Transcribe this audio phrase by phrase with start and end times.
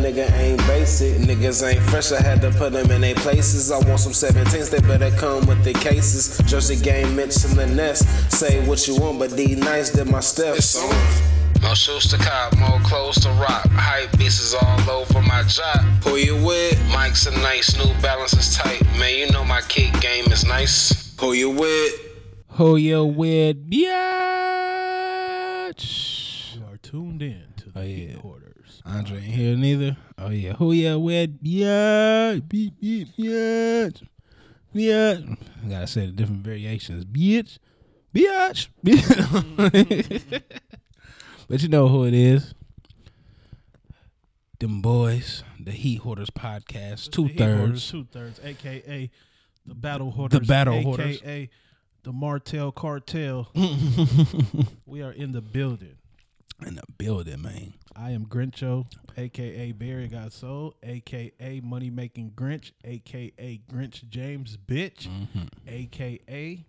[0.00, 1.16] nigga ain't basic.
[1.18, 3.70] Niggas ain't fresh, I had to put them in their places.
[3.70, 6.38] I want some 17s, they better come with the cases.
[6.46, 8.04] Jersey game, Mitch in the nest.
[8.32, 10.76] Say what you want, but D nice did my steps.
[11.62, 13.66] More shoes to cop, more clothes to rock.
[13.70, 15.80] Hype pieces all over my job.
[16.04, 16.80] Who you with?
[16.90, 18.82] Mike's a nice, New Balance is tight.
[18.98, 21.14] Man, you know my kick game is nice.
[21.20, 21.92] Who you with?
[22.52, 23.80] Who you with, bitch?
[26.56, 28.16] You are tuned in to the Oh, yeah.
[28.90, 29.96] Andre ain't here neither.
[30.18, 32.48] Oh yeah, who yeah with, bitch?
[32.48, 34.02] Beep beep, bitch.
[34.74, 35.38] Bitch.
[35.64, 37.58] I gotta say the different variations, bitch.
[38.14, 38.68] Bitch.
[41.48, 42.54] but you know who it is.
[44.58, 47.90] Them boys, the Heat Hoarders podcast, two The Heat Hoarders, thirds.
[47.90, 49.10] two thirds, aka
[49.64, 51.48] the Battle Hoarders, the Battle aka Hoarders.
[52.02, 53.48] the Martell Cartel.
[54.86, 55.96] we are in the building.
[56.66, 57.74] In the building, man.
[57.96, 64.56] I am Grincho, aka Bay Area Got Sole, aka Money Making Grinch, aka Grinch James
[64.56, 65.44] Bitch, Mm-hmm.
[65.66, 66.64] aka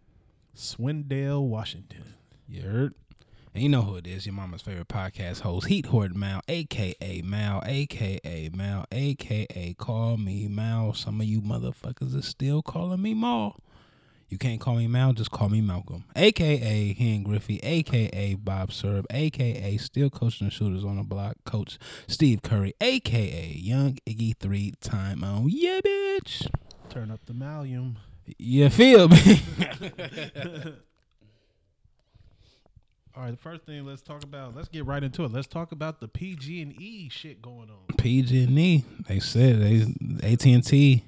[0.55, 2.15] Swindale Washington.
[2.47, 2.93] You heard?
[3.53, 7.21] And you know who it is, your mama's favorite podcast host, Heat Hoardin Mal, aka
[7.23, 10.93] Mal, aka Mal, aka Call Me Mal.
[10.93, 13.57] Some of you motherfuckers are still calling me Mal.
[14.31, 16.05] You can't call me Mal, just call me Malcolm.
[16.15, 21.77] AKA Hen Griffey, AKA Bob Serb, AKA still coaching the shooters on the block, Coach
[22.07, 25.47] Steve Curry, AKA Young Iggy three time on.
[25.49, 26.47] Yeah, bitch.
[26.89, 27.97] Turn up the volume.
[28.37, 29.17] You feel me?
[33.13, 34.55] All right, the first thing let's talk about.
[34.55, 35.33] Let's get right into it.
[35.33, 37.97] Let's talk about the PG and E shit going on.
[37.97, 38.85] PG and E.
[39.09, 39.81] They said they
[40.23, 41.03] AT and T.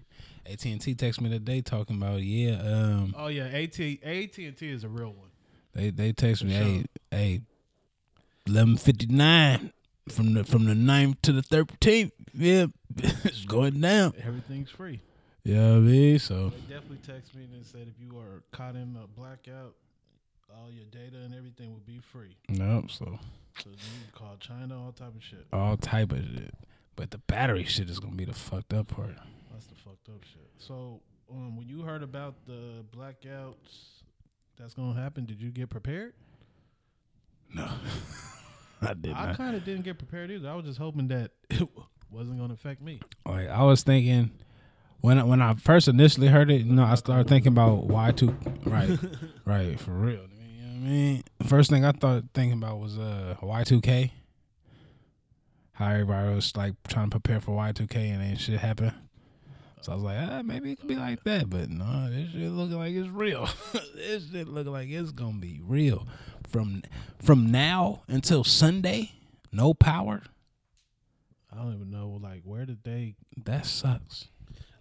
[0.45, 2.59] AT and T text me today talking about yeah.
[2.61, 5.29] Um, Oh yeah, AT AT and T is a real one.
[5.73, 7.41] they they text me hey hey,
[8.47, 9.71] eleven fifty nine
[10.09, 12.11] from the from the 9th to the thirteenth.
[12.33, 12.65] Yeah,
[12.97, 14.13] it's going down.
[14.21, 14.99] Everything's free.
[15.43, 16.49] Yeah, I mean so.
[16.67, 19.75] They definitely text me and said if you are caught in a blackout,
[20.49, 22.35] all your data and everything will be free.
[22.49, 22.91] Nope.
[22.91, 23.19] So
[23.61, 25.45] So you can call China, all type of shit.
[25.53, 26.53] all type of shit.
[26.95, 29.15] But the battery shit is gonna be the fucked up part.
[30.05, 30.49] Fucked up shit.
[30.57, 34.01] So um, when you heard about the blackouts
[34.57, 36.13] that's gonna happen, did you get prepared?
[37.53, 37.69] No,
[38.81, 39.29] I did not.
[39.29, 40.49] I kind of didn't get prepared either.
[40.49, 41.67] I was just hoping that it
[42.09, 42.99] wasn't gonna affect me.
[43.25, 44.31] Like I was thinking
[45.01, 48.11] when I, when I first initially heard it, you know, I started thinking about Y
[48.11, 48.35] two,
[48.65, 48.97] right,
[49.45, 50.11] right, for real.
[50.13, 51.23] You know what I mean?
[51.45, 54.11] First thing I thought thinking about was uh Y two K.
[55.73, 58.93] How everybody was like trying to prepare for Y two K and then shit happened.
[59.83, 62.49] So I was like, ah, maybe it could be like that, but no, this shit
[62.49, 63.49] looking like it's real.
[63.95, 66.07] this shit looking like it's gonna be real.
[66.47, 66.83] From
[67.21, 69.11] from now until Sunday,
[69.51, 70.21] no power.
[71.51, 73.15] I don't even know like where did they.
[73.43, 74.29] That sucks.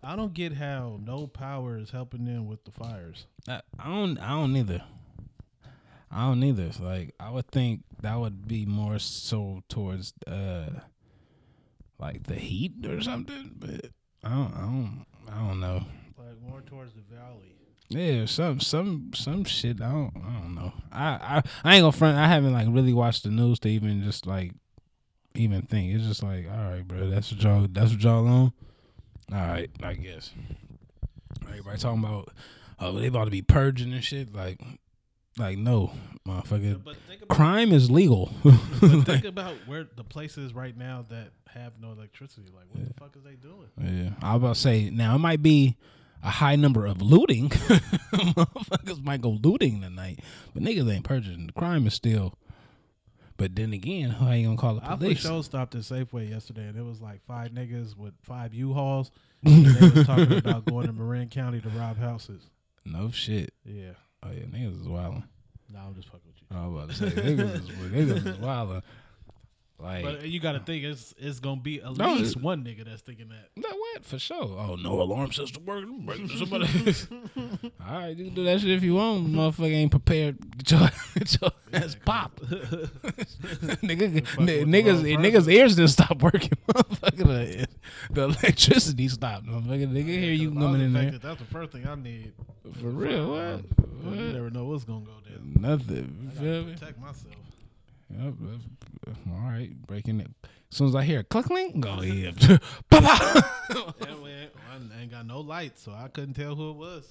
[0.05, 3.27] I don't get how no power is helping them with the fires.
[3.49, 4.19] I, I don't.
[4.19, 4.85] I don't either.
[6.13, 6.67] I don't either.
[6.67, 10.71] It's like I would think that would be more so towards uh
[11.99, 13.87] like the heat or something, but
[14.25, 14.55] I don't.
[14.55, 15.07] I don't.
[15.29, 15.85] I don't know.
[16.19, 17.57] Like more towards the valley.
[17.89, 19.81] Yeah, some some some shit.
[19.81, 20.13] I don't.
[20.17, 20.73] I don't know.
[20.91, 22.17] I I, I ain't gonna front.
[22.17, 24.53] I haven't like really watched the news to even just like
[25.35, 25.95] even think.
[25.95, 27.09] It's just like, all right, bro.
[27.09, 27.67] That's what y'all.
[27.71, 28.53] That's what y'all on.
[29.33, 30.31] All right, I guess.
[31.49, 32.29] Everybody talking about,
[32.79, 34.35] oh, they about to be purging and shit.
[34.35, 34.61] Like,
[35.39, 35.93] like no,
[36.27, 36.83] motherfucker.
[36.83, 38.33] But think about Crime is legal.
[38.45, 38.53] but
[39.07, 42.49] think about where the places right now that have no electricity.
[42.55, 43.69] Like what the fuck is they doing?
[43.81, 45.77] Yeah, I was about to say now it might be
[46.23, 47.49] a high number of looting.
[47.51, 50.21] Motherfuckers might go looting tonight,
[50.55, 51.47] but niggas ain't purging.
[51.49, 52.39] The crime is still.
[53.39, 55.19] But then again, how you gonna call the police?
[55.19, 58.55] I for sure stopped at Safeway yesterday, and it was like five niggas with five
[58.55, 59.11] U-Hauls.
[59.45, 62.43] and they was talking about going to Marin County to rob houses.
[62.85, 63.53] No shit.
[63.65, 65.25] Yeah, Oh yeah, niggas is wildin'.
[65.69, 66.57] no, I'm just fucking with you.
[66.57, 68.83] I was about to say niggas is niggas is wildin'.
[69.83, 72.85] Like, But you got to think it's it's gonna be at No, least one nigga
[72.85, 73.49] that's thinking that.
[73.57, 74.37] no, what for sure?
[74.45, 76.29] Oh, no alarm system working.
[76.29, 76.67] Somebody.
[77.85, 79.27] All right, you can do that shit if you want.
[79.27, 80.39] Motherfucker ain't prepared.
[80.59, 82.39] Get your, get your ass pop.
[83.83, 86.51] Nigga, the niggas, niggas' ears didn't stop working.
[86.69, 87.67] Motherfucker, the,
[88.11, 89.47] the electricity stopped.
[89.47, 91.11] Motherfucker, nigga, hear you I coming in there.
[91.13, 92.33] That's the first thing I need.
[92.81, 93.65] For real, what?
[94.15, 95.55] You never know what's gonna go down.
[95.59, 96.31] Nothing.
[96.39, 96.73] Feel me?
[96.75, 97.35] Protect myself.
[98.19, 98.35] Yep.
[99.29, 100.31] All right, breaking it.
[100.71, 102.31] As soon as I hear a click, clink, go yeah.
[102.91, 103.45] Papa.
[104.23, 107.11] We I ain't got no light, so I couldn't tell who it was.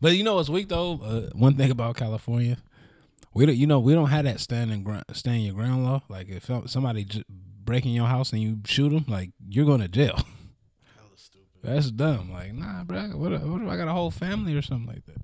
[0.00, 1.00] But you know what's weak though?
[1.02, 2.58] Uh, one thing about California,
[3.34, 3.56] we don't.
[3.56, 6.02] You know we don't have that standing ground, stand your ground law.
[6.08, 9.80] Like if somebody j- break in your house and you shoot them, like you're going
[9.80, 10.20] to jail.
[11.62, 12.32] That's dumb.
[12.32, 13.00] Like nah, bro.
[13.08, 15.18] What, what if I got a whole family or something like that?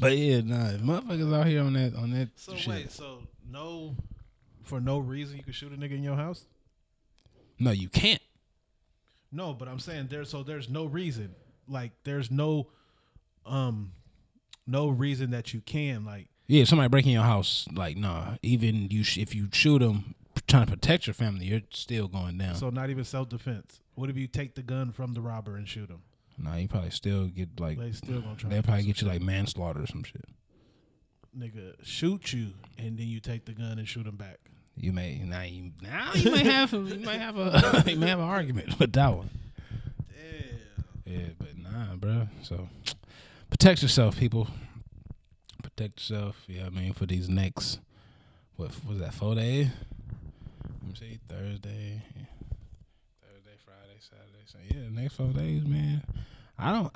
[0.00, 0.70] But yeah, nah.
[0.70, 2.68] If motherfuckers out here on that on that So shit.
[2.68, 3.20] wait, so
[3.50, 3.94] no,
[4.62, 6.44] for no reason you could shoot a nigga in your house?
[7.58, 8.20] No, you can't.
[9.30, 10.24] No, but I'm saying there.
[10.24, 11.34] So there's no reason.
[11.68, 12.68] Like there's no,
[13.46, 13.92] um,
[14.66, 16.28] no reason that you can like.
[16.46, 18.36] Yeah, if somebody breaking your house, like nah.
[18.42, 20.14] Even you, sh- if you shoot them
[20.46, 22.54] trying to protect your family, you're still going down.
[22.56, 23.80] So not even self defense.
[23.94, 26.02] What if you take the gun from the robber and shoot him?
[26.38, 28.50] Nah, you probably still get like They still gonna try.
[28.50, 30.24] they'll probably get you like manslaughter or some shit.
[31.36, 34.38] nigga shoot you and then you take the gun and shoot him back.
[34.76, 38.08] You may now you now you may have a, you might have a you may
[38.08, 39.30] have an argument with that one.
[40.08, 41.14] Damn.
[41.14, 42.28] Yeah, but nah, bro.
[42.42, 42.68] So
[43.50, 44.48] protect yourself, people.
[45.62, 46.36] Protect yourself.
[46.48, 47.78] Yeah, I mean for these next
[48.56, 49.68] what was that four days?
[50.64, 52.22] Let me see, Thursday, yeah.
[54.54, 56.02] So yeah, next four days, man.
[56.56, 56.92] I don't.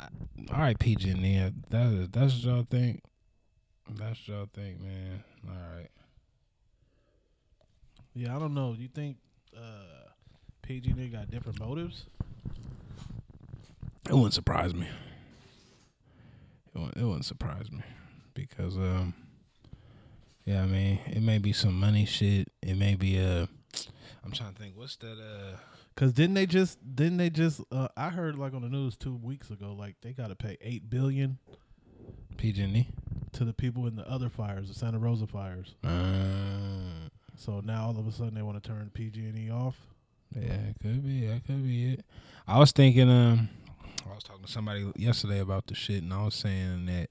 [0.52, 3.02] All right, PG and yeah, that is that's what y'all think.
[3.90, 5.24] That's what y'all think, man.
[5.48, 5.88] All right.
[8.14, 8.74] Yeah, I don't know.
[8.78, 9.16] You think
[9.56, 10.10] uh,
[10.62, 12.04] PG nigga got different motives?
[14.08, 14.86] It wouldn't surprise me.
[16.74, 17.82] It wouldn't, it wouldn't surprise me
[18.34, 19.14] because um,
[20.44, 22.48] yeah, I mean, it may be some money shit.
[22.62, 23.46] It may be uh,
[24.24, 24.76] I'm trying to think.
[24.76, 25.18] What's that?
[25.18, 25.56] Uh,
[25.98, 29.16] Cause didn't they just didn't they just uh, I heard like on the news two
[29.16, 31.38] weeks ago like they got to pay eight billion
[32.36, 32.86] PG&E.
[33.32, 35.74] to the people in the other fires, the Santa Rosa fires.
[35.82, 39.74] Uh, So now all of a sudden they want to turn PG and E off.
[40.36, 41.26] yeah, it could be.
[41.26, 42.04] That could be it.
[42.46, 43.10] I was thinking.
[43.10, 43.48] Um,
[44.08, 47.10] I was talking to somebody yesterday about the shit, and I was saying that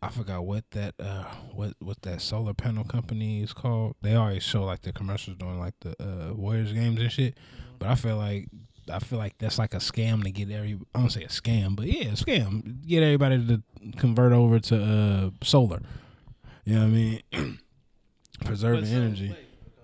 [0.00, 3.96] I forgot what that uh what what that solar panel company is called.
[4.00, 7.36] They always show like the commercials doing like the uh Warriors games and shit.
[7.78, 8.48] But I feel like
[8.92, 11.74] I feel like that's like a scam to get every I don't say a scam,
[11.74, 12.86] but yeah, a scam.
[12.86, 13.62] Get everybody to
[13.96, 15.80] convert over to uh solar.
[16.64, 17.22] You know what I mean?
[18.44, 19.30] Preserving so, energy.
[19.30, 19.38] wait,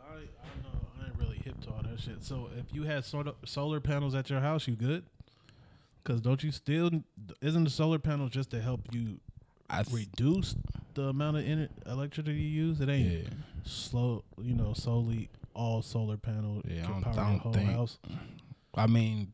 [0.09, 0.89] I, I don't know.
[1.03, 2.23] I ain't really hip to all that shit.
[2.23, 5.05] So if you had solar solar panels at your house, you good?
[6.05, 6.91] Cause don't you still
[7.41, 9.21] isn't the solar panel just to help you
[9.71, 10.55] I th- reduce
[10.95, 12.81] the amount of electricity you use?
[12.81, 13.29] It ain't yeah.
[13.65, 17.71] slow, you know, solely all solar panel Yeah, I can don't- power I whole think-
[17.71, 17.99] house.
[18.77, 19.33] I mean,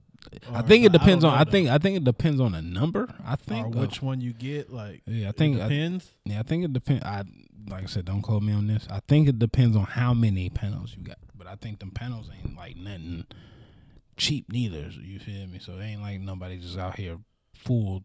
[0.53, 1.33] I think it I depends on.
[1.35, 3.09] I think I think it depends on the number.
[3.25, 3.67] I or think.
[3.75, 4.71] uh, which one you get.
[4.71, 5.59] Like, yeah, I think.
[5.59, 6.11] I, depends.
[6.27, 7.03] yeah, I think it depends.
[7.05, 7.25] I
[7.69, 8.87] like I said, don't quote me on this.
[8.91, 11.17] I think it depends on how many panels you got.
[11.35, 13.25] But I think them panels ain't like nothing
[14.19, 14.91] cheap neither.
[14.91, 15.59] You feel me?
[15.59, 17.17] So it ain't like nobody just out here
[17.55, 18.05] full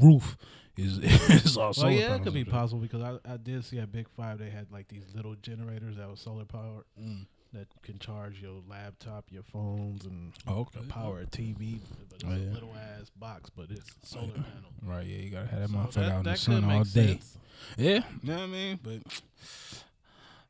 [0.00, 0.36] roof
[0.76, 0.98] is
[1.44, 3.92] is all well, solar yeah, it could be possible because I, I did see at
[3.92, 7.26] Big Five they had like these little generators that was solar powered Mm.
[7.52, 10.80] that can charge your laptop, your phones, and Oh, okay.
[10.88, 11.80] power a TV.
[12.08, 14.32] But it's Oh, a little ass box, but it's solar yeah.
[14.42, 14.70] panel.
[14.82, 17.06] Right, yeah, you gotta have that So motherfucker out in the sun all day.
[17.06, 17.38] sense.
[17.76, 18.80] Yeah, you know what I mean?
[18.82, 19.22] But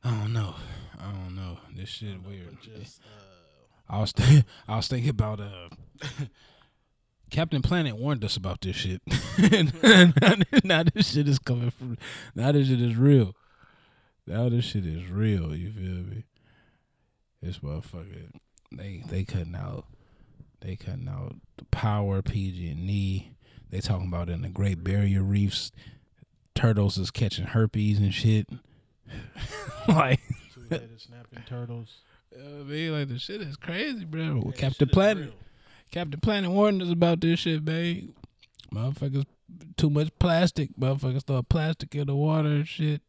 [0.03, 0.55] I don't know.
[0.99, 1.57] I don't know.
[1.75, 2.57] This shit weird.
[2.61, 5.69] Just uh, I was th- I was thinking about uh
[7.33, 9.01] Captain Planet warned us about this shit.
[10.63, 11.97] now this shit is coming from
[12.35, 13.35] now this shit is real.
[14.27, 16.25] Now this shit is real, you feel me?
[17.41, 18.29] This motherfucker
[18.71, 19.85] they they cutting out
[20.61, 23.31] they cutting out the power PG and E.
[23.71, 25.71] They talking about in the Great Barrier Reefs
[26.53, 28.47] turtles is catching herpes and shit.
[29.87, 30.19] like
[30.97, 31.97] snapping turtles.
[32.31, 34.43] I mean, like the shit is crazy, bro.
[34.45, 35.33] Yeah, Captain Planet.
[35.93, 38.09] Captain Planet warned us about this shit, babe.
[38.73, 39.25] Motherfuckers,
[39.77, 40.69] too much plastic.
[40.77, 43.01] Motherfuckers throw plastic in the water and shit.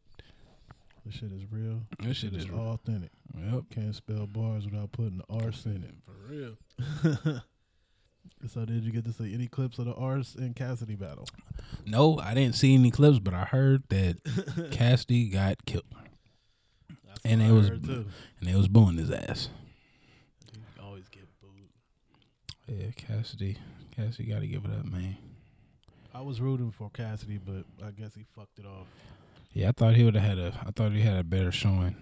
[1.03, 1.81] This shit is real.
[1.99, 2.59] This shit is real.
[2.73, 3.09] authentic.
[3.37, 5.95] Yep, Can't spell bars without putting the Ars in it.
[6.05, 7.41] for real.
[8.51, 11.27] So did you get to see any clips of the Ars and Cassidy battle?
[11.85, 14.17] No, I didn't see any clips, but I heard that
[14.71, 15.85] Cassidy got killed.
[17.23, 18.05] and I they was too.
[18.39, 19.49] and they was booing his ass.
[20.53, 21.69] He always get booed.
[22.67, 23.57] Yeah, Cassidy,
[23.95, 25.17] Cassidy got to give it up, man.
[26.13, 28.87] I was rooting for Cassidy, but I guess he fucked it off.
[29.53, 30.59] Yeah, I thought he would have had a.
[30.65, 31.95] I thought he had a better showing.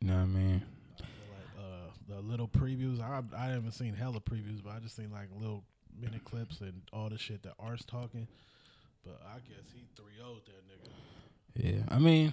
[0.00, 0.62] You know what I mean?
[0.98, 3.00] like uh the little previews.
[3.00, 5.64] I I haven't seen hella previews, but I just seen like little
[6.00, 8.26] mini clips and all the shit that Art's talking.
[9.04, 11.76] But I guess he 3 0 that nigga.
[11.76, 12.32] Yeah, I mean,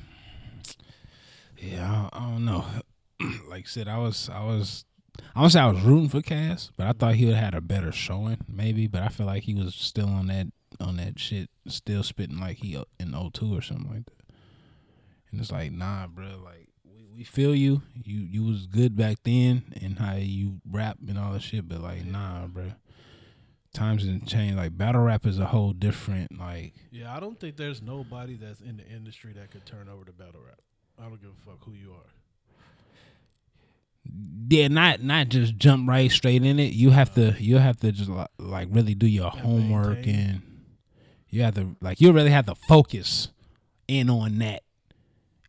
[1.58, 2.66] yeah, I, I don't know.
[3.50, 4.86] like I said, I was, I was,
[5.36, 7.56] I don't say I was rooting for Cass, but I thought he would have had
[7.56, 8.88] a better showing, maybe.
[8.88, 10.48] But I feel like he was still on that,
[10.80, 14.36] on that shit, still spitting like he uh, in 02 or something like that.
[15.32, 17.82] And it's like, nah, bro, like we, we feel you.
[17.94, 21.82] You you was good back then and how you rap and all that shit, but
[21.82, 22.72] like, nah, bro.
[23.72, 24.58] Times have changed.
[24.58, 26.74] Like battle rap is a whole different like.
[26.92, 30.12] Yeah, I don't think there's nobody that's in the industry that could turn over to
[30.12, 30.60] battle rap.
[30.98, 32.10] I don't give a fuck who you are.
[34.50, 36.74] Yeah, not not just jump right straight in it.
[36.74, 40.16] You have to you have to just like really do your homework maintain.
[40.30, 40.42] and
[41.30, 43.30] you have to like you really have to focus
[43.88, 44.64] in on that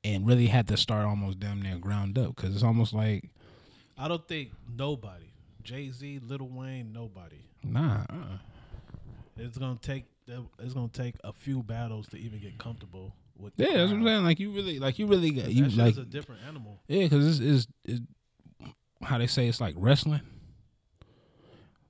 [0.04, 3.30] and really have to start almost damn near ground up because it's almost like
[3.98, 5.30] I don't think nobody,
[5.62, 7.36] Jay Z, Lil Wayne, nobody.
[7.62, 8.04] nah.
[8.08, 8.38] Uh,
[9.36, 10.04] It's gonna take
[10.58, 13.52] it's gonna take a few battles to even get comfortable with.
[13.56, 14.24] yeah, that's what I'm saying.
[14.24, 16.80] Like you really like you really got you like a different animal.
[16.88, 18.00] yeah because it's, it's it's
[19.02, 20.22] how they say it's like wrestling.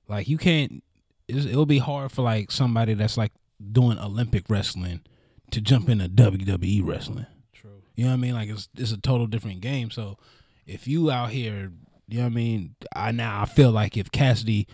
[0.07, 0.83] Like you can't.
[1.27, 3.31] It'll be hard for like somebody that's like
[3.71, 5.01] doing Olympic wrestling
[5.51, 7.27] to jump into WWE wrestling.
[7.53, 7.83] True.
[7.95, 8.33] You know what I mean?
[8.33, 9.91] Like it's it's a total different game.
[9.91, 10.17] So
[10.65, 11.71] if you out here,
[12.07, 12.75] you know what I mean.
[12.95, 14.67] I now I feel like if Cassidy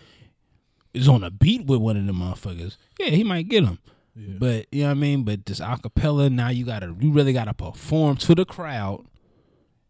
[0.94, 3.80] is on a beat with one of them motherfuckers, yeah, he might get him.
[4.16, 4.36] Yeah.
[4.40, 5.24] But you know what I mean.
[5.24, 9.06] But this acapella now you gotta you really gotta perform to the crowd.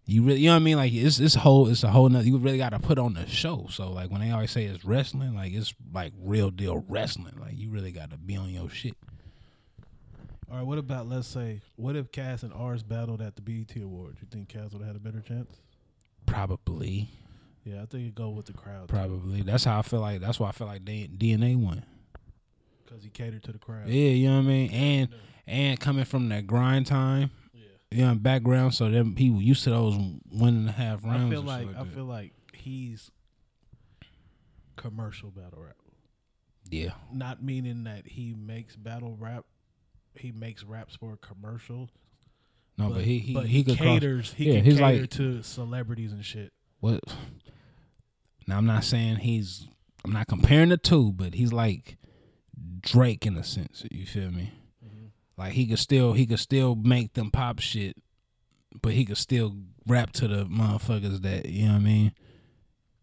[0.09, 0.77] You really, you know what I mean?
[0.77, 2.25] Like it's this whole, it's a whole nother.
[2.25, 3.67] You really got to put on the show.
[3.69, 7.33] So like when they always say it's wrestling, like it's like real deal wrestling.
[7.39, 8.95] Like you really got to be on your shit.
[10.49, 10.65] All right.
[10.65, 14.19] What about let's say what if Cass and Ars battled at the BET Awards?
[14.21, 15.57] You think Cass would have had a better chance?
[16.25, 17.09] Probably,
[17.65, 19.41] Yeah, I think it go with the crowd probably.
[19.41, 20.21] That's how I feel like.
[20.21, 21.83] That's why I feel like they, DNA won.
[22.85, 23.87] because he catered to the crowd.
[23.87, 24.71] Yeah, you know what I mean.
[24.71, 25.09] And
[25.47, 27.31] and coming from that grind time,
[27.91, 28.13] Yeah.
[28.15, 29.95] background, so them people used to those
[30.29, 31.27] one and a half rounds.
[31.27, 33.11] I feel shit like I feel like he's
[34.75, 35.75] commercial battle rap.
[36.69, 39.45] yeah, Not meaning that he makes battle rap.
[40.15, 41.89] He makes raps for commercial.
[42.77, 44.33] no, but, he he but he, could cross- caters.
[44.33, 46.51] He yeah, can he's cater like- to celebrities and shit.
[46.79, 47.01] what
[48.47, 49.67] now I'm not saying he's
[50.05, 51.97] I'm not comparing the two, but he's like
[52.81, 53.83] Drake in a sense.
[53.91, 54.51] You feel me?
[55.37, 57.97] Like he could still he could still make them pop shit,
[58.81, 62.11] but he could still rap to the motherfuckers that you know what I mean,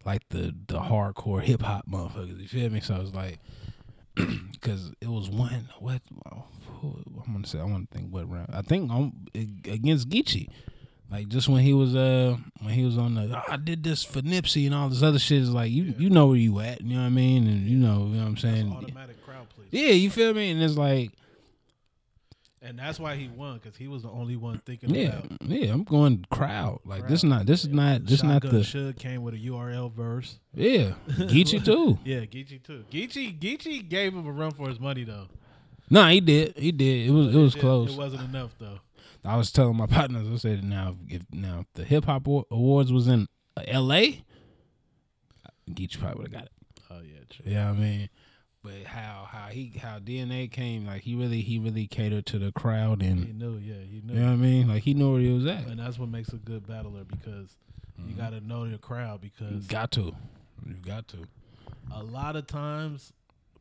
[0.05, 2.41] like the the hardcore hip hop motherfuckers.
[2.41, 2.81] You feel me?
[2.81, 3.39] So it's like
[4.15, 8.63] because it was one what I'm gonna say I want to think what round I
[8.63, 10.49] think I'm against Geechi.
[11.11, 14.03] Like just when he was uh when he was on the "Oh, I did this
[14.03, 16.81] for Nipsey and all this other shit is like you you know where you at
[16.81, 19.47] you know what I mean and you know you know what I'm saying Automatic crowd
[19.55, 19.69] please.
[19.71, 21.11] yeah you feel me and it's like
[22.67, 25.43] And that's why he won because he was the only one thinking yeah about.
[25.43, 27.29] yeah I'm going crowd like this Crowd.
[27.31, 30.39] not this is not this not Shotgun the Suge came with a URL verse.
[30.55, 32.85] yeah Geechi too Yeah, Geechi too.
[32.91, 35.27] Geechi Geechi gave him a run for his money though.
[35.91, 38.79] no he did he did it was it was close It wasn't enough though.
[39.27, 42.91] I was telling my partners I said now if now if the hip hop awards
[42.93, 43.29] was in
[43.69, 44.25] L.A.
[45.71, 46.53] Geechi probably would have got it.
[46.91, 47.45] Oh yeah, true.
[47.47, 48.09] Yeah, I mean,
[48.65, 52.51] but how how he how DNA came like he really he really catered to the
[52.51, 53.59] crowd and He knew.
[53.59, 54.15] Yeah, he knew.
[54.15, 55.67] you know what I mean like he knew where he was at.
[55.67, 57.57] And that's what makes a good battler because
[57.99, 58.21] you mm-hmm.
[58.21, 60.17] got to know your crowd because You got to,
[60.67, 61.19] you got to.
[61.95, 63.13] a lot of times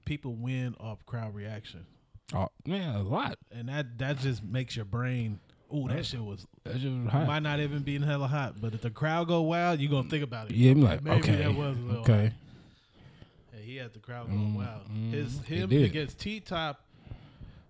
[0.06, 1.86] people win off crowd reaction,
[2.34, 3.38] Oh man, a lot.
[3.52, 5.40] and that that just makes your brain.
[5.70, 7.28] Oh, that shit was That shit was hot.
[7.28, 9.92] might not even be in hella hot, but if the crowd go wild, you are
[9.92, 10.56] gonna think about it.
[10.56, 12.32] yeah, I'm like Maybe okay, that was a little okay.
[13.74, 14.58] He had the crowd going mm-hmm.
[14.58, 14.82] wild.
[15.12, 15.86] His him did.
[15.86, 16.86] against T Top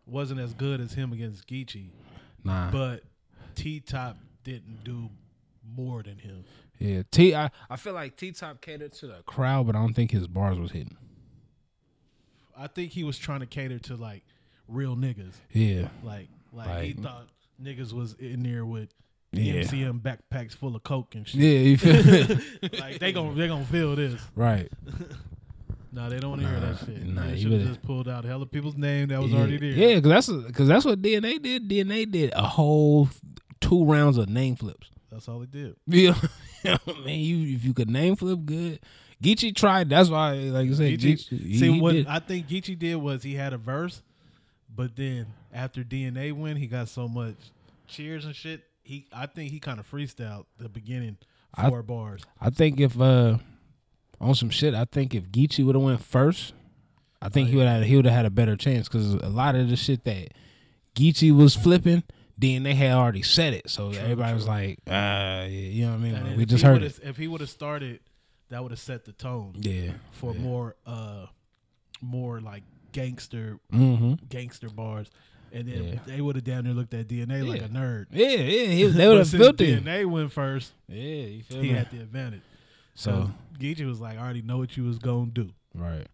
[0.05, 1.91] wasn't as good as him against Geechi,
[2.43, 3.03] Nah, but
[3.55, 5.09] T Top didn't do
[5.77, 6.43] more than him.
[6.77, 7.03] yeah.
[7.09, 10.11] T, I I feel like T Top catered to the crowd, but I don't think
[10.11, 10.97] his bars was hitting.
[12.57, 14.23] I think he was trying to cater to like
[14.67, 15.35] real niggas.
[15.53, 17.29] Yeah, Like like, he thought
[17.63, 18.89] niggas was in there with
[19.31, 19.61] Yeah.
[19.61, 21.39] MCM backpacks full of coke and shit.
[21.39, 21.59] yeah.
[21.59, 22.69] You feel me?
[22.77, 24.19] Like they gonna they gonna feel this.
[24.35, 24.69] right?
[25.93, 27.05] No, they don't want to hear that shit.
[27.05, 29.37] nah, they you should have just pulled out hella people's name that was yeah.
[29.37, 29.69] already there.
[29.69, 31.69] Yeah, because that's because that's what DNA did.
[31.69, 33.09] DNA did a whole
[33.61, 34.89] two rounds of name flips.
[35.11, 35.75] That's all he did.
[35.85, 36.17] Yeah,
[36.87, 37.19] man.
[37.19, 38.79] You if you could name flip good,
[39.21, 39.89] Geechi tried.
[39.89, 42.07] That's why, like I said, Geechi- Geechi, he, see he what did.
[42.07, 44.01] I think Geechi did was he had a verse,
[44.75, 47.35] but then after DNA win, he got so much
[47.87, 48.63] cheers and shit.
[48.81, 51.17] He I think he kind of freestyled the beginning
[51.53, 52.23] I- four bars.
[52.41, 53.37] I think if uh
[54.23, 56.53] on some shit, I think if Geechi would have went first,
[57.21, 59.55] I think he would have he would have had a better chance because a lot
[59.55, 60.29] of the shit that
[60.95, 62.03] Geechi was flipping,
[62.37, 65.95] then they had already said it, so everybody was like, uh, yeah, you know what
[65.95, 66.23] I mean?
[66.23, 66.99] Like, we just he heard it.
[67.03, 67.99] If he would have started,
[68.49, 71.27] that would have set the tone Yeah, for more uh
[72.01, 74.13] more like gangster mm-hmm.
[74.29, 75.09] gangster bars.
[75.51, 75.99] And then Yeah.
[76.07, 78.07] they would have down there looked at DNA like a nerd.
[78.11, 79.57] Yeah, yeah, he, they would have it.
[79.57, 80.73] DNA went first.
[80.87, 81.75] Yeah, you feel He me?
[81.75, 82.41] had the advantage.
[82.95, 85.49] So So Geechi was like, I already know what you was gonna do.
[85.75, 86.07] right,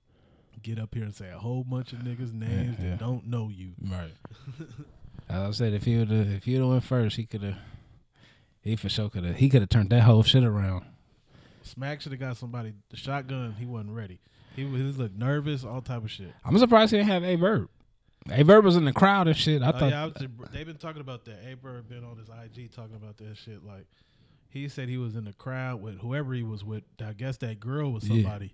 [0.62, 2.92] Get up here and say a whole bunch of niggas' names yeah.
[2.92, 3.72] that don't know you.
[3.90, 4.12] right.
[5.30, 7.44] As I said, if he would have if he would have went first, he could
[7.44, 7.58] have.
[8.62, 9.36] He for sure could have.
[9.36, 10.86] He could have turned that whole shit around.
[11.62, 13.56] Smack should have got somebody the shotgun.
[13.60, 14.20] He wasn't ready.
[14.56, 16.34] He was he looked nervous, all type of shit.
[16.44, 17.70] I'm surprised he didn't have Aye Verb.
[18.30, 19.62] Aye Verb was in the crowd and shit.
[19.62, 20.14] I Oh, thought yeah, I was
[20.52, 21.40] they've been talking about that.
[21.48, 23.64] Aye Verb been on his IG talking about that shit.
[23.64, 23.86] Like
[24.50, 26.84] he said he was in the crowd with whoever he was with.
[27.04, 28.24] I guess that girl was Yeah.
[28.24, 28.54] somebody.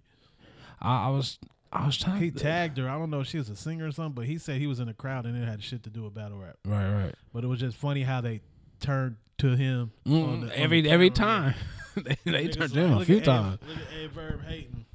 [0.82, 1.40] I, I was
[1.72, 2.22] I was trying.
[2.22, 2.90] He to, tagged her.
[2.90, 4.80] I don't know if she was a singer or something, but he said he was
[4.80, 6.58] in the crowd and it had shit to do with battle rap.
[6.66, 7.16] right, right.
[7.34, 8.42] But it was just funny how they
[8.80, 11.54] turned to him Mm, the- every every time
[11.96, 13.60] they, they turned to him a few times.
[13.68, 14.86] Look at Aye Verb hating.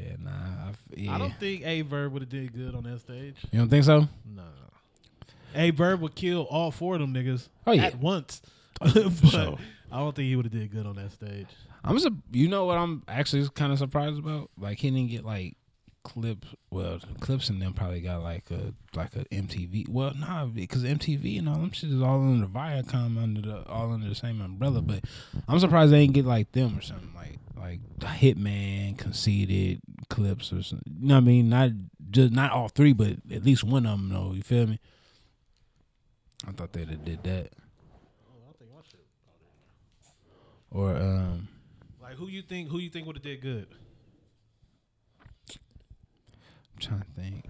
[0.00, 0.30] Yeah, nah.
[0.30, 1.14] I, yeah.
[1.14, 3.36] I don't think Aye Verb would have did good on that stage.
[3.52, 4.08] you don't think so?
[4.26, 4.42] No.
[5.56, 7.84] Aye Verb would kill all four of them niggas Oh, yeah.
[7.84, 8.42] at once.
[8.80, 8.92] but
[9.28, 9.56] sure.
[9.92, 11.48] I don't think he would have did good on that stage.
[11.84, 14.50] I'm su- you know what I'm actually kind of surprised about?
[14.58, 15.56] Like he didn't get like
[16.02, 16.48] clips.
[16.70, 19.88] Well, clips and them probably got like a like a MTV.
[19.88, 23.68] Well, nah, because MTV and all them shit is all under the Viacom under the
[23.68, 24.80] all under the same umbrella.
[24.80, 25.04] But
[25.48, 30.62] I'm surprised they didn't get like them or something like like Hitman, Conceited, Clips or
[30.62, 30.96] something.
[31.00, 31.48] You know what I mean?
[31.48, 31.70] Not
[32.10, 34.08] just not all three, but at least one of them.
[34.10, 34.32] though.
[34.32, 34.80] you feel me?
[36.46, 37.52] I thought they'd have did that.
[40.70, 41.48] Or um.
[42.02, 43.66] Like who you think who you think would have did good?
[45.50, 47.46] I'm trying to think.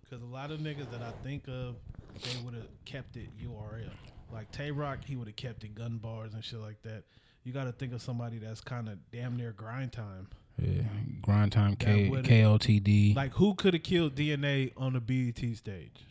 [0.00, 1.76] Because a lot of niggas that I think of,
[2.14, 3.90] they would have kept it URL.
[4.32, 7.04] Like Tay Roc, he would have kept it gun bars and shit like that.
[7.44, 10.28] You got to think of somebody that's kind of damn near grind time.
[10.60, 10.82] Yeah,
[11.20, 13.14] grind time K KOTD.
[13.14, 16.06] Like who could have killed DNA on the BET stage?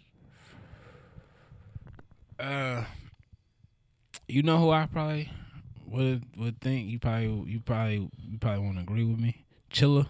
[2.40, 2.84] uh,
[4.28, 5.32] you know who I probably
[5.88, 9.46] would would think you probably you probably you probably won't agree with me.
[9.72, 10.08] Chilla.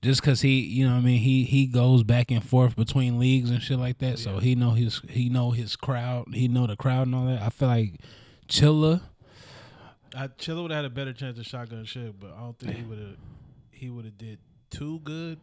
[0.00, 3.18] Just cause he, you know, what I mean, he he goes back and forth between
[3.18, 4.20] leagues and shit like that.
[4.20, 6.28] So he know his he know his crowd.
[6.34, 7.42] He know the crowd and all that.
[7.42, 7.94] I feel like
[8.48, 9.02] Chilla.
[10.14, 12.76] I Chilla would have had a better chance of shotgun shit, but I don't think
[12.76, 13.16] he would have.
[13.72, 14.38] He would have did
[14.70, 15.40] too good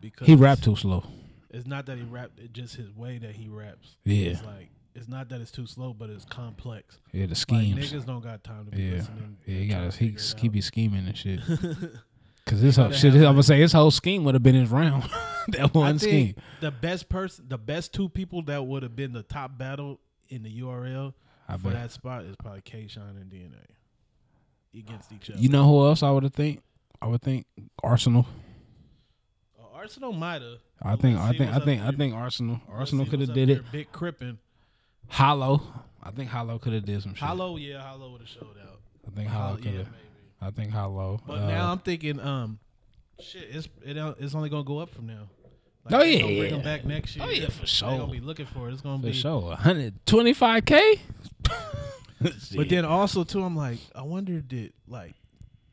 [0.00, 1.04] because He rapped too slow.
[1.50, 3.96] It's not that he rapped; it's just his way that he raps.
[4.04, 4.30] Yeah.
[4.30, 6.98] it's like it's not that it's too slow, but it's complex.
[7.12, 7.92] Yeah, the Like schemes.
[7.92, 9.36] niggas don't got time to be yeah, listening.
[9.46, 9.54] yeah.
[9.58, 11.40] He got trying his to he he be scheming and shit.
[12.46, 15.02] Cause this whole shit, I'm gonna say his whole scheme would have been his round.
[15.48, 16.34] that one scheme.
[16.34, 19.98] think the best person, the best two people that would have been the top battle
[20.28, 21.12] in the URL
[21.48, 21.72] I for bet.
[21.74, 25.40] that spot is probably K Shine and DNA against each other.
[25.40, 26.62] You know who else I would have think?
[27.02, 27.46] I would think
[27.82, 28.26] Arsonal.
[29.60, 30.58] Uh, Arsonal might have.
[30.82, 33.72] I think I think I think I think Arsonal Arsonal could have did it.
[33.72, 34.38] Big Crippin.
[35.08, 35.62] Hollow.
[36.02, 37.22] I think Hollow could have did some shit.
[37.22, 38.80] Hollow, yeah, Hollow would have showed out.
[39.06, 39.86] I think Hollow Hollow, could yeah, have.
[39.86, 40.06] maybe.
[40.40, 41.20] I think Hollow.
[41.26, 42.58] But uh, now I'm thinking, um,
[43.20, 45.28] shit, it's it, it's only gonna go up from now.
[45.90, 46.50] Oh, yeah, gonna bring yeah.
[46.50, 47.24] them back next year.
[47.26, 47.98] Oh, yeah, for sure.
[47.98, 48.72] gonna be looking for it.
[48.72, 49.12] It's gonna for be.
[49.12, 50.98] sure, 125k.
[52.56, 55.14] But then also too, I'm like, I wonder did like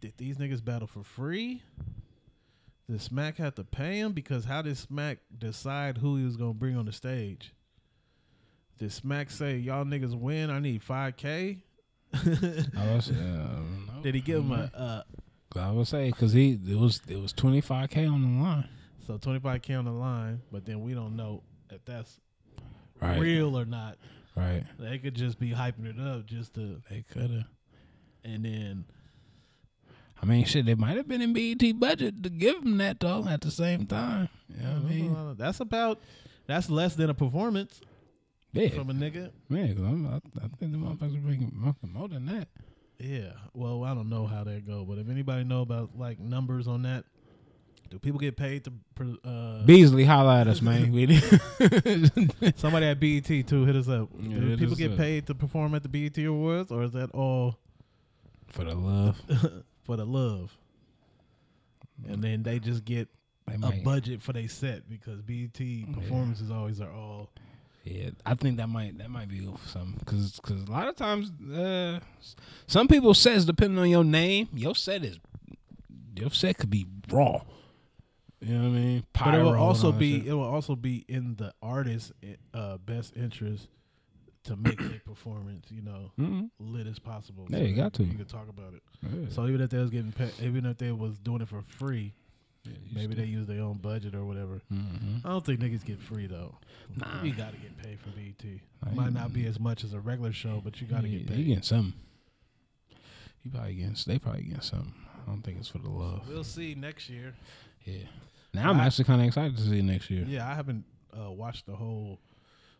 [0.01, 1.63] did these niggas battle for free?
[2.89, 4.11] Did Smack have to pay him?
[4.11, 7.53] Because how did Smack decide who he was gonna bring on the stage?
[8.79, 10.49] Did Smack say y'all niggas win?
[10.49, 11.63] I need five k.
[12.13, 13.11] I was.
[14.03, 15.03] Did he give him a uh,
[15.59, 18.67] I would say because he it was it was 25k on the line.
[19.07, 20.41] so twenty five k on the line?
[20.51, 22.19] But then we don't know if that's
[23.01, 23.19] Right.
[23.19, 23.97] real or not.
[24.35, 24.63] Right.
[24.79, 27.45] They could just be hyping it up just to, They could have.
[28.23, 28.85] and then
[30.21, 33.27] I mean, shit, they might have been in BET budget to give him that though.
[33.27, 35.35] At the same time, you know what I mean?
[35.37, 35.99] that's about
[36.47, 37.81] that's less than a performance
[38.53, 39.31] Yeah, from a nigga.
[39.49, 40.07] man.
[40.11, 41.51] I, I think the motherfuckers are making
[41.83, 42.47] more- than that.
[42.99, 43.31] Yeah.
[43.53, 46.83] Well, I don't know how that go, but if anybody know about like numbers on
[46.83, 47.03] that,
[47.89, 48.73] Do people get paid to?
[49.25, 50.83] Uh, Beasley, holla at us, man.
[52.55, 54.09] Somebody at BET too hit us up.
[54.19, 54.97] Yeah, Do people get up.
[54.97, 57.57] paid to perform at the BET Awards, or is that all
[58.47, 59.19] for the love.
[59.83, 60.55] for the love?
[62.07, 63.07] And then they just get
[63.47, 65.59] They a budget for their set because BET
[65.93, 67.29] performances always are all.
[67.83, 71.31] Yeah, I think that might that might be some because because a lot of times
[71.53, 71.99] uh,
[72.65, 75.19] some people says depending on your name, your set is
[76.15, 77.41] your set could be raw.
[78.39, 79.03] You know what I mean?
[79.13, 80.27] But it will also be shit.
[80.27, 82.11] it will also be in the artist's
[82.53, 83.67] uh, best interest
[84.45, 86.49] to make their performance, you know, Mhm.
[86.59, 87.47] lit as possible.
[87.49, 88.03] Yeah, you got to.
[88.03, 88.83] You can talk about it.
[89.01, 89.29] Yeah.
[89.29, 92.13] So even if they was getting paid, even if they was doing it for free,
[92.65, 94.61] you maybe they use their own budget or whatever.
[94.71, 95.25] Mhm.
[95.25, 96.57] I don't think niggas get free though.
[96.95, 97.21] Nah.
[97.23, 98.61] You got to get paid for BET.
[98.85, 101.07] Nah, Might you- not be as much as a regular show, but you got to
[101.09, 101.45] you, get You paid.
[101.47, 101.93] getting something?
[103.43, 104.93] You probably getting they probably getting something.
[105.23, 106.27] I don't think it's for the love.
[106.27, 107.33] We'll see next year.
[107.83, 108.03] Yeah.
[108.53, 110.25] Now I'm I- actually kind of excited to see next year.
[110.25, 110.85] Yeah, I haven't
[111.17, 112.19] uh, watched the whole.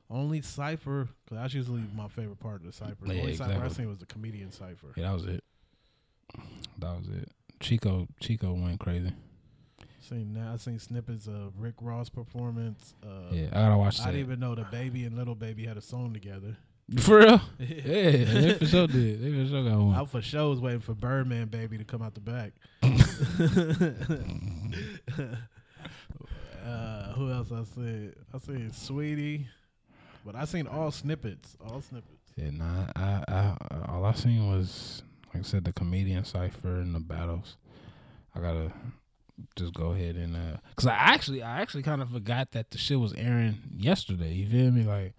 [0.09, 3.05] Only Cipher, because that's usually my favorite part of the Cipher.
[3.05, 3.75] The Yeah, only Cipher I exactly.
[3.83, 4.93] seen was the comedian Cipher.
[4.95, 5.43] Yeah, that was it.
[6.77, 7.31] That was it.
[7.59, 9.11] Chico Chico went crazy.
[10.03, 12.93] Seen now, I seen snippets of Rick Ross performance.
[13.01, 14.11] Uh, Yeah, I gotta watch I that.
[14.11, 16.57] didn't even know DaBaby and Lil Baby had a song together.
[16.99, 17.41] For real?
[17.59, 19.21] Yeah, they for sure did.
[19.21, 19.95] They for sure got one.
[19.95, 22.51] I for sure was waiting for Birdman baby to come out the back.
[26.65, 28.13] uh, who else I seen?
[28.33, 29.45] I seen Saweetie,
[30.25, 31.55] but I seen all snippets.
[31.65, 32.33] All snippets.
[32.35, 32.87] Yeah, nah.
[32.95, 33.55] I, I,
[33.87, 37.55] all I seen was like I said, the comedian cipher and the battles.
[38.35, 38.71] I gotta
[39.55, 42.77] just go ahead and uh, cause I actually, I actually kind of forgot that the
[42.77, 44.33] shit was airing yesterday.
[44.33, 44.83] You feel me?
[44.83, 45.13] Like.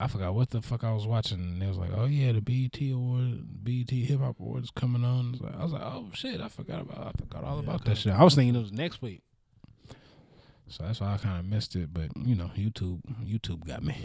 [0.00, 2.40] I forgot what the fuck I was watching, and it was like, "Oh yeah, the
[2.40, 6.82] BET Award, BET Hip Hop Awards coming on." I was like, "Oh shit, I forgot
[6.82, 7.90] about, I forgot all Yeah, about okay.
[7.90, 9.22] that shit." I was thinking it was next week,
[10.66, 11.94] so that's why I kind of missed it.
[11.94, 13.96] But you know, YouTube, YouTube got me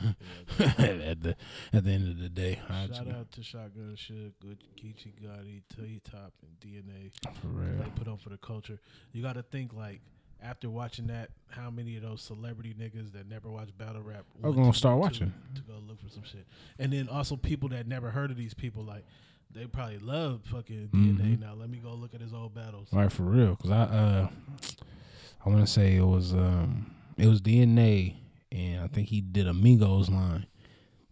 [0.58, 1.36] at the
[1.72, 2.60] at the end of the day.
[2.68, 4.32] Shout out to Shotgun Suge
[4.76, 7.10] Geechi Gotti, T Top, and DNA.
[7.40, 7.82] for real.
[7.82, 8.78] They put on for the culture.
[9.12, 10.00] You got to think like
[10.42, 14.52] after watching that, how many of those celebrity niggas that never watched battle rap Are
[14.52, 15.32] gonna to start watching.
[15.54, 16.46] to go look for some shit,
[16.78, 19.04] and then also people that never heard of these people like.
[19.52, 21.40] They probably love fucking DNA Mhm.
[21.40, 21.54] now.
[21.54, 22.86] Let me go look at his old battles.
[22.92, 24.28] Right for real, cause I uh,
[25.44, 28.14] I want to say it was um, it was DNA,
[28.52, 30.46] and I think he did Amigos line.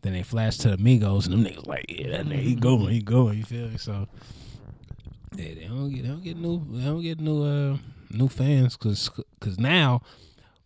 [0.02, 2.88] Then they flashed to the Migos, and them niggas like, yeah, that nigga he going,
[2.88, 3.38] he going.
[3.38, 3.78] You feel me?
[3.78, 4.06] So
[5.36, 7.78] yeah, they don't get they don't get new they don't get new uh
[8.10, 10.02] new fans, cause cause now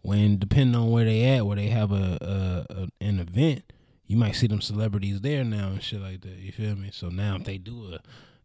[0.02, 3.72] when depending on where they at, where they have a, a, a an event,
[4.06, 6.36] you might see them celebrities there now and shit like that.
[6.36, 6.90] You feel me?
[6.92, 8.00] So now if they do a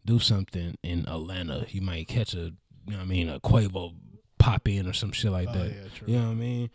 [0.06, 2.54] do something in Atlanta, you might catch a you
[2.94, 3.94] know what I mean a Quavo
[4.38, 5.68] pop in or some shit like Oh, that.
[5.68, 6.08] yeah, true.
[6.08, 6.70] You know what I mean?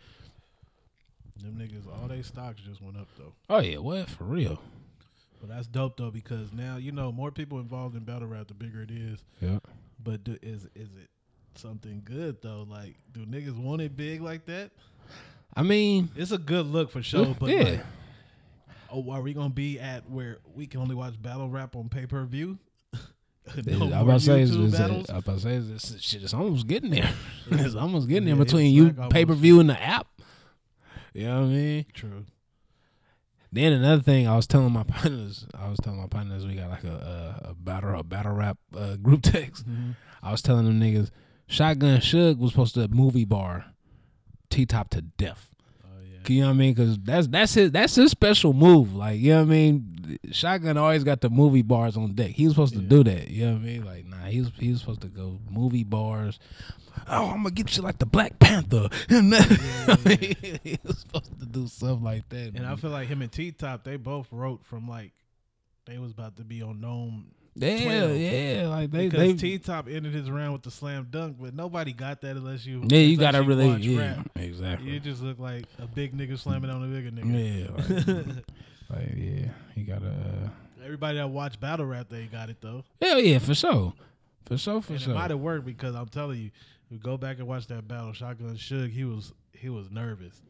[1.43, 3.33] Them niggas, all they stocks just went up though.
[3.49, 4.61] Oh yeah, what for real?
[5.41, 8.53] But that's dope though because now you know more people involved in battle rap, the
[8.53, 9.19] bigger it is.
[9.41, 9.59] Yeah.
[10.01, 11.09] But do, is is it
[11.55, 12.65] something good though?
[12.69, 14.71] Like, do niggas want it big like that?
[15.55, 17.63] I mean, It's a good look for sure, but yeah.
[17.63, 17.81] like,
[18.89, 22.05] oh, are we gonna be at where we can only watch battle rap on pay
[22.05, 22.57] per view?
[23.57, 26.91] I'm about to say, it's, it's, I'm about to say, it's, shit, it's almost getting
[26.91, 27.13] there.
[27.51, 30.07] it's almost getting there between you like pay per view and the app.
[31.13, 31.85] You know what I mean?
[31.93, 32.25] True.
[33.51, 36.69] Then another thing, I was telling my partners, I was telling my partners, we got
[36.71, 39.65] like a a, a battle a battle rap uh, group text.
[40.21, 41.11] I was telling them niggas,
[41.47, 43.65] Shotgun Suge was supposed to movie bar
[44.49, 45.49] T Top to death.
[45.83, 46.33] Oh yeah.
[46.33, 46.73] You know what I mean?
[46.73, 48.95] Because that's that's his that's his special move.
[48.95, 50.17] Like you know what I mean?
[50.31, 52.31] Shotgun always got the movie bars on deck.
[52.31, 53.29] He was supposed to do that.
[53.29, 53.85] You know what I mean?
[53.85, 56.39] Like nah, he was he was supposed to go movie bars.
[57.07, 58.89] Oh, I'm gonna get you like the Black Panther.
[59.09, 62.53] And that, he was supposed to do stuff like that.
[62.55, 65.11] And I feel like him and T Top, they both wrote from like
[65.85, 68.17] they was about to be on Gnome yeah, 12.
[68.17, 71.53] yeah, like they because they T Top ended his round with the slam dunk, but
[71.53, 74.29] nobody got that unless you yeah, you gotta really watch yeah, rap.
[74.35, 74.89] exactly.
[74.89, 77.67] You just look like a big nigga slamming on a bigger nigga.
[78.07, 78.35] Yeah, like,
[78.89, 80.49] like yeah, he got a uh,
[80.83, 82.83] Everybody that watch battle rap, they got it though.
[82.99, 83.93] hell yeah for sure,
[84.45, 85.11] for sure for And sure.
[85.13, 86.51] it might have worked because I'm telling you,
[86.93, 90.41] you go back and watch that battle, Shotgun Suge, he was he was nervous.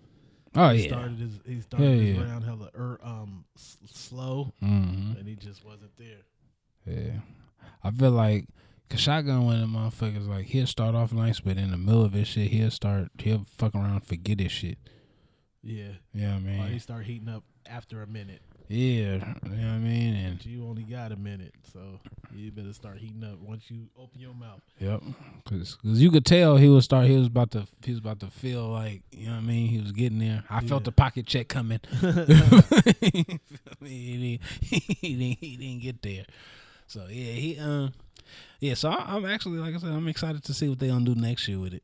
[0.56, 2.24] oh He yeah, started his he started Yeah, his yeah.
[2.24, 6.24] round hella er, um s- slow, hmm and he just wasn't there.
[6.86, 7.20] yeah.
[7.84, 8.46] I feel like.
[8.90, 12.04] Cause shotgun one of them motherfuckers like he'll start off nice, but in the middle
[12.06, 14.78] of his shit he'll start he'll fuck around forget his shit.
[15.64, 18.42] Yeah, You know what I or he start heating up after a minute.
[18.70, 20.16] Yeah, you know what I mean?
[20.16, 21.80] And But you only got a minute, so
[22.34, 24.62] you better start heating up once you open your mouth.
[24.80, 25.04] Yep,
[25.44, 27.08] because you could tell he was start.
[27.08, 27.68] He was about to.
[27.84, 29.68] He was about to feel like you know what I mean.
[29.68, 30.44] He was getting there.
[30.50, 31.82] I felt the pocket check coming.
[32.02, 33.28] he,
[33.82, 34.80] didn't, he
[35.16, 35.38] didn't.
[35.40, 36.26] He didn't get there.
[36.88, 37.94] So yeah, he um,
[38.60, 38.74] yeah.
[38.76, 41.16] So I, I'm actually like I said, I'm excited to see what they gonna do
[41.16, 41.84] next year with it.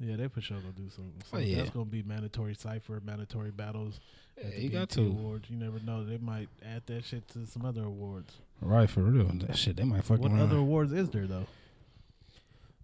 [0.00, 1.22] Yeah, they for sure gonna do something.
[1.30, 1.56] So Oh, yeah.
[1.58, 4.00] that's gonna be mandatory cipher, mandatory battles.
[4.42, 5.00] Yeah, you got to.
[5.02, 5.48] awards.
[5.50, 6.04] You never know.
[6.04, 8.34] They might add that shit to some other awards.
[8.60, 9.26] Right for real.
[9.46, 10.40] That shit, they might fuck What around.
[10.40, 11.46] other awards is there though?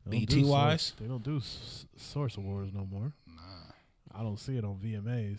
[0.06, 0.92] They don't do Source- wise?
[1.00, 3.12] they don't do s- source awards no more.
[3.28, 3.40] Nah,
[4.18, 5.38] I don't see it on VMAs.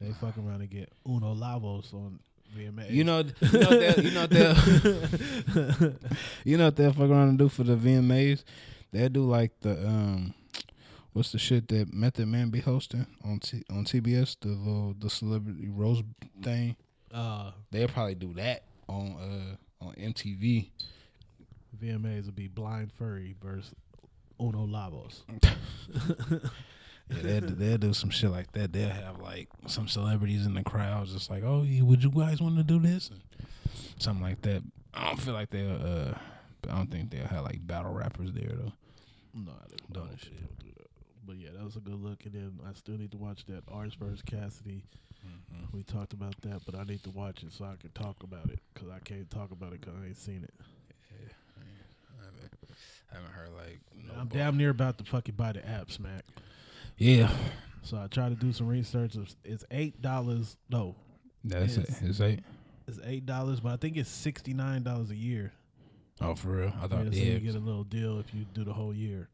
[0.00, 2.18] They fucking around and get Uno Lavos on
[2.56, 2.90] VMAs.
[2.90, 5.92] You know, you know, they'll- you know, what they'll-
[6.44, 8.42] you know what they'll fuck around and do for the VMAs?
[8.92, 10.34] They'll do like the um,
[11.16, 15.08] what's the shit that Method Man be hosting on T- on TBS, the little the
[15.10, 16.02] celebrity rose
[16.42, 16.76] thing.
[17.12, 19.16] uh, They'll probably do that on
[19.80, 20.70] uh on MTV.
[21.82, 23.74] VMAs would be Blind Fury versus
[24.40, 25.22] Uno Lavos.
[27.08, 28.72] Yeah, they'll, they'll do some shit like that.
[28.72, 32.56] They'll have like some celebrities in the crowd, just like, "Oh, would you guys want
[32.56, 33.20] to do this?" And
[34.00, 34.64] something like that.
[34.92, 35.80] I don't feel like they'll.
[35.80, 36.14] uh
[36.68, 38.72] I don't think they'll have like battle rappers there though.
[39.34, 40.32] No, they don't shit.
[40.32, 40.58] shit.
[40.58, 40.65] Do that.
[41.26, 42.24] But yeah, that was a good look.
[42.24, 44.84] And then I still need to watch that Ars versus Cassidy.
[45.26, 45.76] Mm-hmm.
[45.76, 48.48] We talked about that, but I need to watch it so I can talk about
[48.50, 50.54] it because I can't talk about it because I ain't seen it.
[50.60, 52.52] I haven't,
[53.10, 53.80] I haven't heard like.
[54.06, 56.24] No I'm bar- damn near about to fucking buy the app, Smack.
[56.98, 57.30] Yeah,
[57.82, 59.16] So I try to do some research.
[59.16, 60.56] It's- It's eight dollars.
[60.70, 60.94] No,
[61.44, 61.88] that's it.
[62.02, 62.40] It's eight.
[62.86, 65.52] it's eight dollars, but I think it's sixty nine dollars a year.
[66.20, 66.72] Oh, for real?
[66.78, 67.04] I Yeah, thought.
[67.06, 69.28] so Yeah, you get a little deal if you do the whole year.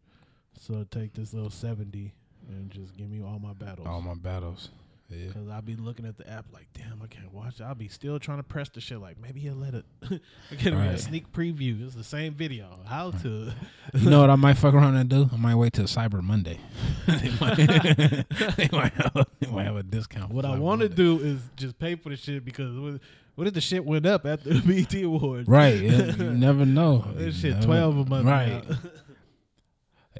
[0.60, 2.14] So take this little seventy
[2.48, 3.86] and just give me all my battles.
[3.86, 4.70] all my battles.
[5.08, 5.30] Yeah.
[5.30, 7.64] Cause I'll be looking at the app like, damn, I can't watch it.
[7.64, 9.84] I'll be still trying to press the shit like, maybe he'll let it.
[10.50, 10.86] I get Right.
[10.86, 11.84] a sneak preview.
[11.84, 12.80] It's the same video.
[12.86, 13.52] How to?
[13.92, 15.28] You know what I might fuck around and do?
[15.30, 16.58] I might wait till Cyber Monday.
[17.06, 17.56] they, might,
[18.56, 20.32] they, might have, they might have a discount.
[20.32, 22.98] What I want to do is just pay for the shit because
[23.34, 25.46] what, if the shit went up after the BT Awards?
[25.46, 25.78] Right.
[25.78, 27.04] Yeah, you never know.
[27.16, 28.26] This shit never- twelve a month.
[28.26, 28.64] Right.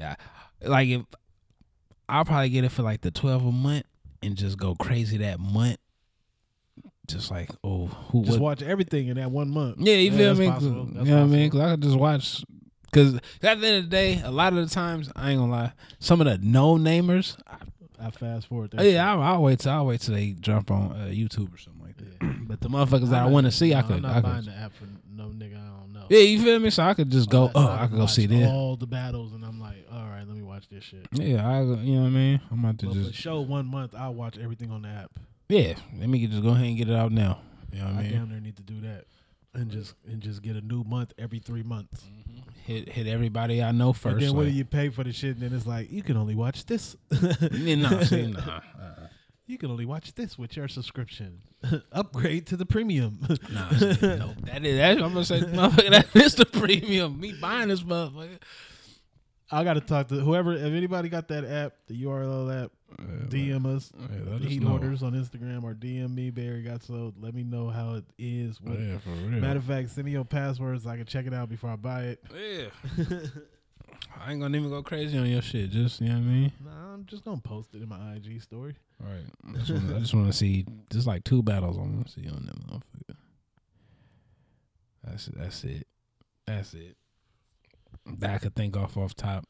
[0.03, 0.15] Yeah.
[0.69, 1.03] Like if
[2.09, 3.87] I'll probably get it for like the twelve a month
[4.23, 5.79] and just go crazy that month.
[7.07, 9.77] Just like oh who just watch everything in that one month.
[9.79, 10.51] Yeah, you feel that's me?
[10.51, 10.89] possible.
[10.93, 11.51] You know what I mean?
[11.51, 12.45] Cause I could just watch.
[12.93, 15.51] Cause at the end of the day, a lot of the times I ain't gonna
[15.51, 15.73] lie.
[15.99, 17.37] Some of the no namers,
[18.03, 18.75] I fast forward.
[18.77, 21.59] Oh, yeah, I'll, I'll wait till I'll wait till they jump on uh, YouTube or
[21.59, 21.72] something.
[22.49, 23.97] but the motherfuckers that I want to not- see, I no, could.
[24.05, 26.07] I'm I not buying the app for no nigga I don't know.
[26.09, 26.71] yeah, you feel me?
[26.71, 27.51] So I could just go.
[27.55, 28.49] Oh, I could go see this.
[28.49, 31.07] all the battles, and I'm like, all right, let me watch this shit.
[31.13, 31.61] Yeah, I.
[31.63, 32.41] You know what I mean?
[32.51, 33.15] I'm about to But just.
[33.15, 35.11] show one month, I'll watch everything on the app.
[35.49, 37.41] Yeah, let me just go ahead and get it out now.
[37.73, 38.07] You know what I mean?
[38.07, 39.05] I damn near need to do that,
[39.55, 42.03] and just and just get a new month every three months.
[42.05, 42.39] Mm-hmm.
[42.65, 44.15] Hit hit everybody I know first.
[44.15, 45.37] and then what do you pay for the shit?
[45.37, 46.97] And then it's like you can only watch this.
[47.11, 48.39] Nah, see, nah.
[48.41, 49.07] uh-uh.
[49.47, 51.43] You can only watch this with your subscription.
[51.93, 53.19] Upgrade to the premium.
[53.51, 54.77] Nah, no, that is.
[54.79, 57.21] That's, I'm gonna say, motherfucker, that is the premium.
[57.21, 58.39] Me buying this motherfucker.
[59.55, 60.55] I got to talk to whoever.
[60.55, 62.71] If anybody got that app, the URL app,
[63.29, 63.93] DM us.
[63.99, 64.73] Yeah, let Heat know.
[64.73, 67.23] orders on Instagram or DM me Barry got sold.
[67.23, 68.63] Let me know how it is.
[68.63, 69.41] What, Yeah, for real.
[69.41, 70.85] Matter of fact, send me your passwords.
[70.85, 72.25] so I can check it out before I buy it.
[72.35, 73.07] yeah.
[74.21, 75.71] I ain't gonna even go crazy on your shit.
[75.71, 76.53] Just you know what I mean.
[76.65, 78.77] Nah, I'm just gonna post it in my IG story.
[79.01, 79.25] Right.
[79.49, 80.65] I just wanna- I just want to see.
[80.91, 83.17] Just like two battles I want to see on that motherfucker.
[85.05, 85.35] That's it.
[85.39, 85.87] That's it.
[86.47, 86.97] That's it.
[88.19, 89.45] That I could think off off top.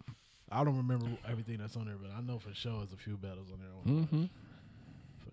[0.50, 3.16] I don't remember everything that's on there, but I know for sure there's a few
[3.16, 3.94] battles on there.
[3.94, 4.24] Mm-hmm.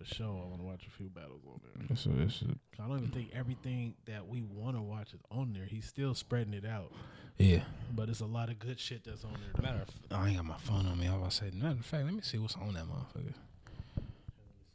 [0.00, 1.84] For sure, I want to watch a few battles on there.
[1.90, 5.20] It's a, it's a, I don't even think everything that we want to watch is
[5.30, 5.66] on there.
[5.66, 6.90] He's still spreading it out,
[7.36, 7.64] yeah.
[7.94, 9.50] but it's a lot of good shit that's on there.
[9.54, 9.62] though.
[9.62, 11.06] Matter of, I ain't got my phone on me.
[11.06, 13.34] I was say, matter of fact, let me see what's on that motherfucker.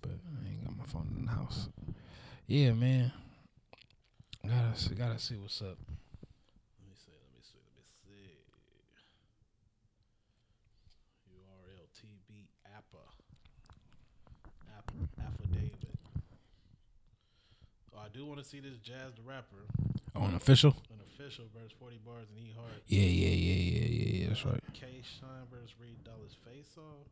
[0.03, 1.69] But I ain't got my phone in the house.
[2.45, 3.11] Yeah, man.
[4.47, 5.79] Gotta see, gotta see what's up.
[5.89, 7.17] Let me see.
[7.17, 7.57] Let me see.
[7.65, 8.45] Let me see.
[11.33, 12.45] URL TB
[12.77, 13.25] APA.
[14.77, 15.95] Appa affidavit.
[17.93, 19.67] Oh, I do want to see this Jazz the rapper,
[20.15, 20.71] On official?
[20.89, 22.79] an official versus 40 bars and E Hard.
[22.87, 24.27] Yeah, yeah, yeah, yeah, yeah, yeah.
[24.29, 24.63] That's right.
[24.73, 27.07] K Shine versus Reed Dollaz Face Off.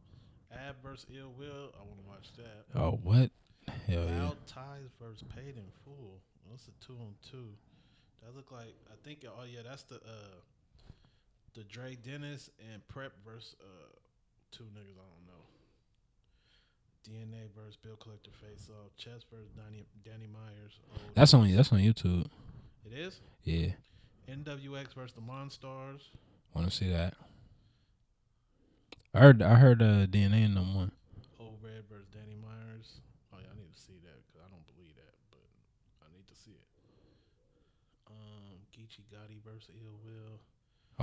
[0.51, 1.73] Ab versus Ill Will.
[1.75, 2.63] I want to watch that.
[2.79, 3.31] Oh, what?
[3.87, 4.23] Hell yeah.
[4.23, 6.21] Loud Ties versus Paid in Full.
[6.49, 7.49] That's a two on two.
[8.23, 9.25] That look like I think.
[9.27, 10.39] Oh yeah, that's the uh
[11.55, 13.91] the Dre Dennis and Prep versus uh
[14.51, 15.42] two niggas I don't know.
[17.09, 18.91] DNA versus Bill Collector face off.
[18.97, 20.79] Chess versus Danny, Danny Myers.
[20.95, 22.25] Oh, That's on that's on YouTube.
[22.85, 23.19] it is.
[23.43, 23.69] Yeah,
[24.29, 26.01] NWX versus the Monstars.
[26.53, 27.13] want to see that.
[29.13, 30.91] I heard I heard uh, DNA in them one.
[31.39, 33.01] Old Red versus Danny Myers.
[33.33, 35.43] Oh yeah, I need to see that because I don't believe that, but
[36.01, 36.65] I need to see it.
[38.07, 40.39] Um, Geechi Gotti versus Ill Will.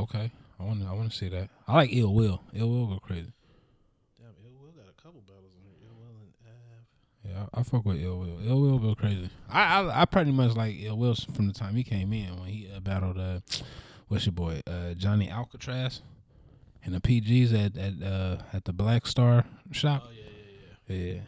[0.03, 1.51] Okay, I want I want to see that.
[1.69, 2.41] I like Ill Will.
[2.55, 3.33] Ill Will go crazy.
[4.19, 5.79] Damn, Ill Will got a couple battles in here.
[5.87, 6.83] Ill Will and Av.
[7.31, 8.39] Yeah, I, I fuck with Ill Will.
[8.47, 9.31] Ill Will go crazy.
[9.49, 12.49] I, I I pretty much like Ill Will from the time he came in when
[12.49, 13.41] he uh, battled uh
[14.09, 16.03] what's your boy uh Johnny Alcatraz
[16.85, 20.05] and the PGs at at uh at the Black Star shop.
[20.07, 20.25] Oh yeah,
[20.89, 21.15] yeah, yeah.
[21.15, 21.21] Yeah.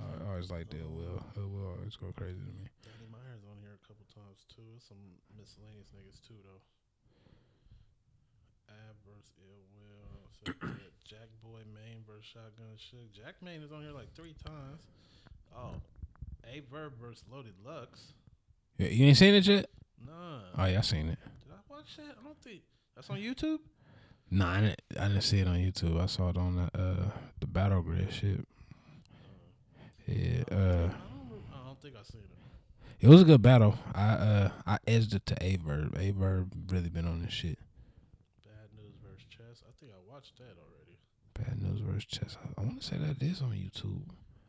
[0.00, 1.22] I I always liked Ill Will.
[1.36, 2.66] Ill Will always go crazy to me.
[2.82, 4.62] Danny Myers on here a couple times too.
[4.70, 4.98] There's some
[5.38, 6.62] miscellaneous niggas too though.
[8.68, 10.89] Ab versus Ill Will.
[11.10, 13.12] So we got Jack Boy Main versus Shotgun Suge.
[13.12, 14.82] Jack Main is on here like three times.
[15.56, 15.74] Oh,
[16.44, 18.12] Aye Verb versus Loaded Lux.
[18.78, 19.66] Yeah, you ain't seen it yet?
[20.06, 20.40] Nah.
[20.56, 21.18] Oh yeah, I seen it.
[21.42, 22.16] Did I watch that?
[22.20, 22.62] I don't think
[22.94, 23.58] that's on YouTube.
[24.30, 26.00] Nah, I didn't, I didn't see it on YouTube.
[26.00, 28.46] I saw it on the uh the Battle Grid shit.
[30.06, 33.06] Yeah, uh I don't, I don't think I seen it.
[33.06, 33.76] it was a good battle.
[33.94, 35.96] I uh I edged it to Aye Verb.
[35.98, 37.58] Aye Verb really been on this shit.
[38.44, 39.62] Bad News versus Chess.
[39.68, 40.98] I think I watched that already.
[41.34, 42.36] Bad News versus Chess.
[42.42, 44.02] I, I want to say that is on YouTube.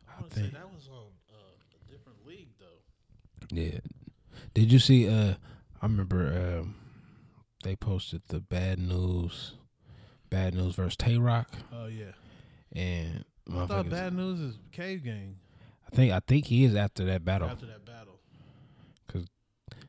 [0.08, 0.52] I I think.
[0.52, 3.54] that was on uh, a different league though.
[3.56, 3.78] Yeah.
[4.54, 5.08] Did you see?
[5.08, 5.34] Uh,
[5.80, 6.74] I remember um,
[7.64, 9.54] they posted the Bad News,
[10.30, 12.12] Bad News versus Tay Roc, Oh yeah.
[12.72, 15.36] and I thought Bad News is Cave Gang
[15.90, 17.48] I think I think he is after that battle.
[17.48, 18.20] after that battle.
[19.08, 19.26] Cause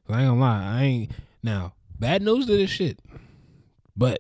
[0.10, 1.12] I ain't gonna lie, I ain't
[1.42, 1.74] now.
[2.00, 3.00] Bad News to this shit,
[3.96, 4.20] but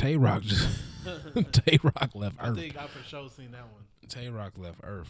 [0.00, 0.66] Tay Roc just
[1.52, 2.56] Tay Roc left Earth.
[2.58, 3.84] I think I for sure seen that one.
[4.08, 5.08] Tay Roc left Earth.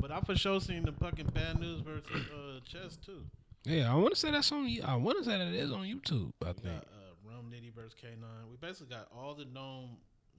[0.00, 3.22] But I for sure seen the fucking Bad News versus uh, Chess too.
[3.64, 4.68] Yeah, I want to say that's on.
[4.84, 6.32] I want to say that it is on YouTube.
[6.44, 6.64] I We think.
[6.64, 8.50] got uh, Rum Nitty versus K9.
[8.50, 9.90] We basically got all the NOME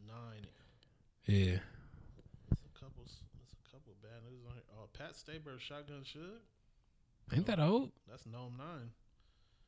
[0.07, 0.45] nine.
[1.25, 1.59] Yeah.
[2.51, 3.03] There's a couple.
[3.05, 4.63] There's a couple Bad News on here.
[4.77, 6.43] Oh, Pat Stay versus Shotgun Suge.
[7.33, 7.91] Ain't that old?
[8.09, 8.89] That's NOME nine.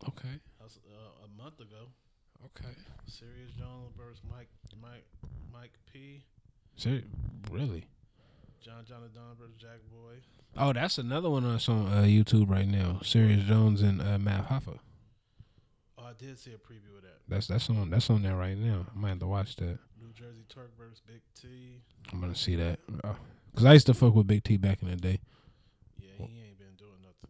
[0.10, 0.36] Okay.
[0.60, 1.88] That's uh, a month ago.
[2.44, 2.74] Okay.
[3.08, 4.50] Sirius Jones versus Mike
[4.82, 5.06] Mike
[5.54, 6.24] Mike P.
[6.76, 7.04] Ser-
[7.52, 7.86] really?
[8.64, 10.16] John Jonathan versus Jack Boy.
[10.58, 13.00] Oh, that's another one that's on uh, YouTube right now.
[13.04, 14.80] Sirius Jones and uh, Math Hoffa.
[15.98, 17.20] Oh, I did see a preview of that.
[17.28, 18.86] That's that's on that's on there right now.
[18.96, 19.78] I might have to watch that.
[20.02, 21.82] New Jersey Turk versus Big T.
[22.12, 22.80] I'm gonna see that.
[23.04, 23.14] Uh,
[23.56, 25.20] Cause I used to fuck with Big T back in the day.
[26.00, 27.30] Yeah, he ain't been doing nothing.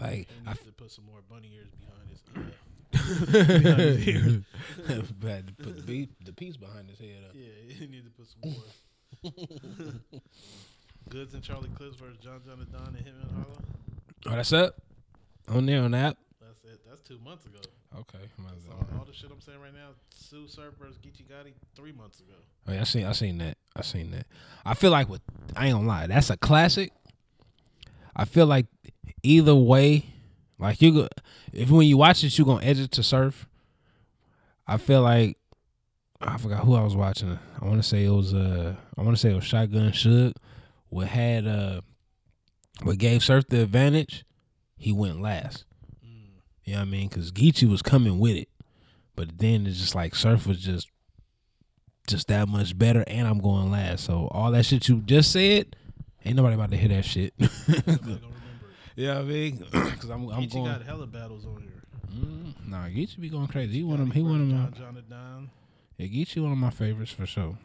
[0.00, 2.54] Like He I needs to put some more bunny ears behind his.
[5.20, 7.34] Bad to put the, beat, the piece behind his head up.
[7.34, 10.20] yeah, he needs to put some more.
[11.08, 13.62] Goodz and Charlie Clips versus John Jonathan and Hitman Holla.
[14.26, 14.76] Oh, that's up
[15.48, 16.18] on there on the app.
[16.40, 16.80] That's it.
[16.88, 17.58] That's two months ago.
[18.00, 18.18] Okay.
[18.36, 21.52] might as So all the shit I'm saying right now, Tsu Surf versus Geechi Gotti
[21.74, 22.34] three months ago.
[22.66, 23.56] Oh, yeah, I seen I seen that.
[23.74, 24.26] I seen that.
[24.64, 25.22] I feel like with
[25.56, 26.92] I ain't gonna lie, that's a classic.
[28.14, 28.66] I feel like
[29.22, 30.04] either way,
[30.58, 31.08] like you go
[31.52, 33.48] if when you watch it, you gonna edit it to surf.
[34.66, 35.38] I feel like
[36.20, 37.38] I forgot who I was watching.
[37.60, 40.34] I want to say it was uh I want to say it was Shotgun Suge.
[40.88, 41.80] What had uh
[42.82, 44.24] what gave Surf the advantage?
[44.76, 45.64] He went last.
[46.64, 47.08] You know what I mean?
[47.08, 48.48] Because Geechi was coming with it,
[49.16, 50.88] but then it's just like Surf was just
[52.06, 54.04] just that much better, and I'm going last.
[54.04, 55.76] So all that shit you just said,
[56.24, 57.32] ain't nobody about to hear that shit.
[58.98, 59.72] Somebody gonna remember it.
[59.72, 60.64] yeah, I mean, because I'm I'm Geechi going.
[60.72, 61.82] got hella battles on here.
[62.14, 63.74] Mm, nah, Geechi be going crazy.
[63.78, 65.50] He one of he one of my John Jonathan.
[65.98, 67.58] yeah, Geechi one of my favorites for sure.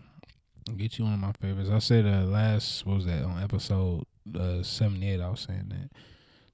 [0.69, 1.69] Geechi one of my favorites.
[1.69, 4.03] I said uh, last what was that on episode
[4.37, 5.21] uh, seventy eight.
[5.21, 5.89] I was saying that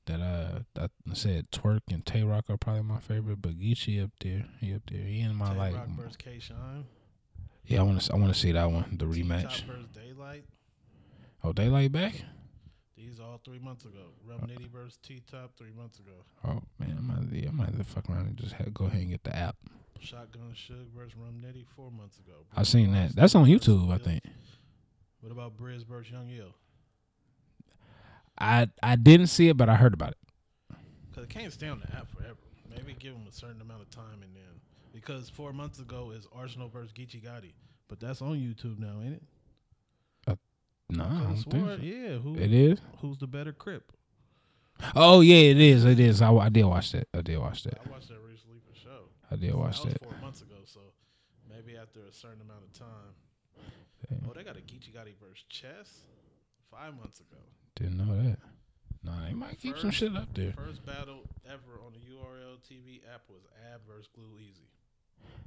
[0.05, 4.11] that uh I said Twork and Tay Roc are probably my favorite, but Geechi up
[4.21, 4.45] there.
[4.59, 5.01] He up there.
[5.01, 5.75] He in my Tay like.
[5.75, 6.85] Rock versus K Shine.
[7.65, 9.63] Yeah, I want to I want to see that one, the rematch.
[9.65, 10.45] versus Daylight.
[11.43, 12.13] Oh, Daylight back.
[12.99, 14.11] These all three months ago.
[14.27, 16.11] Rum Nitty versus T Top three months ago.
[16.45, 18.85] Oh man, I might, yeah, I might have to fuck around and just have, go
[18.87, 19.55] ahead and get the app.
[20.01, 22.33] Shotgun Suge versus Rum Nitty four months ago.
[22.57, 23.15] I seen that.
[23.15, 24.21] That's on YouTube, I think.
[25.21, 26.53] What about Briz versus Young Ill?
[28.37, 30.77] I I didn't see it, but I heard about it.
[31.09, 32.35] Because it can't stay on the app forever.
[32.69, 34.59] Maybe give them a certain amount of time and then.
[34.93, 37.53] Because four months ago is Arsonal versus Geechi Gotti.
[37.87, 39.23] But that's on YouTube now, ain't it?
[40.89, 41.81] No, I don't think swore- so.
[41.81, 42.79] Yeah, who, it is.
[43.01, 43.91] who's the better Crip?
[44.95, 45.85] Oh yeah, it is.
[45.85, 46.21] It is.
[46.21, 47.07] I, I did watch that.
[47.13, 47.79] I did watch that.
[47.85, 49.09] I watched that recently for show.
[49.29, 50.03] I did watch that that.
[50.03, 50.79] four months ago, so
[51.49, 53.13] maybe after a certain amount of time.
[54.27, 56.01] Oh, they got a Geechi Gotti versus Chess
[56.71, 57.37] five months ago.
[57.75, 58.39] Didn't know that.
[59.03, 60.53] Nah, they might keep some shit up there.
[60.53, 63.41] First battle ever on the URL TV app was
[63.73, 64.67] Ab versus Glue Easy.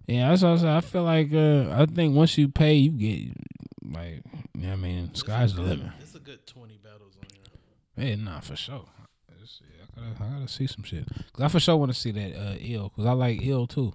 [0.06, 0.68] Yeah, that's what I said.
[0.68, 3.36] I feel like uh, I think once you pay, you get
[3.84, 4.22] like,
[4.54, 5.92] you know what I mean, sky's a the limit.
[6.00, 8.08] It's a good twenty battles on here.
[8.10, 8.84] Yeah, nah, for sure.
[9.96, 11.06] I gotta, I gotta see some shit.
[11.32, 12.90] Cause I for sure want to see that uh, ill.
[12.90, 13.92] Cause I like ill too.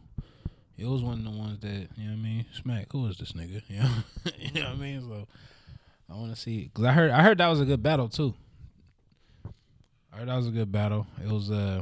[0.78, 2.46] Ill's one of the ones that you know what I mean.
[2.54, 3.64] Smack, who is this nigga?
[3.70, 3.90] You know,
[4.38, 5.02] you know what I mean.
[5.02, 5.28] So
[6.10, 6.70] I want to see.
[6.74, 8.34] Cause I heard, I heard that was a good battle too.
[10.14, 11.08] I heard that was a good battle.
[11.24, 11.82] It was uh,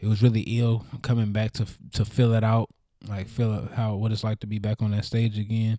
[0.00, 2.70] it was really ill coming back to to fill it out,
[3.06, 5.78] like feel it, how what it's like to be back on that stage again.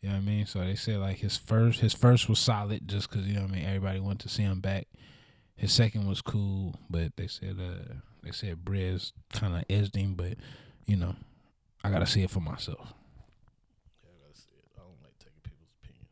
[0.00, 0.46] You know what I mean?
[0.46, 3.50] So they said like his first his first was solid just because you know what
[3.50, 4.88] I mean everybody wanted to see him back.
[5.54, 10.14] His second was cool, but they said uh they said Briz kind of edged him,
[10.14, 10.34] but
[10.86, 11.14] you know
[11.84, 12.94] I gotta see it for myself.
[14.02, 14.64] Yeah, I gotta see it.
[14.76, 16.04] I don't like taking people's opinion.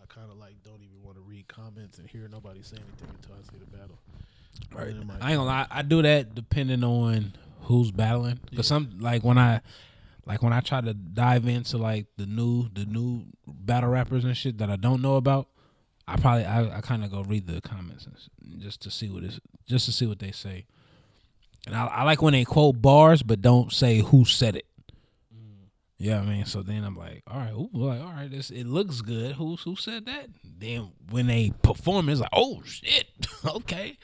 [0.00, 3.16] I kind of like don't even want to read comments and hear nobody say anything
[3.16, 3.98] until I see the battle.
[4.72, 4.88] Right.
[4.88, 5.66] And then it might- I ain't gonna lie.
[5.70, 8.38] I do that depending on who's battling.
[8.56, 9.60] Cause some like when I
[10.26, 14.36] like when I try to dive into like the new the new battle rappers and
[14.36, 15.48] shit that I don't know about.
[16.08, 18.28] I probably I, I kind of go read the comments and s-
[18.58, 20.66] just to see what is just to see what they say.
[21.66, 24.66] And I, I like when they quote bars but don't say who said it.
[25.32, 25.68] Mm.
[25.98, 28.66] Yeah, I mean, so then I'm like, all right, ooh, like, all right, this it
[28.66, 29.36] looks good.
[29.36, 30.26] Who who said that?
[30.58, 33.06] Then when they perform, it's like, oh shit,
[33.44, 33.96] okay,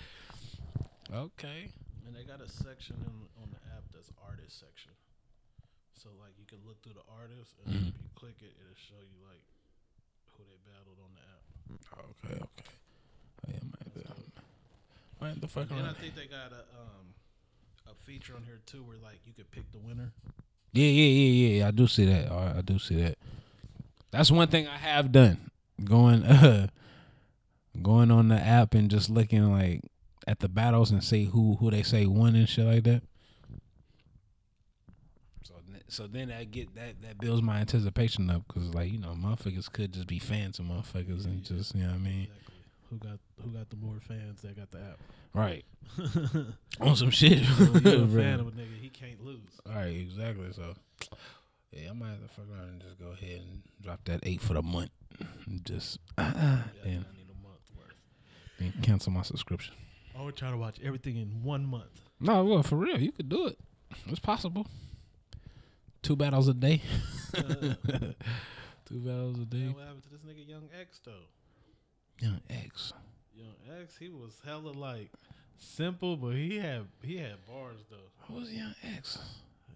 [1.13, 1.71] okay.
[2.07, 4.93] And they got a section in, on the app that's artist section.
[5.95, 7.89] So like you can look through the artists and Mm-hmm.
[7.89, 9.43] if you click it, it'll show you like
[10.37, 11.45] who they battled on the app.
[11.99, 12.71] Okay, okay.
[13.45, 14.05] Oh, yeah, might have to,
[15.21, 17.13] might have to fuck And I think they got a um
[17.91, 20.13] a feature on here too where like you could pick the winner.
[20.73, 21.69] Yeah, yeah, yeah, yeah, yeah.
[21.69, 22.31] I do see that.
[22.31, 23.19] Right, I do see that.
[24.11, 25.51] That's one thing I have done.
[25.85, 26.69] Going, uh,
[27.83, 29.83] going on the app and just looking like
[30.29, 33.03] at the battles and see who who they say won and shit like that.
[35.43, 35.55] So,
[35.89, 39.70] so then I get that that builds my anticipation up because like you know motherfuckers
[39.72, 42.55] could just be fans of motherfuckers and just you know what I mean Exactly.
[42.91, 44.99] Who got who got the more fans that got the app?
[45.35, 45.64] right
[46.81, 47.45] on some shit.
[47.45, 49.39] So you a fan of a nigga, he can't lose.
[49.66, 50.51] All right, exactly.
[50.53, 50.74] So,
[51.70, 54.41] yeah, I might have to fuck around and just go ahead and drop that eight
[54.41, 54.91] for the month.
[55.47, 57.95] And just uh, Yeah, and, I need a month worth.
[58.59, 59.74] and cancel my subscription.
[60.19, 62.01] I would try to watch everything in one month.
[62.21, 63.59] No, well, for real, you could do it.
[64.07, 64.66] It's possible.
[66.03, 66.83] Two battles a day.
[67.35, 69.59] Two battles a day.
[69.59, 71.27] Man, what happened to this nigga Young X though?
[72.21, 72.93] Young X.
[73.35, 75.11] Young X, he was hella like
[75.59, 77.97] simple, but he had he had bars though.
[78.35, 79.19] Who's Young X?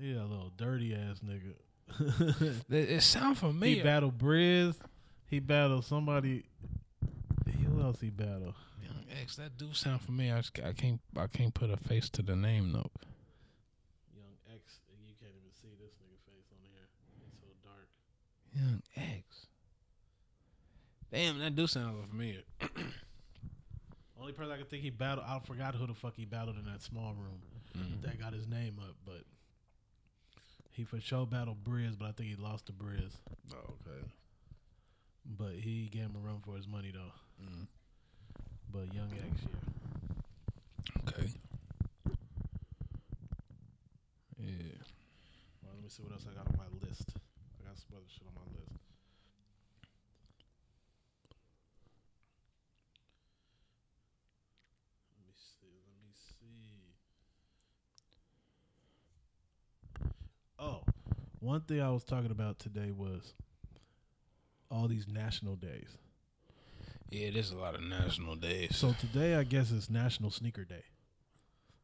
[0.01, 1.55] He a little dirty ass nigga.
[2.71, 3.85] It, it sound he familiar.
[3.85, 4.77] battled Briz.
[5.27, 6.45] He battled somebody.
[7.67, 8.55] Who else he battled?
[8.93, 9.37] Young X.
[9.37, 10.37] That do sound familiar.
[10.37, 11.01] I, just, I can't.
[11.17, 12.91] I can't put a face to the name though.
[14.15, 14.81] Young X.
[15.07, 16.89] You can't even see this nigga face on here.
[17.27, 17.89] It's so dark.
[18.55, 19.47] Young X.
[21.13, 22.43] Damn, that do sound familiar.
[24.21, 25.27] Only person I can think he battled.
[25.29, 27.43] I forgot who the fuck he battled in that small room.
[27.77, 28.07] Mm-hmm.
[28.07, 29.25] That got his name up, but
[30.71, 33.13] he for sure battled Briz, but I think he lost to Briz.
[33.53, 34.07] Oh, okay.
[35.27, 37.45] But he gave him a run for his money though.
[37.45, 37.67] Mm.
[38.73, 41.09] But Young X, yeah.
[41.09, 41.29] Okay.
[44.39, 44.79] Yeah.
[45.63, 47.11] Well, let me see what else I got on my list.
[47.61, 48.73] I got some other shit on my list.
[55.19, 55.83] Let me see.
[55.87, 56.97] Let me see.
[60.59, 60.83] Oh,
[61.41, 63.35] one thing I was talking about today was
[64.71, 65.99] all these national days.
[67.13, 68.75] Yeah, there's a lot of national days.
[68.75, 70.85] So today, I guess it's National Sneaker Day.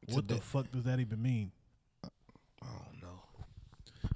[0.08, 1.52] What the fuck does that even mean?
[2.02, 3.20] I don't know.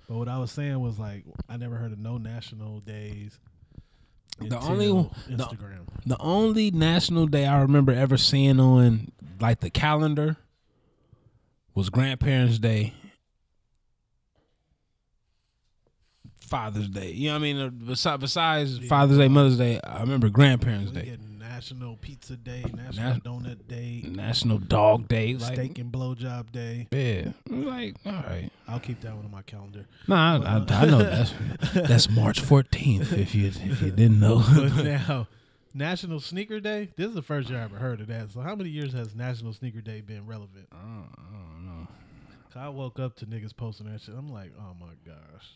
[0.09, 3.39] But what I was saying was like I never heard of no national days.
[4.41, 5.87] The only one- the- Instagram.
[6.07, 10.39] The only national day I remember ever seeing on like the calendar
[11.75, 12.95] was Grandparents' Day,
[16.53, 17.11] Father's Day.
[17.13, 17.59] You know what I mean?
[17.59, 18.89] Uh, Besides, besides Yeah.
[18.89, 23.19] Father's Day, Mother's Day, I remember Grandparents' we Day, National Pizza Day, National Nas-
[23.57, 25.35] Donut Day, National Dog Day.
[25.35, 26.89] Like, Steak and Blowjob Day.
[26.91, 28.51] Yeah, like all right.
[28.69, 29.87] I'll keep that one on my calendar.
[30.07, 31.33] Nah, I, I, I know that's
[31.75, 33.13] that's March fourteenth.
[33.13, 35.29] If you if you didn't know, But now,
[35.75, 36.91] National Sneaker Day.
[36.97, 38.31] This is the first year I ever heard of that.
[38.33, 40.69] So how many years has National Sneaker Day been relevant?
[40.71, 41.89] I don't, I don't know.
[42.55, 44.15] I woke up to niggas posting that shit.
[44.15, 45.47] I'm like, oh my gosh.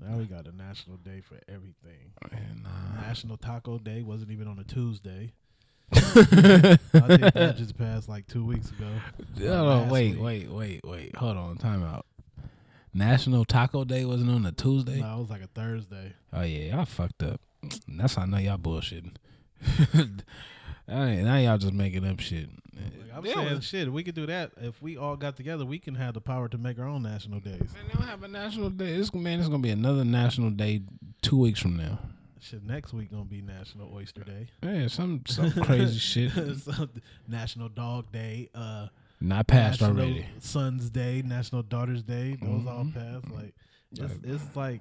[0.00, 2.12] Now we got a national day for everything.
[2.30, 3.00] Man, nah.
[3.00, 5.32] National Taco Day wasn't even on a Tuesday.
[5.92, 8.86] I think that just passed like two weeks ago.
[9.38, 10.22] Hold on, wait, week.
[10.22, 11.16] wait, wait, wait.
[11.16, 12.06] Hold on, time out.
[12.94, 15.00] National Taco Day wasn't on a Tuesday.
[15.00, 16.12] No, it was like a Thursday.
[16.32, 17.40] Oh yeah, y'all fucked up.
[17.88, 19.14] That's how I know y'all bullshitting.
[20.90, 22.48] All right, now y'all just making up shit.
[22.74, 22.84] Like,
[23.14, 24.52] I'm Yeah, saying, well, shit, we could do that.
[24.58, 27.40] If we all got together, we can have the power to make our own national
[27.40, 27.60] days.
[27.74, 28.96] Man, they don't have a national day.
[28.96, 30.82] This man, it's gonna be another national day
[31.20, 31.98] two weeks from now.
[32.40, 34.46] Shit, next week gonna be National Oyster Day.
[34.62, 35.98] Yeah, some some crazy
[36.30, 36.30] shit.
[36.60, 36.88] So,
[37.26, 38.48] National Dog Day.
[38.54, 38.86] Uh,
[39.20, 40.26] Not passed National already.
[40.38, 42.36] Sons Day, National Daughters Day.
[42.40, 42.94] Those all Mhm.
[42.94, 43.34] passed.
[43.34, 43.54] Like
[43.92, 44.80] it's, it's like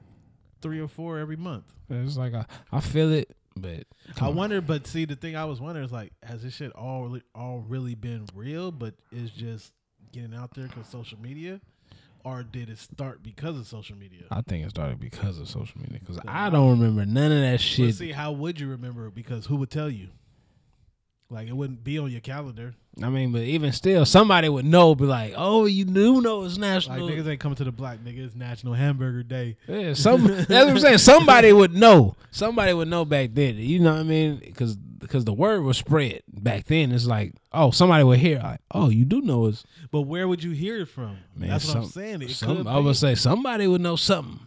[0.62, 1.66] three or four every month.
[1.89, 3.86] It's like I, I feel it, but
[4.22, 4.36] I on.
[4.36, 7.24] wonder, but see, the thing I was wondering is like, has this shit all really,
[7.36, 9.74] all really been real, but it's just
[10.12, 11.60] getting out there because social media,
[12.24, 14.24] or did it start because of social media?
[14.32, 15.99] I think it started because of social media.
[15.99, 17.95] Because I don't remember none of that But shit.
[17.95, 19.10] see, how would you remember?
[19.10, 20.10] Because who would tell you?
[21.30, 22.73] Like it wouldn't be on your calendar.
[23.03, 24.95] I mean, but even still, somebody would know.
[24.95, 27.97] Be like, oh, you do know it's national." Like niggas ain't coming to the block.
[27.97, 29.57] Nigga, it's National Hamburger Day.
[29.67, 30.97] Yeah, some that's what I'm saying.
[30.99, 32.15] Somebody would know.
[32.32, 33.57] Somebody would know back then.
[33.57, 34.38] You know what I mean?
[34.38, 36.91] Because because the word was spread back then.
[36.91, 38.39] It's like, oh, somebody would hear.
[38.39, 41.17] Like, oh, you do know it's But where would you hear it from?
[41.36, 41.49] man.
[41.49, 42.21] That's what I'm saying.
[42.23, 44.46] It some- I would say somebody would know something.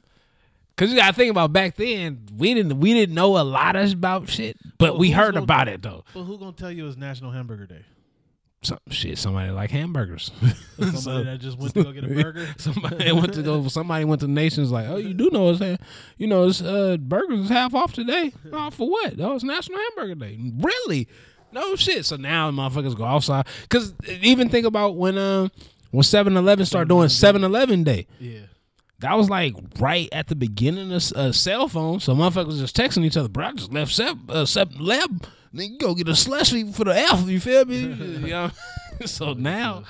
[0.80, 2.26] Cause you gotta think about back then.
[2.34, 5.82] We didn't we didn't know a lot about shit, but we heard gonna- about it
[5.82, 6.04] though.
[6.14, 7.84] But who gonna tell you it's National Hamburger Day?
[8.62, 9.18] Some shit.
[9.18, 10.30] Somebody like hamburgers.
[10.78, 12.46] Somebody So- that just went to go get a burger.
[12.56, 13.68] Somebody went to go.
[13.68, 15.80] Somebody went to Nations like, oh, you do know it's,
[16.16, 18.32] you know, it's uh, burgers is half off today.
[18.52, 19.20] Oh, for what?
[19.20, 20.38] Oh, it's National Hamburger Day.
[20.60, 21.08] Really?
[21.52, 22.06] No shit.
[22.06, 25.50] So now motherfuckers go outside because even think about when um
[25.90, 28.06] when 7-Eleven started doing 7-Eleven Day.
[28.18, 28.40] Yeah.
[29.00, 32.04] That was like right at the beginning of uh, cell phones.
[32.04, 33.28] So motherfuckers just texting each other.
[33.28, 35.26] Bro, I just left Sep uh, Sep Lab.
[35.52, 37.26] Then you go get a slushy for the F.
[37.26, 37.78] You feel me?
[37.80, 38.50] you know?
[39.06, 39.84] so now.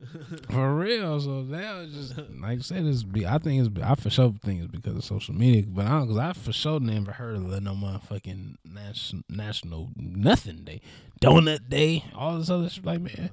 [0.50, 1.20] For real.
[1.20, 3.26] So now it's just like I said, it's be.
[3.26, 3.82] I think it's.
[3.82, 6.78] I for sure think it's because of social media, but I because I for sure
[6.78, 10.80] never heard of no motherfucking national national nothing day,
[11.20, 12.86] donut day, all this other shit.
[12.86, 13.30] Like man,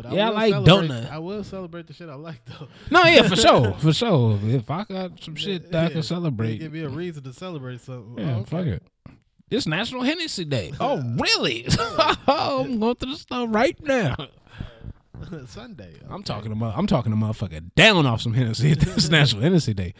[0.00, 1.10] But Yeah, I like donut.
[1.10, 2.68] I will celebrate the shit I like though.
[2.88, 4.38] no, yeah, for sure, for sure.
[4.44, 7.80] If I got some shit that I can celebrate, Give me a reason to celebrate
[7.80, 8.24] something.
[8.24, 8.82] yeah, Oh, fuck it.
[9.50, 10.72] It's National Hennessy Day.
[10.80, 11.66] Oh, really?
[12.28, 14.14] I'm going to the store right now.
[15.46, 15.94] Sunday.
[16.08, 16.22] I'm okay.
[16.22, 16.78] talking about.
[16.78, 18.70] I'm talking to motherfucker down off some Hennessy.
[18.70, 19.94] It's National Hennessy Day.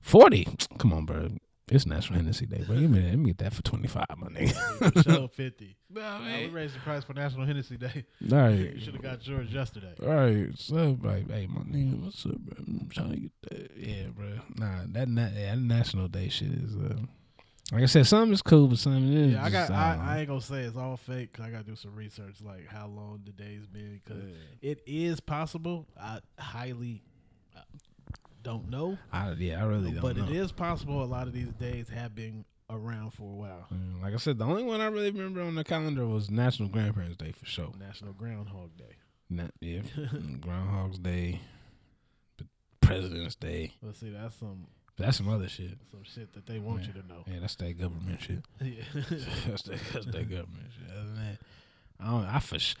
[0.00, 0.48] Forty.
[0.78, 1.28] Come on, bro.
[1.74, 2.76] It's National Hennessy Day, bro.
[2.78, 3.08] Give me that.
[3.08, 5.04] Let me get that for twenty five, my nigga.
[5.04, 5.76] Show fifty.
[5.94, 8.06] Nah, Uh, we raised the price for National Hennessy Day.
[8.32, 9.92] All You should have got yours yesterday.
[10.02, 12.56] All right, so like, hey, my nigga, what's up, bro?
[12.66, 13.70] I'm trying to get that.
[13.76, 14.28] Yeah, bro.
[14.56, 16.96] Nah, that na- yeah, that National Day shit is uh,
[17.72, 19.32] like I said, some is cool, but some is.
[19.34, 19.70] Yeah, I got.
[19.70, 19.98] I.
[20.02, 21.32] I ain't gonna say it's all fake.
[21.34, 24.00] Cause I gotta do some research, like how long the day's been.
[24.04, 24.22] Because
[24.60, 25.86] it is possible.
[26.00, 27.11] I highly uh,
[28.42, 30.24] don't know, I, yeah, I really don't but know.
[30.24, 31.02] it is possible.
[31.02, 33.66] A lot of these days have been around for a while.
[33.72, 36.68] Mm, Like I said, the only one I really remember on the calendar was National
[36.68, 37.72] Grandparents Day for sure.
[37.78, 38.96] National Groundhog Day.
[39.30, 39.80] Na- yeah,
[40.40, 41.40] Groundhog's Day,
[42.36, 42.46] but
[42.80, 43.72] President's Day.
[43.82, 44.10] Let's see.
[44.10, 44.66] That's some
[44.98, 45.78] that's some other shit.
[45.90, 47.24] some shit that they want you to know.
[47.26, 48.38] Yeah, that's that government shit.
[48.60, 48.82] Yeah.
[49.48, 50.90] that's that, that's that government shit.
[50.90, 51.38] Other than that,
[52.00, 52.24] I don't.
[52.26, 52.74] I for sh-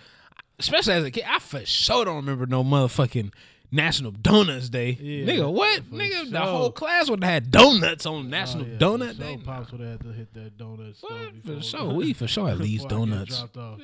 [0.58, 3.32] especially as a kid, I for sure don't remember no motherfucking
[3.72, 4.90] National Donuts Day.
[5.00, 5.82] Yeah, Nigga, what?
[5.90, 9.22] Nigga, the whole class would have had donuts on oh, National Oh, yeah, Donut for
[9.22, 9.34] Day.
[9.34, 11.44] sure, Pops would have had to hit that donut What?
[11.44, 13.44] For sure, we for sure at least before I get donuts.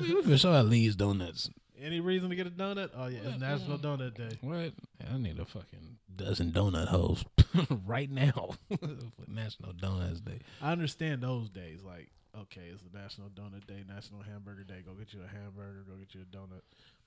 [0.00, 1.50] We for sure at least donuts.
[1.82, 2.90] Any reason to get a donut?
[2.94, 4.38] Oh yeah, it's National Donut Day.
[4.42, 4.72] What?
[5.10, 7.24] I need a fucking dozen donut holes
[7.86, 8.88] right now for
[9.26, 10.40] National Donuts Day.
[10.60, 11.80] I understand those days.
[11.82, 14.82] Like, okay, it's the National Donut Day, National Hamburger Day.
[14.84, 15.84] Go get you a hamburger.
[15.88, 16.60] Go get you a donut.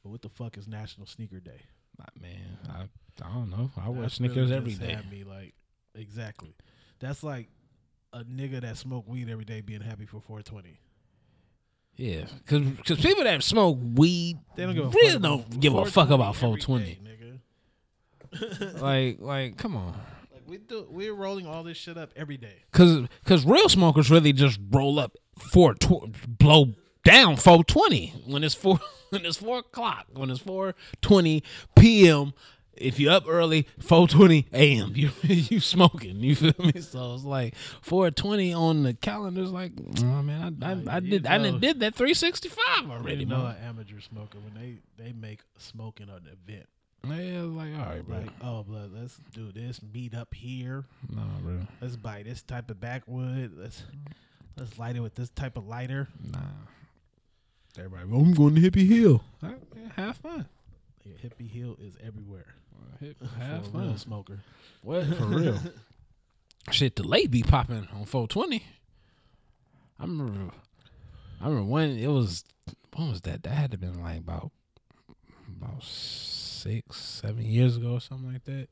[0.04, 1.62] But what the fuck is National Sneaker Day?
[2.20, 2.84] Man, I
[3.24, 3.72] I don't know.
[3.78, 5.54] I wear That's really every just Me like,
[5.96, 6.56] exactly.
[7.00, 7.50] That's like
[8.12, 10.80] a nigga that smoke weed every day being happy for 420.
[11.96, 15.60] Yeah, because cause people that smoke weed They don't give a really fuck don't about
[15.60, 18.72] give a fuck about 420 420.
[18.74, 18.80] nigga.
[18.82, 19.94] Like like come on.
[20.32, 22.64] Like we do, we're rolling all this shit up every day.
[22.72, 26.74] Cause, cause real smokers really just roll up four tw- blow
[27.04, 28.80] down four twenty when it's four
[29.10, 31.44] when it's four o'clock when it's four twenty
[31.76, 32.34] p.m.
[32.76, 34.94] If you're up early, four twenty a.m.
[34.96, 36.22] You you smoking.
[36.22, 36.82] You feel me?
[36.82, 39.42] So it's like four twenty on the calendar.
[39.44, 42.16] Is like, oh man, I I, I you did I know- done did that three
[42.16, 43.56] sixty five I already, know man.
[43.58, 46.66] an amateur smoker when they they make smoking an event.
[47.06, 48.18] Yeah, like all right, bro.
[48.18, 49.82] Like, oh, blood, let's do this.
[49.94, 50.86] Meet up here.
[51.14, 51.60] no, bro.
[51.82, 53.52] Let's buy this type of backwood.
[53.56, 53.84] Let's
[54.58, 56.08] let's light it with this type of lighter.
[56.32, 56.40] Nah.
[57.78, 59.24] Everybody, well, I'm going to Hippie Hill.
[59.42, 60.46] All right, man, have fun.
[61.04, 62.46] Yeah, hippie hill is everywhere.
[63.38, 63.98] Have for a real fun.
[63.98, 64.40] smoker.
[64.84, 65.60] What for real?
[66.72, 68.64] Shit, the late be popping on 420.
[70.00, 70.54] I remember.
[71.42, 72.46] I remember when it was.
[72.96, 73.44] When was that?
[73.44, 74.52] That had to been like about
[75.62, 78.70] about six, seven years ago or something like that.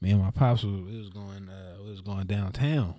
[0.00, 1.48] Me and my pops was, we was going.
[1.48, 2.94] Uh, we was going downtown,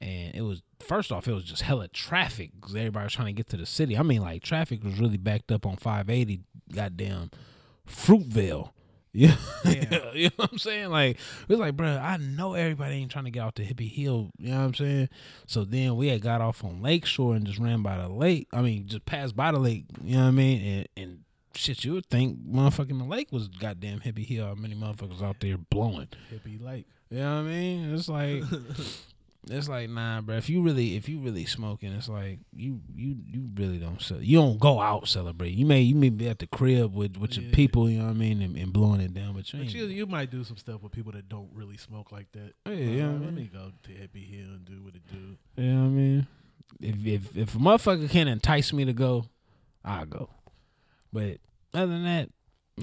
[0.00, 3.32] and it was first off, it was just hella traffic because everybody was trying to
[3.32, 3.96] get to the city.
[3.96, 6.40] I mean, like traffic was really backed up on 580.
[6.72, 7.30] Goddamn,
[7.88, 8.70] Fruitvale.
[9.12, 9.34] Yeah.
[9.64, 10.10] Yeah.
[10.14, 10.90] you know what I'm saying?
[10.90, 13.90] Like, it was like, bro, I know everybody ain't trying to get out to Hippie
[13.90, 14.30] Hill.
[14.38, 15.08] You know what I'm saying?
[15.48, 18.46] So then we had got off on Lakeshore and just ran by the lake.
[18.52, 19.86] I mean, just passed by the lake.
[20.04, 20.62] You know what I mean?
[20.64, 21.18] And, and
[21.56, 24.46] shit, you would think motherfucking the lake was goddamn Hippie Hill.
[24.46, 26.06] How many motherfuckers out there blowing?
[26.32, 26.86] Hippie lake.
[27.10, 27.92] You know what I mean?
[27.92, 28.44] It's like
[29.48, 30.36] it's like nah, bro.
[30.36, 34.20] If you really if you really smoking, it's like you you you really don't sell.
[34.20, 35.50] You don't go out celebrate.
[35.50, 37.88] You may you may be at the crib with with your people.
[37.88, 39.34] You know what I mean, and, and blowing it down.
[39.34, 42.12] But you But you, you might do some stuff with people that don't really smoke
[42.12, 42.52] like that.
[42.66, 45.36] Yeah, yeah, let me go to hippie hill and do what it do.
[45.62, 46.26] You know what I mean?
[46.80, 49.24] If if if a motherfucker can't entice me to go,
[49.84, 50.28] I'll go.
[51.12, 51.38] But
[51.72, 52.28] other than that,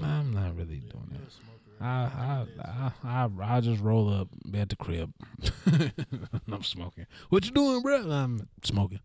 [0.02, 1.47] I'm not really doing that.
[1.80, 5.12] I I I I I just roll up be at the crib.
[6.52, 7.06] I'm smoking.
[7.28, 8.10] What you doing, bro?
[8.10, 9.00] I'm smoking.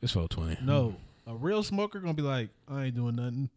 [0.00, 0.66] It's 420.
[0.66, 3.50] No, a real smoker gonna be like, I ain't doing nothing.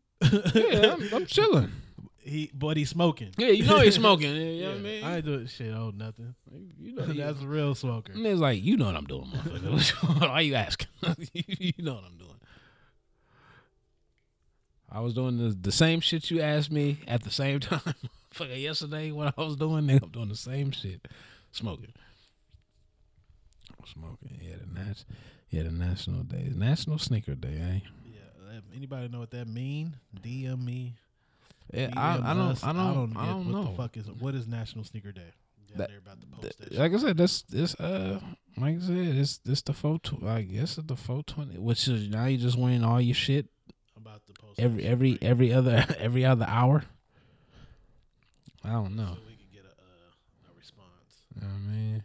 [0.53, 1.71] Yeah, I'm, I'm chilling.
[2.19, 3.32] he, but he's smoking.
[3.38, 4.36] Yeah, you know he's smoking.
[4.36, 5.03] You know what I mean?
[5.03, 5.73] I ain't doing shit.
[5.73, 6.36] Oh, nothing.
[6.80, 8.13] you know That's a real smoker.
[8.13, 10.21] And it's like, you know what I'm doing, motherfucker.
[10.30, 10.88] Why you asking?
[11.34, 12.32] you know what I'm doing.
[14.91, 17.81] I was doing the, the same shit you asked me at the same time.
[18.31, 21.07] Fucking yesterday, what I was doing, nigga, I'm doing the same shit.
[21.51, 21.93] Smoking.
[23.86, 24.39] Smoking.
[24.41, 25.05] Yeah, the nat-
[25.49, 26.51] yeah, the national day.
[26.55, 27.79] National Sneaker Day, eh?
[28.05, 28.59] Yeah.
[28.75, 29.95] Anybody know what that mean?
[30.21, 30.95] DM me.
[31.73, 32.63] Yeah, DM I, I don't us.
[32.63, 33.71] I don't I get don't what know.
[33.71, 35.21] the fuck is what is National Sneaker Day?
[35.69, 36.69] Yeah, That- they're about to post that.
[36.69, 38.19] Th- like I said, that's this uh
[38.57, 42.07] like I said, it's this the tw- I guess it's the four twenty which is
[42.09, 43.47] now you're just winning all your shit shit.
[43.95, 46.83] I'm about to post every every every other every other hour.
[48.63, 49.13] I don't know.
[49.13, 51.23] so we can get a uh, a response.
[51.35, 52.03] You know what I mean?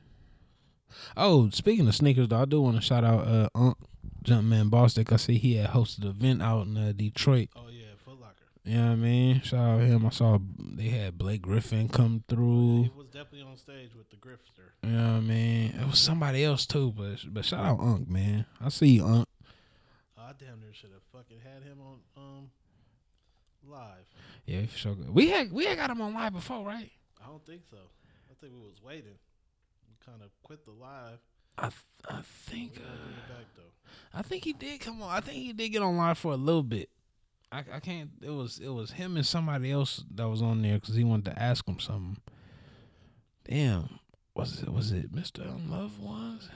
[1.17, 3.77] Oh, speaking of sneakers though, I do want to shout out uh Unc
[4.25, 5.13] Jumpman Bostic.
[5.13, 7.49] I see he had hosted an event out in uh, Detroit.
[7.57, 8.35] Oh yeah, Foot Locker.
[8.65, 9.41] You know what I mean?
[9.41, 10.07] Shout out him.
[10.07, 12.83] I saw they had Blake Griffin come through.
[12.85, 14.69] He was definitely on stage with the Grifter.
[14.83, 15.75] You know what I mean?
[15.81, 18.45] It was somebody else too, but but shout out Unc, man.
[18.61, 19.29] I see you, Unc.
[20.31, 22.51] I damn near should have fucking had him on um
[23.69, 24.07] live.
[24.47, 24.97] Yeah, for sure.
[25.09, 26.91] We had we had got him on live before, right?
[27.21, 27.79] I don't think so.
[28.31, 29.19] I think we was waiting.
[29.89, 31.19] We kind of quit the live.
[31.59, 31.75] I th-
[32.09, 33.47] I think gotta bring it uh, back.
[34.15, 35.11] I think he did come on.
[35.11, 36.91] I think he did get on live for a little bit.
[37.51, 38.11] I I can't.
[38.23, 41.33] It was it was him and somebody else that was on there because he wanted
[41.33, 42.19] to ask him something.
[43.49, 43.99] Damn,
[44.35, 46.49] was it was it Mister Unloved Ones?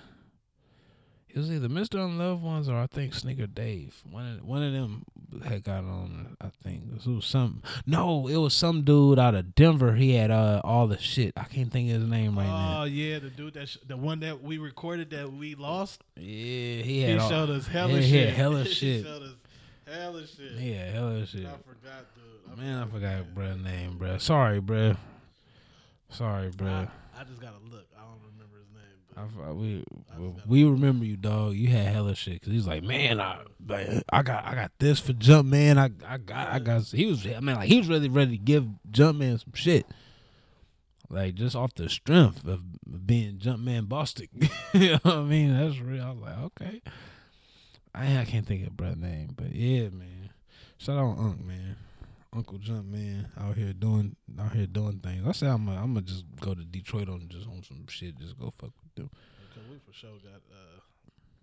[1.34, 4.00] It was either Mister Unloved Ones or I think Sneaker Dave.
[4.08, 5.02] One of one of them
[5.44, 6.36] had got on.
[6.40, 7.60] I think it was some.
[7.86, 9.96] No, it was some dude out of Denver.
[9.96, 11.32] He had uh all the shit.
[11.36, 12.82] I can't think of his name right now.
[12.82, 16.04] Oh yeah, the dude that sh- the one that we recorded that we lost.
[16.16, 18.34] Yeah, he He had all, showed us hella he had shit.
[18.34, 19.04] hella he shit.
[19.04, 19.34] showed us
[19.92, 20.52] hella shit.
[20.52, 21.46] Yeah, hella shit.
[21.46, 22.58] I forgot, dude.
[22.58, 24.20] Man, I forgot bruh name, bruh.
[24.20, 24.96] Sorry, bruh.
[26.10, 26.88] Sorry, bruh.
[27.16, 27.86] I, I just gotta look.
[27.98, 28.33] I don't remember his name.
[28.33, 28.33] But
[29.16, 29.84] I, we
[30.46, 31.54] we- remember you, dog.
[31.54, 32.42] You had hella shit.
[32.42, 33.38] Cause he's like, man, I
[34.12, 35.78] I got I got this for Jumpman.
[35.78, 36.82] I I got I got.
[36.84, 39.86] He was I mean like he was really ready to give Jumpman some shit.
[41.10, 42.60] Like just off the strength of
[43.06, 44.28] being Jumpman Bostic.
[44.72, 45.56] you know what I mean?
[45.56, 46.02] That's real.
[46.04, 46.82] I was like, okay.
[47.94, 50.30] I I can't think of bruh name, but yeah, man.
[50.78, 51.76] Shout out Unc, man.
[52.34, 55.26] Uncle Jumpman out here doing out here doing things.
[55.26, 58.18] I say I'm gonna I'm just go to Detroit on just on some shit.
[58.18, 59.10] Just go fuck with them.
[59.48, 60.80] because we for sure got uh,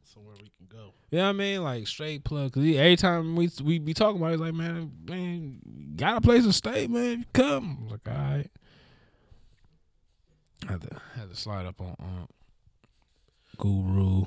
[0.03, 0.93] somewhere we can go.
[1.09, 2.53] Yeah, I mean, like straight plug.
[2.53, 6.17] Cause he, every time we we be talking about, it, he's like, man, man, got
[6.17, 7.25] a place to stay, man.
[7.33, 7.77] Come.
[7.79, 8.51] I was like, all right.
[10.67, 12.27] Had to had to slide up on um,
[13.57, 14.25] Guru,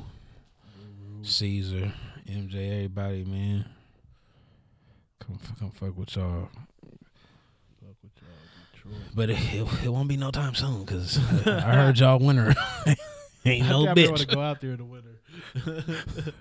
[1.22, 1.92] Caesar,
[2.26, 3.66] MJ, everybody, man.
[5.26, 6.48] Come come fuck with y'all.
[7.80, 8.30] Fuck with y'all,
[8.74, 9.02] Detroit.
[9.14, 12.54] But it, it, it won't be no time soon, cause I heard y'all winter.
[13.46, 14.34] Ain't no I want to bitch.
[14.34, 15.10] go out there in the winter.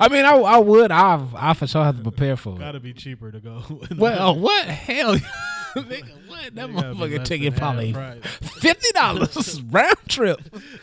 [0.00, 0.90] I mean, I, I would.
[0.90, 2.58] I I for sure have to prepare for it.
[2.58, 3.62] Gotta be cheaper to go.
[3.96, 6.28] Well, what hell, nigga?
[6.28, 7.92] What that motherfucking ticket probably
[8.42, 10.40] fifty dollars round trip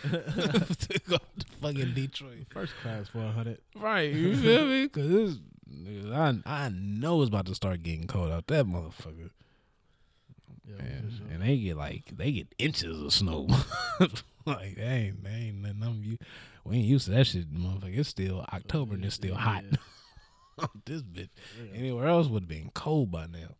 [0.09, 2.47] to go to fucking Detroit.
[2.51, 3.59] First class for a hundred.
[3.75, 4.83] Right, you feel me?
[4.85, 5.39] Because
[6.13, 9.30] I I know it's about to start getting cold out that motherfucker.
[10.67, 11.26] Yeah, for sure.
[11.32, 13.47] and they get like they get inches of snow.
[14.45, 16.17] like they ain't they ain't nothing I'm you.
[16.63, 17.97] We ain't used to that shit, motherfucker.
[17.97, 19.63] It's still October and it's still hot.
[20.86, 21.30] this bitch.
[21.74, 23.55] Anywhere else would have been cold by now.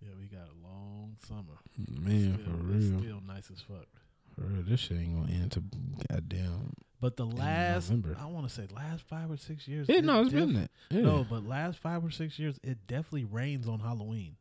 [0.00, 1.58] Yeah, we got a long summer.
[1.78, 2.98] Man, Still- for it's real.
[3.00, 3.86] still nice as fuck.
[4.34, 5.62] For real, this shit ain't gonna end to
[6.10, 6.72] goddamn.
[7.04, 9.90] But the last, I want to say, last five or six years.
[9.90, 10.70] Yeah, it no, it's def- been that.
[10.88, 11.02] Yeah.
[11.02, 14.36] No, but last five or six years, it definitely rains on Halloween.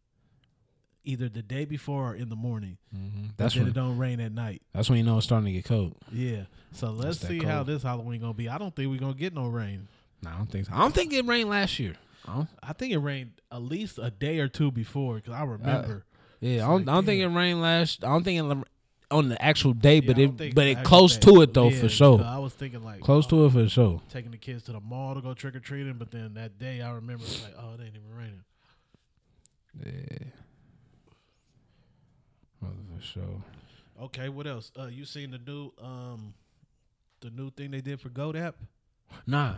[1.03, 2.78] Either the day before or in the morning.
[2.95, 3.32] Mhm.
[3.36, 4.61] That's when it don't rain at night.
[4.72, 5.97] that's when you know it's starting to get cold.
[6.09, 6.43] Yeah.
[6.72, 8.47] So let's see how this Halloween gonna be.
[8.47, 9.89] I don't think we're gonna get no rain.
[10.22, 10.74] No, I don't think so.
[10.74, 11.97] I don't think it rained last year.
[12.26, 16.05] I I think it rained at least a day or two before because I remember.
[16.39, 18.05] yeah, I don't, I don't think it rained last.
[18.05, 18.68] I don't think it
[19.14, 21.32] on the actual day, Yeah, but it but it close day.
[21.32, 22.22] to it though Yeah, for sure.
[22.24, 24.01] I was thinking like Close oh, to it for sure.
[24.09, 26.82] taking the kids to the mall to go trick or treating, but then that day
[26.82, 28.43] I remember it's like, oh, it ain't even raining.
[29.86, 30.28] Yeah.
[32.59, 33.43] For sure.
[34.03, 34.72] Okay, what else?
[34.80, 36.34] Uh, you seen the new um,
[37.22, 38.55] the new thing they did for Goat app?
[39.28, 39.55] Nah.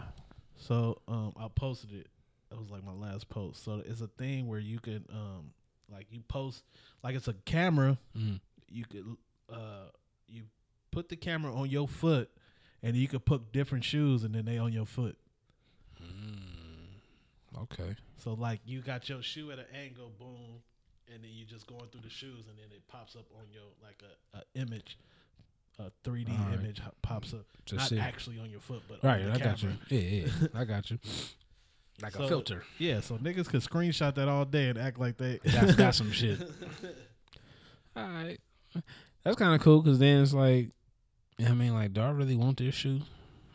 [0.57, 2.07] So um, I posted it.
[2.51, 3.63] It was like my last post.
[3.63, 5.51] So it's a thing where you can um,
[5.91, 6.63] like you post
[7.03, 7.97] like it's a camera.
[8.17, 8.39] Mhm.
[8.69, 9.05] You could
[9.51, 9.89] uh,
[10.27, 10.43] you
[10.91, 12.29] put the camera on your foot,
[12.83, 15.17] and you could put different shoes, and then they on your foot.
[17.63, 17.95] Okay.
[18.17, 20.61] So like you got your shoe at an angle, boom,
[21.13, 23.63] and then you just going through the shoes, and then it pops up on your
[23.83, 24.01] like
[24.33, 24.97] a, a image,
[25.79, 26.59] a three D All right.
[26.59, 27.99] image ho- pops up, To not see.
[27.99, 29.69] actually on your foot, but Right, on the I got you.
[29.89, 30.99] Yeah, yeah, I got you.
[32.01, 32.63] Like So- a filter.
[32.77, 35.39] Yeah, so niggas could screenshot that all day and act like they.
[35.45, 36.41] That's got some shit.
[37.95, 38.37] All right.
[39.25, 40.69] That's kind of cool because then it's like,
[41.45, 43.01] I mean, like, do I really want this shoe?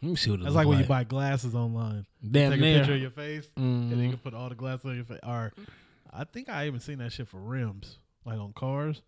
[0.02, 2.04] Let me see what it That's look like when you buy glasses online.
[2.28, 2.78] Damn Take a near.
[2.80, 5.20] picture of your face, and then you can put all the glasses on your face.
[5.22, 5.52] Or
[6.12, 9.00] I think I even seen that shit for rims, like on cars.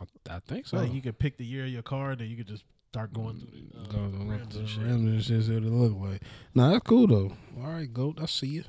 [0.00, 0.76] I, I think so.
[0.78, 3.38] Like you could pick the year of your car, then you could just start going
[3.38, 4.82] through the, uh, Go- go rims to and the shit.
[4.82, 5.42] rims and shit.
[5.44, 6.22] See what it look like.
[6.54, 7.32] Nah, that's cool though.
[7.62, 8.18] All right, goat.
[8.20, 8.64] I see you.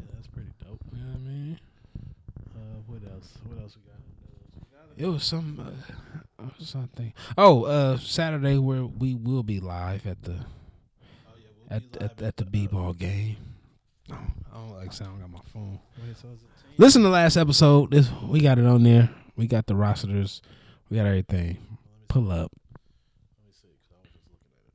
[0.00, 0.80] Yeah, that's pretty dope.
[0.92, 1.60] You know what I mean?
[2.56, 3.32] Uh, what else?
[3.44, 3.96] What else we got?
[3.98, 4.50] in the news?
[4.56, 5.60] We got It was some
[6.40, 7.14] uh, something.
[7.36, 12.00] Oh, uh, Saturday where we will be live at the Oh yeah, we'll at at,
[12.00, 13.36] live at the uh, b-ball game.
[14.10, 14.16] Oh,
[14.52, 15.20] I don't like sound.
[15.20, 15.78] Got my phone.
[16.04, 16.74] Wait, so is it team?
[16.78, 17.92] Listen to last episode.
[17.92, 19.08] This we got it on there.
[19.36, 20.42] We got the rosters.
[20.90, 21.46] We got everything.
[21.46, 22.04] Let me see.
[22.08, 22.50] Pull up.
[23.38, 24.74] Let me see, because I was just looking at it.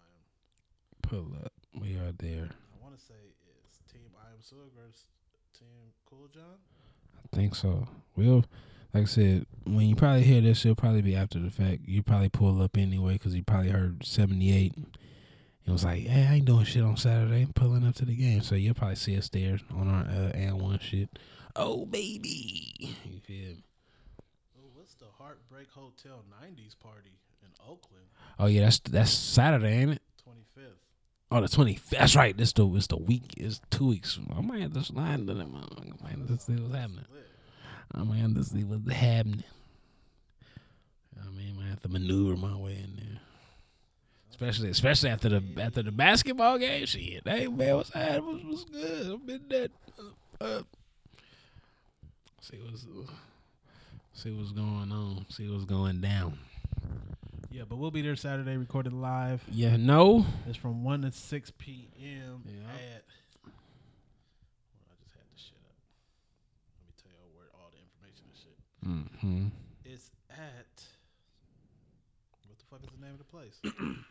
[0.00, 1.28] I am.
[1.28, 1.52] Pull up.
[1.78, 2.48] We are there.
[2.48, 3.12] I want to say
[3.68, 5.04] it's Team I Am Sug versus
[5.52, 6.56] Team Cool John.
[7.18, 7.86] I think so.
[8.18, 8.44] We'll,
[8.92, 11.82] like I said, when you probably hear this, it'll probably be after the fact.
[11.86, 14.74] You probably pull up anyway because you probably heard 78.
[15.66, 17.42] It was like, hey, I ain't doing shit on Saturday.
[17.42, 18.40] I'm pulling up to the game.
[18.40, 21.10] So you'll probably see us there on our uh, and one shit.
[21.54, 22.96] Oh, baby.
[23.04, 23.64] You feel me?
[24.58, 28.06] Oh, what's the Heartbreak Hotel '90s party in Oakland?
[28.38, 30.02] Oh, yeah, that's that's Saturday, ain't it?
[30.26, 30.62] 25th.
[31.30, 31.90] Oh, the 20th.
[31.90, 32.36] That's right.
[32.36, 33.34] This the, it's the week.
[33.36, 34.18] It's two weeks.
[34.34, 35.54] I might have to slide to them.
[35.54, 37.04] I might have to see what's happening.
[37.94, 39.44] I might have to see what's happening.
[41.20, 43.20] I mean, I have to maneuver my way in there.
[44.30, 46.86] Especially, especially after the after the basketball game.
[46.86, 48.24] Shit, hey man, what's that?
[48.24, 49.12] What's, what's good?
[49.12, 49.70] I've been that.
[50.40, 50.62] Uh,
[52.40, 52.86] see what's
[54.12, 55.26] see what's going on.
[55.28, 56.38] See what's going down.
[57.50, 59.42] Yeah, but we'll be there Saturday, recorded live.
[59.50, 60.24] Yeah, no.
[60.46, 62.44] It's from one to six p.m.
[62.46, 62.52] Yeah.
[62.52, 63.02] at.
[63.42, 63.52] Well,
[64.86, 65.74] I just had this shit up.
[66.78, 68.54] Let me tell you where all the information and shit.
[68.86, 69.46] Mm-hmm.
[69.84, 70.84] It's at.
[72.46, 73.60] What the fuck is the name of the place?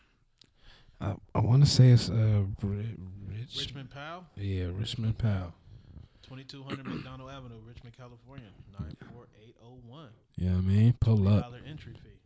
[1.01, 2.95] I, I want to say it's uh Ri-
[3.29, 3.55] Rich.
[3.59, 5.53] Richmond Powell, Yeah, Richmond Powell.
[6.27, 8.47] 2200 Macdonald Avenue, Richmond, California,
[8.79, 10.07] 94801.
[10.37, 12.19] Yeah, I mean, pull up, Dollar entry fee.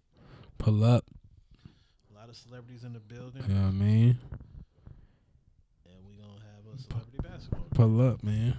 [0.58, 1.06] pull up.
[2.12, 4.18] A lot of celebrities in the building, Yeah, I mean,
[5.86, 7.66] and we gonna have a celebrity basketball.
[7.76, 8.56] pull up, man.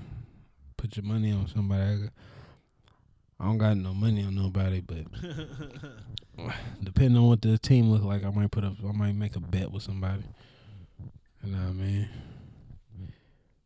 [0.76, 2.09] Put your money on somebody.
[3.43, 5.05] I, don't got no money on nobody, but
[6.82, 8.74] depending on what the team look like, I might put up.
[8.86, 10.22] I might make a bet with somebody.
[11.45, 12.09] You know what I mean?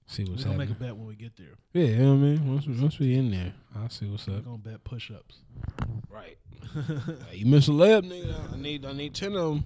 [0.09, 0.29] See what's up.
[0.29, 1.57] we what's gonna make a bet when we get there.
[1.73, 2.53] Yeah, you know what I mean.
[2.55, 4.45] Once we, once we in there, I'll see what's We're up.
[4.45, 5.39] gonna bet push-ups.
[6.09, 6.39] Right.
[7.31, 8.53] Hey, you miss a layup, nigga.
[8.53, 9.65] I need I need ten of them.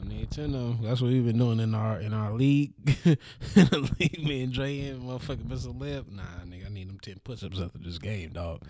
[0.00, 0.82] I need of 'em.
[0.82, 2.72] That's what we've been doing in our in our league.
[3.04, 3.16] in
[3.54, 5.78] the league, me and Dre and motherfucking Mr.
[5.78, 6.06] Lip.
[6.10, 8.62] Nah, nigga, I need them ten push ups after this game, dog.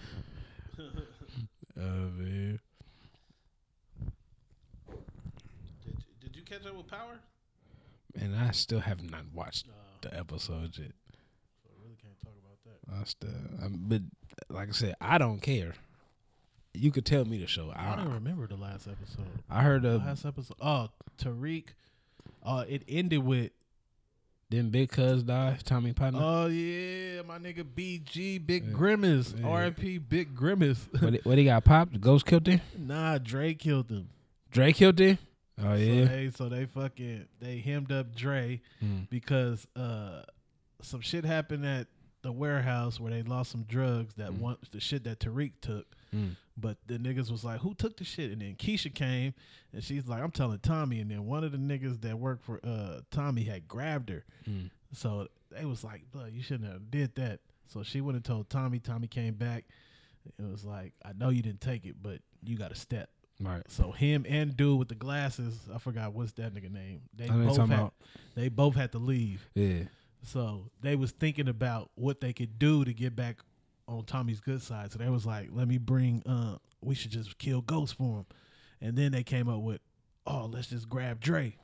[0.79, 0.83] uh,
[1.77, 2.61] man.
[5.85, 7.21] Did, did you catch up with Power?
[8.19, 9.67] And I still have not watched
[10.01, 10.93] the episode yet.
[11.63, 13.01] So I really can't talk about that.
[13.01, 13.31] I still,
[13.65, 14.03] um, but
[14.49, 15.75] like I said, I don't care.
[16.73, 17.73] You could tell me the show.
[17.75, 19.27] I don't I, remember the last episode.
[19.51, 20.57] I heard the last episode.
[20.61, 21.65] Oh, Tariq.
[22.45, 23.51] Uh, it ended with.
[24.51, 26.21] then Big Cuz die, Tommy Partner.
[26.23, 28.73] Oh yeah, my nigga BG Big Yeah.
[28.73, 29.35] Grimace.
[29.39, 29.47] Yeah.
[29.47, 29.99] R.I.P.
[29.99, 30.89] Big Grimace.
[31.01, 32.01] what, he- what he got popped?
[32.01, 32.61] Ghost killed him.
[32.79, 34.09] nah, Dre killed him.
[34.51, 35.19] Dre killed him.
[35.59, 36.05] Oh So yeah.
[36.07, 39.11] they, so they fucking they hemmed up Dre Mm.
[39.11, 40.23] because uh
[40.83, 41.89] some shit happened at
[42.23, 45.87] the warehouse where they lost some drugs that one the shit that Tariq took.
[46.15, 46.37] Mm.
[46.57, 49.33] But the niggas was like, "Who took the shit?" And then Keisha came,
[49.73, 52.61] and she's like, "I'm telling Tommy." And then one of the niggas that worked for
[52.65, 54.71] uh Tommy had grabbed her, Mm.
[54.93, 58.51] so they was like, "Blood, you shouldn't have did that." So she went and told
[58.51, 58.79] Tommy.
[58.81, 59.65] Tommy came back.
[60.39, 63.09] It was like, "I know you didn't take it, but you got to step."
[63.41, 63.63] Right.
[63.71, 67.01] So him and dude with the glasses, I forgot what's that nigga name.
[67.17, 67.95] They both had, about.
[68.35, 69.49] they both had to leave.
[69.55, 69.85] Yeah.
[70.25, 73.39] So they was thinking about what they could do to get back
[73.91, 74.93] on Tommy's good side.
[74.93, 78.27] So they was like, let me bring uh we should just kill Ghost for him.
[78.81, 79.81] And then they came up with,
[80.27, 81.57] oh, let's just grab Dre.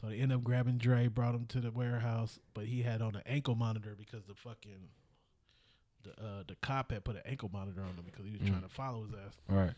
[0.00, 3.16] So they end up grabbing Dre, brought him to the warehouse, but he had on
[3.16, 4.88] an ankle monitor because the fucking
[6.04, 8.48] the uh the cop had put an ankle monitor on him because he was Mm.
[8.50, 9.34] trying to follow his ass.
[9.48, 9.72] Right.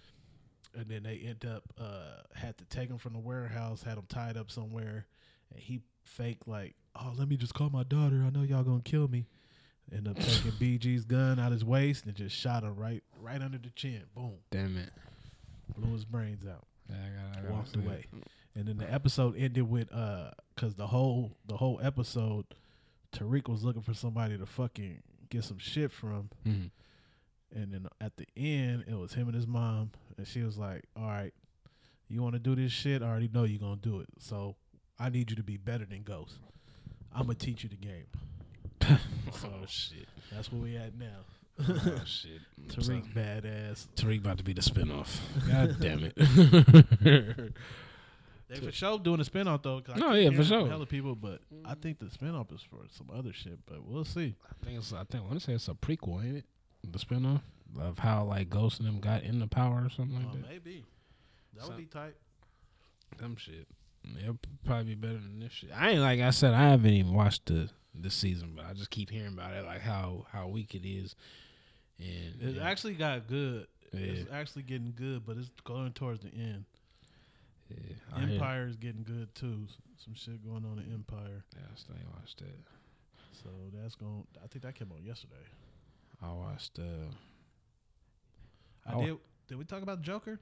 [0.74, 4.04] And then they end up uh had to take him from the warehouse, had him
[4.08, 5.06] tied up somewhere,
[5.52, 8.22] and he faked like, oh, let me just call my daughter.
[8.26, 9.26] I know y'all gonna kill me.
[9.94, 13.58] End up taking BG's gun out his waist and just shot him right right under
[13.58, 14.02] the chin.
[14.14, 14.90] Boom, Damn it.
[15.76, 16.66] blew his brains out.
[16.90, 17.48] Yeah, I got.
[17.48, 18.04] I walked away.
[18.54, 22.44] And then the episode ended with uh, cause the whole the whole episode,
[23.12, 26.30] Tariq was looking for somebody to fucking get some shit from.
[26.46, 26.70] Mm.
[27.54, 30.84] And then at the end, it was him and his mom, and she was like,
[30.96, 31.32] "All right,
[32.08, 33.02] you want to do this shit?
[33.02, 34.08] I already know you're gonna do it.
[34.18, 34.56] So
[34.98, 36.38] I need you to be better than Ghost.
[37.14, 38.06] I'm gonna teach you the game.
[39.32, 40.08] So shit.
[40.32, 41.24] that's where we at now.
[41.60, 42.40] Oh shit.
[42.68, 43.88] Tariq badass.
[43.96, 45.18] Tariq about to be the spinoff.
[45.48, 47.54] God damn it.
[48.50, 49.82] They for sure doing a spinoff though.
[49.96, 50.66] No, yeah, for sure.
[50.66, 53.58] Hella people, but I think the spinoff is for some other shit.
[53.66, 54.36] But we'll see.
[54.50, 54.90] I think it's.
[54.94, 56.44] I think I want to say it's a prequel, ain't it?
[56.90, 57.42] The spinoff
[57.78, 60.48] of how like Ghost and them got in the power or something like Uh, that.
[60.48, 60.86] maybe
[61.56, 62.14] that So- would be tight.
[63.18, 63.66] Them shit.
[64.22, 65.68] It'll probably be better than this shit.
[65.74, 66.54] I ain't like I said.
[66.54, 67.68] I haven't even watched the
[68.02, 71.14] this season, but I just keep hearing about it, like how how weak it is.
[71.98, 73.66] And It and- actually got good.
[73.92, 76.64] It's actually getting good, but it's going towards the end.
[77.70, 79.66] yeah, Empire is getting good too.
[80.04, 81.42] Some shit going on in Empire.
[81.56, 82.58] Yeah, I still ain't watched that.
[83.42, 84.26] So that's going.
[84.42, 85.34] I think that came out yesterday.
[86.22, 86.78] I watched.
[86.78, 87.10] uh
[88.86, 89.04] I Oh.
[89.06, 89.16] did.
[89.48, 90.38] Did we talk about Joker?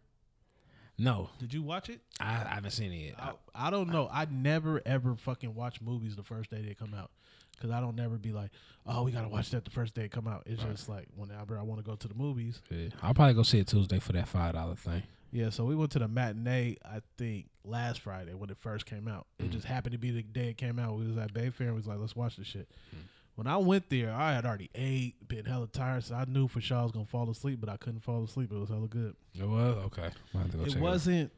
[0.99, 2.01] No, Did you watch it?
[2.19, 3.15] I, I haven't seen it yet.
[3.19, 4.09] I, I don't know.
[4.11, 7.11] I never ever fucking watch movies the first day they come out
[7.57, 8.51] because I don't never be like,
[8.87, 10.43] oh, we gotta watch that the first day it come out.
[10.47, 10.73] It's Right.
[10.73, 12.61] just like whenever I want to go to the movies.
[12.71, 15.03] Yeah, I'll probably go see it Tuesday for that five dollar thing.
[15.33, 16.77] Yeah, so we went to the matinee.
[16.85, 19.27] I think last Friday when it first came out.
[19.39, 19.51] It mm.
[19.51, 20.97] just happened to be the day it came out.
[20.97, 22.69] We was at Bay Fair and we was like, let's watch this shit.
[22.95, 23.01] Mm.
[23.35, 26.63] When I went there, I had already ate, been hella tired, so I knew for
[26.63, 28.51] sure I was gonna fall asleep, but I couldn't fall asleep.
[28.51, 29.15] It was hella good.
[29.35, 30.09] It was okay.
[30.35, 31.31] I'll have to go it wasn't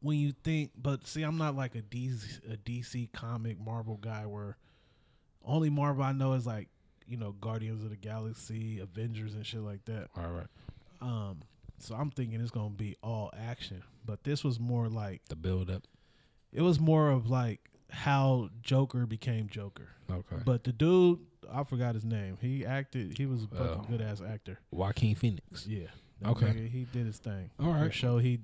[0.00, 4.26] when you think but see i'm not like a dc a dc comic marvel guy
[4.26, 4.56] where
[5.44, 6.68] only marvel i know is like
[7.06, 10.46] you know guardians of the galaxy avengers and shit like that All right,
[11.00, 11.40] um
[11.78, 15.70] so i'm thinking it's gonna be all action but this was more like the build
[15.70, 15.82] up.
[16.52, 17.60] it was more of like
[17.90, 21.20] how joker became joker Okay, but the dude
[21.52, 23.86] i forgot his name he acted he was a fucking Oh.
[23.90, 25.66] good ass actor Joaquin Phoenix.
[25.66, 25.86] yeah
[26.24, 26.46] Okay.
[26.46, 27.92] nigga, he did his thing All right.
[27.94, 28.40] Sure he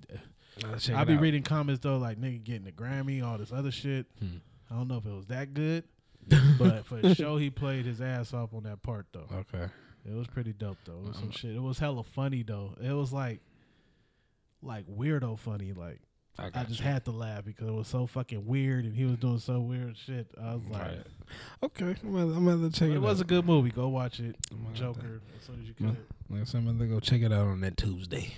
[0.64, 1.20] I'll check I it be out.
[1.20, 4.06] reading comments though, like nigga getting a Grammy, all this other shit.
[4.18, 4.38] Hmm.
[4.70, 5.84] I don't know if it was that good,
[6.58, 9.28] but for sure he played his ass off on that part though.
[9.32, 9.66] Okay,
[10.04, 10.98] It was pretty dope though.
[10.98, 11.54] It was some Um, shit.
[11.54, 12.74] It was hella funny though.
[12.82, 13.40] It was like,
[14.62, 15.72] like weirdo funny.
[15.72, 16.00] Like
[16.38, 16.86] I I just you.
[16.86, 19.96] had to laugh because it was so fucking weird and he was doing so weird
[19.96, 20.28] shit.
[20.42, 21.06] I was like, Right.
[21.62, 22.94] Okay, I'm gonna, I'm gonna check it.
[22.96, 23.70] it was a good movie.
[23.70, 25.96] Go watch it, I'm gonna have to- Joker, as soon as you can.
[26.28, 28.34] Like I said, I'm gonna go check it out on that Tuesday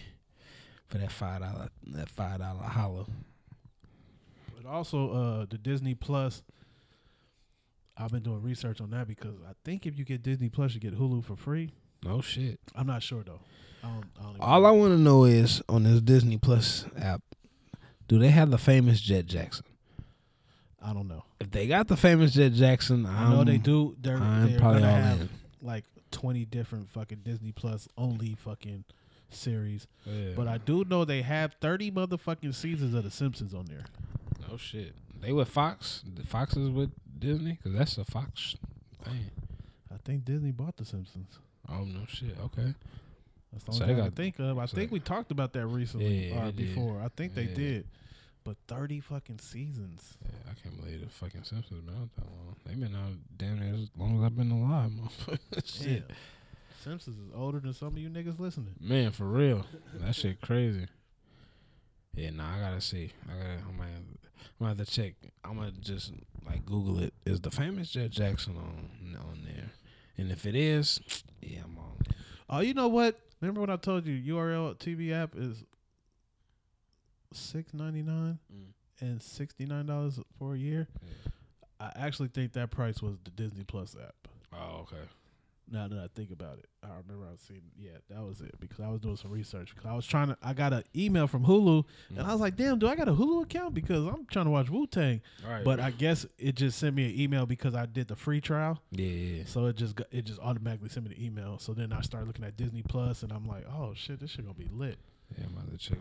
[0.89, 3.07] for that five dollar that five dollar hollow.
[4.57, 6.43] But also uh the Disney Plus.
[7.99, 10.81] I've been doing research on that because I think if you get Disney Plus, you
[10.81, 11.73] get Hulu for free.
[12.05, 12.61] No shit.
[12.77, 13.41] I'm not sure though.
[13.83, 14.05] I don't.
[14.19, 17.23] I don't All I want to know is on this Disney Plus app,
[18.07, 19.65] Do they have the famous Jet Jackson?
[20.81, 21.25] I don't know.
[21.41, 23.97] If they got the famous Jet Jackson, I know they do.
[24.01, 25.29] They're, I'm they're probably gonna all have in.
[25.61, 28.85] like twenty different fucking Disney Plus only fucking
[29.31, 29.87] series.
[30.07, 30.31] Yeah.
[30.37, 33.85] But I do know they have thirty motherfucking seasons of The Simpsons on there.
[34.49, 34.95] no shit.
[35.21, 36.03] They with Fox.
[36.15, 38.57] The Fox is with Disney because that's a Fox
[39.05, 39.31] thing.
[39.93, 41.39] I think Disney bought The Simpsons.
[41.69, 42.37] Oh no shit.
[42.45, 42.75] Okay.
[43.53, 44.59] That's the So only they thing I got- can think of.
[44.59, 46.57] I so think we talked about that recently Yeah, uh, or did.
[46.57, 47.01] before.
[47.01, 47.87] I think they did.
[48.45, 50.17] But thirty fucking seasons.
[50.23, 52.57] Yeah, I can't believe the fucking Simpsons been out that long.
[52.65, 55.83] They've been out damn near as long as I've been alive, motherfucker.
[55.85, 56.11] shit.
[56.83, 58.75] Simpsons is older than some of you niggas listening.
[58.81, 59.67] Man, for real.
[59.95, 60.87] That shit crazy.
[62.19, 63.13] Yeah, nah, I gotta see.
[63.29, 63.77] I gotta I'm
[64.59, 65.15] gonna have to check.
[65.45, 66.13] I'm gonna just
[66.45, 67.15] like Google it.
[67.25, 69.71] Is the famous Jett Jackson on on there?
[70.17, 71.01] And if it is,
[71.41, 71.93] yeah, I'm on.
[72.09, 72.17] there.
[72.51, 73.19] Oh, you know what?
[73.41, 75.63] Remember when I told you URL TV app is
[77.33, 78.73] six ninety nine Mm.
[79.01, 80.89] and sixty nine dollars for a year?
[81.03, 81.31] Yeah.
[81.81, 84.15] I actually think that price was the Disney Plus app.
[84.53, 85.03] Oh, okay.
[85.71, 87.63] Now that I think about it, I remember I was seeing.
[87.79, 89.75] Yeah, that was it because I was doing some research.
[89.75, 92.41] Because I was trying to, I got an email from Hulu, and I was mm.
[92.41, 95.21] like, "Damn, do I got a Hulu account?" Because I'm trying to watch Wu Tang.
[95.47, 95.65] Right.
[95.65, 98.81] But I guess it just sent me an email because I did the free trial.
[98.91, 99.43] yeah, yeah.
[99.47, 101.59] So it just got, it just automatically sent me the email.
[101.59, 104.45] So then I started looking at Disney Plus, and I'm like, "Oh shit, this shit
[104.45, 104.99] gonna be lit."
[105.37, 105.99] Yeah, I'm about to check.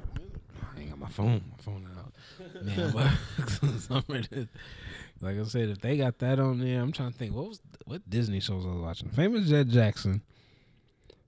[0.75, 1.43] I ain't got my phone.
[1.51, 2.13] My phone out.
[2.63, 4.47] Man, but some of this-
[5.21, 7.59] like I said, if they got that on there, I'm trying to think what was
[7.85, 9.09] what Disney shows I was watching.
[9.09, 10.21] Famous Jett Jackson.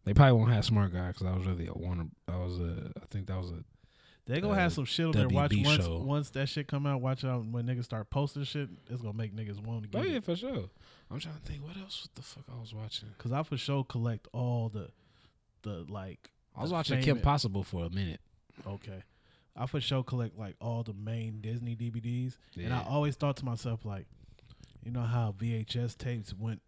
[0.06, 2.06] They probably won't have Smart Guy because I was really a Warner.
[2.28, 2.92] I was a.
[3.02, 3.64] I think that was a.
[4.26, 5.28] They gonna Uh, have some shit on there.
[5.28, 5.98] Watch once show.
[6.00, 7.02] once that shit come out.
[7.02, 8.70] Watch out when niggas start posting shit.
[8.90, 10.24] It's gonna make niggas want to Oh yeah, it.
[10.24, 10.70] for sure.
[11.12, 12.04] I'm trying to think what else.
[12.06, 13.10] What the fuck I was watching?
[13.18, 14.90] Cause I for sure collect all the,
[15.64, 16.30] the like.
[16.56, 18.20] I was watching Kim Possible for a minute.
[18.68, 19.04] Okay.
[19.56, 22.38] I for sure collect like all the main Disney DVDs.
[22.58, 24.06] And I always thought to myself like,
[24.86, 26.62] you know how VHS tapes went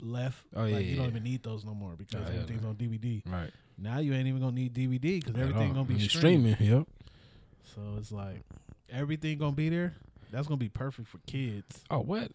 [0.00, 0.44] left?
[0.54, 1.10] Oh, like, yeah, You don't yeah.
[1.10, 2.68] even need those no more because Oh, everything's no.
[2.70, 3.22] on DVD.
[3.26, 3.50] Right.
[3.76, 6.54] Now you ain't even gonna need DVD because everything gonna be streaming.
[6.54, 6.78] streaming.
[6.78, 6.88] Yep.
[7.74, 8.42] So it's like
[8.90, 9.94] everything gonna be there.
[10.30, 11.82] That's gonna be perfect for kids.
[11.90, 12.30] Oh what?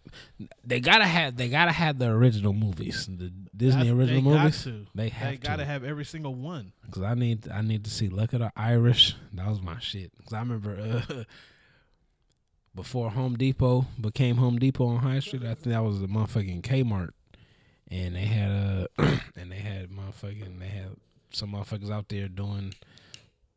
[0.63, 1.37] They gotta have.
[1.37, 3.05] They gotta have the original movies.
[3.07, 4.65] The Disney That's- original they movies.
[4.65, 4.85] Got to.
[4.95, 5.65] They have They gotta to.
[5.65, 6.71] have every single one.
[6.91, 9.15] Cause I need I need to see Luck of the Irish.
[9.33, 10.11] That was my shit.
[10.23, 11.23] Cause I remember uh,
[12.75, 15.43] before Home Depot became Home Depot on High Street.
[15.43, 17.09] I think that was the motherfucking Kmart,
[17.89, 18.87] and they had a
[19.35, 20.89] and they had motherfucking they had
[21.31, 22.73] some motherfuckers out there doing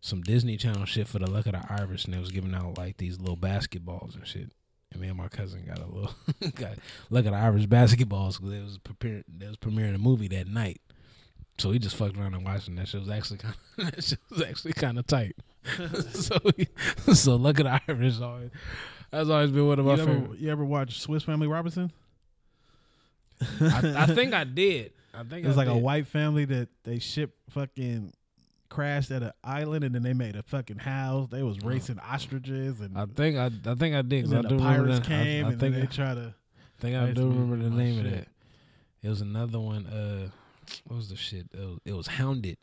[0.06, 2.78] some Disney Channel shit for the Luck of the Irish, and they was giving out
[2.78, 4.52] like these little basketballs and shit.
[4.92, 6.14] And me and my cousin got a little
[6.54, 6.74] got
[7.10, 10.46] Luck of the Irish basketballs because it was preparing they was premiering a movie that
[10.46, 10.80] night.
[11.58, 14.18] So we just fucked around and watching that shit was actually kind of that shit
[14.30, 15.34] was actually kind of tight.
[16.12, 16.68] so we,
[17.12, 18.50] so look at the Irish always.
[19.10, 20.38] That's always been one of my You ever, favorite.
[20.38, 21.90] you ever watch Swiss Family Robinson?
[23.60, 24.92] I, I think I did.
[25.12, 28.12] I think It's I like a white family that they ship fucking
[28.68, 31.28] crashed at an island and then they made a fucking house.
[31.30, 34.26] They was racing ostriches and, I think I I think I did.
[34.26, 35.04] I then do the pirates that.
[35.06, 36.34] I- came I, and think then I, they try to.
[36.80, 38.28] think I I do remember the my name of that.
[39.02, 39.86] It was another one.
[39.86, 40.30] Uh,
[40.86, 41.46] what was the shit?
[41.52, 42.58] It was, it was Hounded.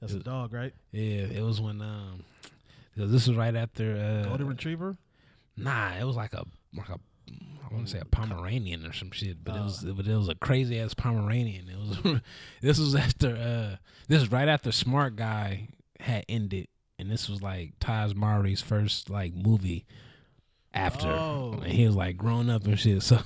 [0.00, 0.72] That's a dog, right?
[0.92, 2.22] Yeah, it was when um,
[2.96, 4.96] this was right after uh, Golden Retriever.
[5.56, 6.44] Nah, it was like a
[6.76, 7.00] like a
[7.68, 10.28] I want to say a Pomeranian or some shit, but it was but it was
[10.28, 11.68] a crazy ass Pomeranian.
[11.68, 12.20] It was
[12.62, 13.76] this was after uh
[14.08, 15.68] this was right after Smart Guy
[16.00, 19.86] had ended, and this was like Tahj Mowry's first like movie
[20.74, 21.54] after, Oh.
[21.62, 23.02] and he was like grown up and shit.
[23.02, 23.18] So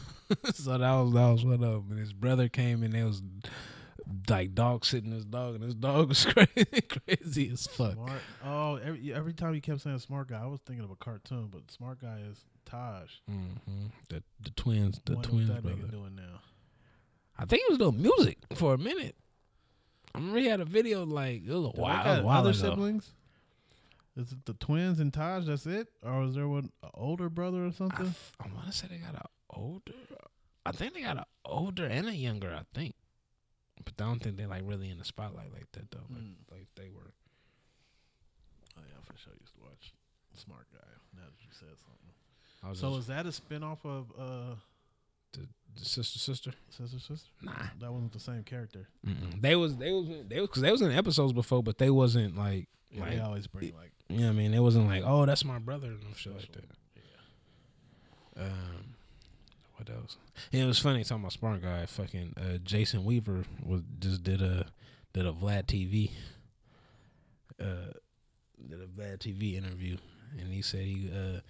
[0.55, 1.91] so that was that was what up.
[1.91, 3.20] And his brother came and they was
[4.28, 7.95] like dog sitting his dog, and his dog was crazy crazy as fuck.
[7.95, 8.12] Smart.
[8.45, 11.49] Oh, every every time you kept saying smart guy, I was thinking of a cartoon,
[11.51, 12.38] but smart guy is
[12.70, 13.08] Tahj.
[13.28, 15.82] hmm The the twins, the Wonder twins what that brother.
[15.82, 16.40] nigga doing now?
[17.38, 19.16] I think he was doing music for a minute.
[20.14, 22.58] I remember he had a video like it was a while, got while other ago.
[22.58, 23.10] siblings?
[24.16, 25.46] Is it the twins and Taj?
[25.46, 28.12] That's it, or is there one a older brother or something?
[28.40, 29.92] I, I want to say they got an older.
[30.66, 32.50] I think they got an older and a younger.
[32.52, 32.94] I think,
[33.84, 36.04] but I don't think they like really in the spotlight like that though.
[36.10, 36.34] Like, Mm.
[36.50, 37.12] like they were.
[38.76, 39.32] Oh yeah, for sure.
[39.40, 39.94] Used to watch
[40.34, 40.90] Smart Guy.
[41.16, 41.99] Now that you said something.
[42.74, 44.54] So is that a spinoff of uh
[45.32, 45.46] the,
[45.76, 46.52] the sister sister.
[46.70, 47.30] Sister Sister?
[47.42, 48.88] Nah, That wasn't the same character.
[49.06, 49.40] Mm-mm.
[49.40, 52.36] they was they was they was because they was in episodes before, but they wasn't
[52.36, 54.52] like Yeah, like they always bring like you know I mean.
[54.54, 56.64] It wasn't like oh that's my brother and no shit like that.
[58.36, 58.94] Um,
[59.76, 60.16] what else?
[60.52, 61.86] And it was funny talking about Smart Guy.
[61.86, 64.66] Fucking uh, Jason Weaver was just did a
[65.12, 66.11] did a Vlad TV.
[67.61, 67.92] Uh,
[68.68, 69.96] did a Vlad TV interview,
[70.38, 71.40] and he said he, uh,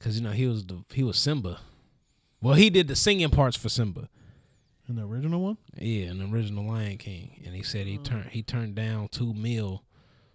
[0.00, 1.60] cause you know he was the he was Simba.
[2.40, 4.08] Well, he did the singing parts for Simba.
[4.88, 5.58] In the original one?
[5.76, 8.04] Yeah, in the original Lion King, and he said he mm.
[8.04, 9.82] turned he turned down two mil,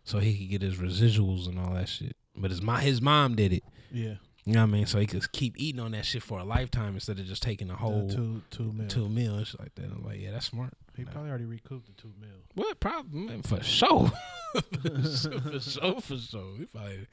[0.03, 2.16] so he could get his residuals and all that shit.
[2.36, 3.64] But his my his mom did it.
[3.91, 4.16] Yeah.
[4.45, 4.86] You know what I mean?
[4.86, 7.70] So he could keep eating on that shit for a lifetime instead of just taking
[7.70, 8.88] a whole The two two mil.
[8.88, 9.86] two mil and shit like that.
[9.86, 10.74] I'm like, yeah, that's smart.
[10.97, 12.30] He probably already recouped the two mil.
[12.53, 13.28] What problem?
[13.28, 14.11] Man, For sure.
[14.82, 16.57] for sure, for sure.
[16.57, 17.07] He probably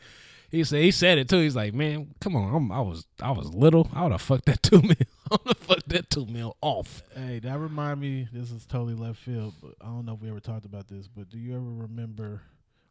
[0.51, 1.41] he said he said it too.
[1.41, 2.55] He's like, man, come on.
[2.55, 3.89] I'm, I was I was little.
[3.95, 4.95] I would have fucked that two mil.
[5.31, 7.03] I would have fucked that two mil off.
[7.17, 8.29] Hey, that remind me.
[8.33, 11.07] This is totally left field, but I don't know if we ever talked about this.
[11.09, 12.43] But do you ever remember,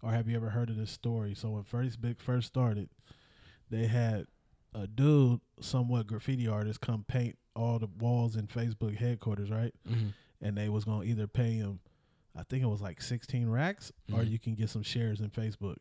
[0.01, 1.33] or have you ever heard of this story?
[1.35, 2.89] So when Facebook first started,
[3.69, 4.25] they had
[4.73, 9.73] a dude, somewhat graffiti artist, come paint all the walls in Facebook headquarters, right?
[10.41, 11.79] And they was gonna either pay him,
[12.37, 14.29] I think it was like sixteen racks, or Mhm.
[14.29, 15.75] you can get some shares in Facebook.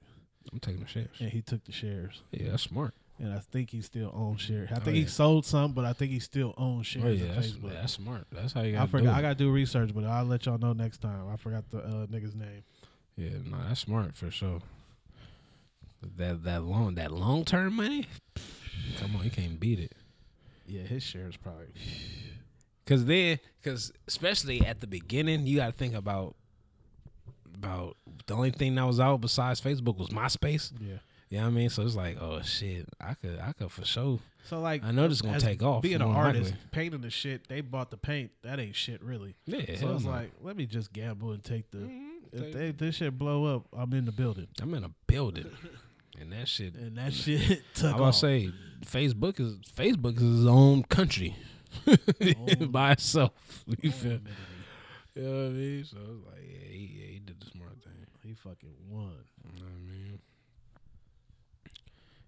[0.53, 1.09] I'm taking the shares.
[1.21, 2.95] And he took the shares, Yeah, that's smart.
[3.19, 4.71] and I think he still owns shares.
[4.73, 7.35] I Oh, think he sold some, but I think he still owns shares Oh yeah,
[7.35, 8.27] that's, that's smart.
[8.33, 9.15] That's how you got I forgot.
[9.15, 11.29] I got to do research, but I'll let y'all know next time.
[11.33, 12.63] I forgot the uh, nigga's name.
[13.17, 14.61] Yeah, no, that's smart for sure.
[16.17, 18.07] That that long that long term money,
[18.99, 19.93] come on, you can't beat it.
[20.67, 21.67] Yeah, his shares probably.
[22.87, 26.37] Cause then, cause especially at the beginning, you got to think about
[27.59, 27.97] about
[28.27, 30.73] the only thing that was out besides Facebook was MySpace.
[30.81, 30.97] Yeah.
[31.31, 31.69] You know I mean?
[31.69, 34.19] So it's like, oh shit, I could, I could for sure.
[34.45, 36.59] So like, I know this is gonna take off, Being an artist, likely.
[36.71, 38.31] painting the shit, they bought the paint.
[38.43, 39.35] That ain't shit, really.
[39.45, 40.11] Yeah, so hell it's no.
[40.11, 41.79] like, let me just gamble and take the.
[41.79, 44.91] Mhm, If take- they this shit blow up, I'm in the building, I'm in a
[45.07, 45.51] building,
[46.19, 46.75] and that shit.
[46.77, 48.01] and that shit took I off.
[48.01, 48.51] was say
[48.87, 51.37] Facebook is Facebook is his own country
[51.87, 53.33] Own- by itself.
[53.67, 54.19] You Own feel?
[55.19, 55.85] You know what I mean?
[55.85, 58.07] So it's like, yeah, he, yeah, he did the smart thing.
[58.23, 59.19] He fucking won.
[59.43, 60.21] You know what I mean?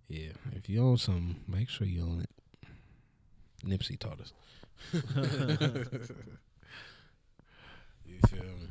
[0.08, 2.30] Yeah, if you own something, make sure you own it.
[3.64, 4.32] Nipsey taught us.
[4.92, 4.98] you
[8.26, 8.66] feel me?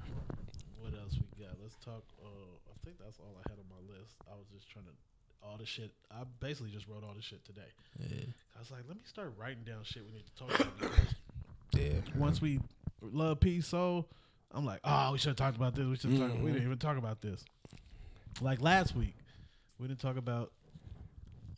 [0.82, 1.56] What else we got?
[1.64, 2.04] Let's talk.
[2.22, 4.16] Uh, I think that's all I had on my list.
[4.30, 4.92] I was just trying to
[5.42, 5.94] all the shit.
[6.12, 7.72] I basically just wrote all the shit today.
[7.98, 8.26] Yeah.
[8.58, 10.92] I was like, let me start writing down shit we need to talk about.
[11.72, 12.02] Yeah.
[12.16, 12.60] once we
[13.02, 14.08] love peace soul,
[14.52, 15.86] I'm like, oh, we should have talked about this.
[15.86, 16.32] We should talk.
[16.32, 16.66] We didn't mm-hmm.
[16.66, 17.44] even talk about this.
[18.42, 19.16] Like last week,
[19.80, 20.52] we didn't talk about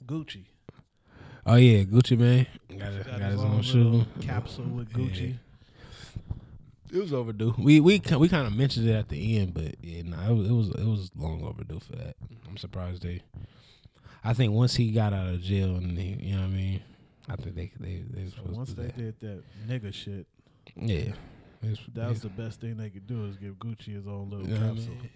[0.06, 0.46] Gucci.
[1.46, 2.46] Oh yeah, Gucci man
[2.78, 4.06] got, Got, got his own shoe.
[4.22, 5.36] capsule with Gucci.
[6.94, 7.56] It was overdue.
[7.58, 10.48] We we we kind of mentioned it at the end, but yeah, no, it was
[10.48, 12.16] it was it was long overdue for that.
[12.48, 13.22] I'm surprised they.
[14.24, 16.82] I think once he got out of jail and he, you know what I mean,
[17.30, 18.98] I think they they they So once they that.
[18.98, 20.28] did that nigga shit,
[20.76, 21.14] Yeah,
[21.64, 22.30] It was- that was yeah.
[22.36, 24.70] the best thing they could do is give Gucci his own little You know I
[24.70, 24.94] capsule.
[24.96, 25.10] mean?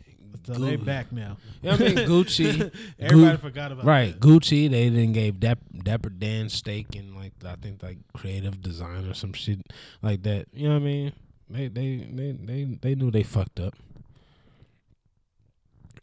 [0.45, 1.37] So they back now.
[1.63, 1.97] You know what I mean?
[2.09, 4.11] Gucci, Everybody Gu- forgot about right?
[4.13, 4.19] that.
[4.27, 4.69] Gucci.
[4.69, 9.13] They then gave Dap, Dapper Dan stake in like I think like creative design or
[9.13, 9.59] some shit
[10.01, 10.47] like that.
[10.53, 11.13] You know what I mean?
[11.49, 13.75] They they they they they knew they fucked up.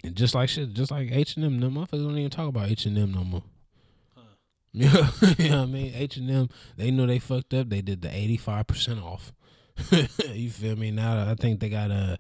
[0.05, 2.69] And just like shit, just like H and M, them motherfuckers don't even talk about
[2.71, 3.43] H and M no more.
[4.73, 5.93] Yeah, you know what I mean.
[5.95, 7.69] H and M, they knew they fucked up.
[7.69, 9.33] They did the eighty five percent off.
[10.33, 10.91] you feel me?
[10.91, 12.19] Now I think they got a.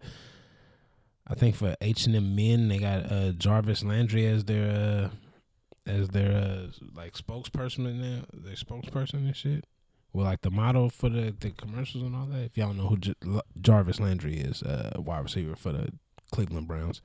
[1.27, 5.91] I think for H and M men, they got uh, Jarvis Landry as their uh,
[5.91, 8.25] as their uh, like spokesperson now.
[8.33, 9.67] Their spokesperson and shit.
[10.13, 12.45] Well, like the model for the, the commercials and all that.
[12.45, 13.15] If y'all know who J-
[13.61, 15.91] Jarvis Landry is, uh, wide receiver for the
[16.31, 17.01] Cleveland Browns,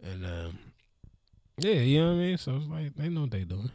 [0.00, 0.58] and um,
[1.58, 2.38] yeah, you know what I mean.
[2.38, 3.70] So it's like they know what they doing.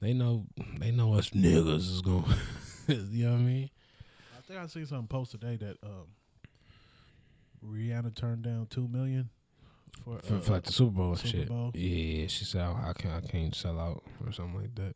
[0.00, 0.46] They know
[0.78, 2.24] they know us niggas is going.
[2.88, 3.70] you know what I mean?
[4.52, 6.08] I think I seen something post today that um,
[7.66, 9.30] Rihanna turned down two million
[10.04, 11.48] for, For, uh, for like the Super Bowl Super shit.
[11.48, 11.70] Bowl.
[11.74, 14.94] Yeah, she said I can't I can't sell out or something like that.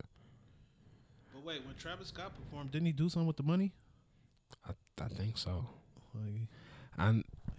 [1.33, 3.73] But wait, when Travis Scott performed, didn't he do something with the money?
[4.63, 4.73] I
[5.03, 5.65] I think so.
[6.13, 6.47] Like,
[6.99, 7.07] I,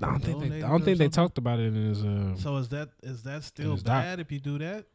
[0.01, 2.59] I don't think they I don't think they talked about it in his uh so
[2.59, 4.05] is that is that still his doc.
[4.05, 4.87] bad if you do that?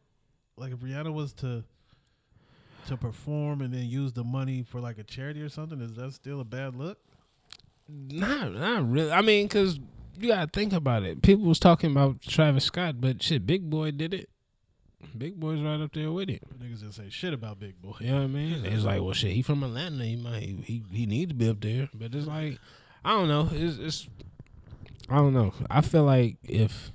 [0.56, 1.64] Like if Rihanna was to
[2.86, 6.12] to perform and then use the money for like a charity or something, is that
[6.12, 6.98] still a bad look?
[7.88, 9.12] not not really.
[9.12, 9.78] I mean, cause
[10.18, 11.22] you gotta think about it.
[11.22, 14.28] People was talking about Travis Scott, but shit, Big Boi did it.
[15.16, 16.42] Big Boi's right up there with it.
[16.58, 17.94] Niggas didn't say shit about Big Boi.
[18.00, 18.64] You know what I mean?
[18.64, 20.04] It's like, well, shit, he from Atlanta.
[20.04, 22.58] He might he he needs to be up there, but it's like,
[23.04, 23.48] I don't know.
[23.52, 24.08] It's it's
[25.08, 25.52] I don't know.
[25.70, 26.90] I feel like if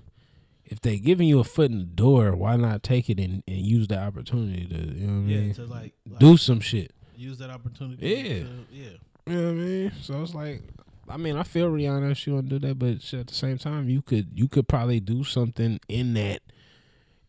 [0.69, 3.57] if they giving you a foot in the door, why not take it and, and
[3.57, 5.53] use the opportunity to you know what I Yeah, mean?
[5.55, 6.91] to like, like Do some shit.
[7.15, 8.07] use that opportunity.
[8.07, 8.23] Yeah.
[8.43, 8.89] to, yeah.
[9.27, 9.91] You know what I mean?
[10.01, 10.61] So it's like,
[11.07, 13.89] I mean, I feel Rihanna she want to do that, but at the same time,
[13.89, 16.41] you could you could probably do something in that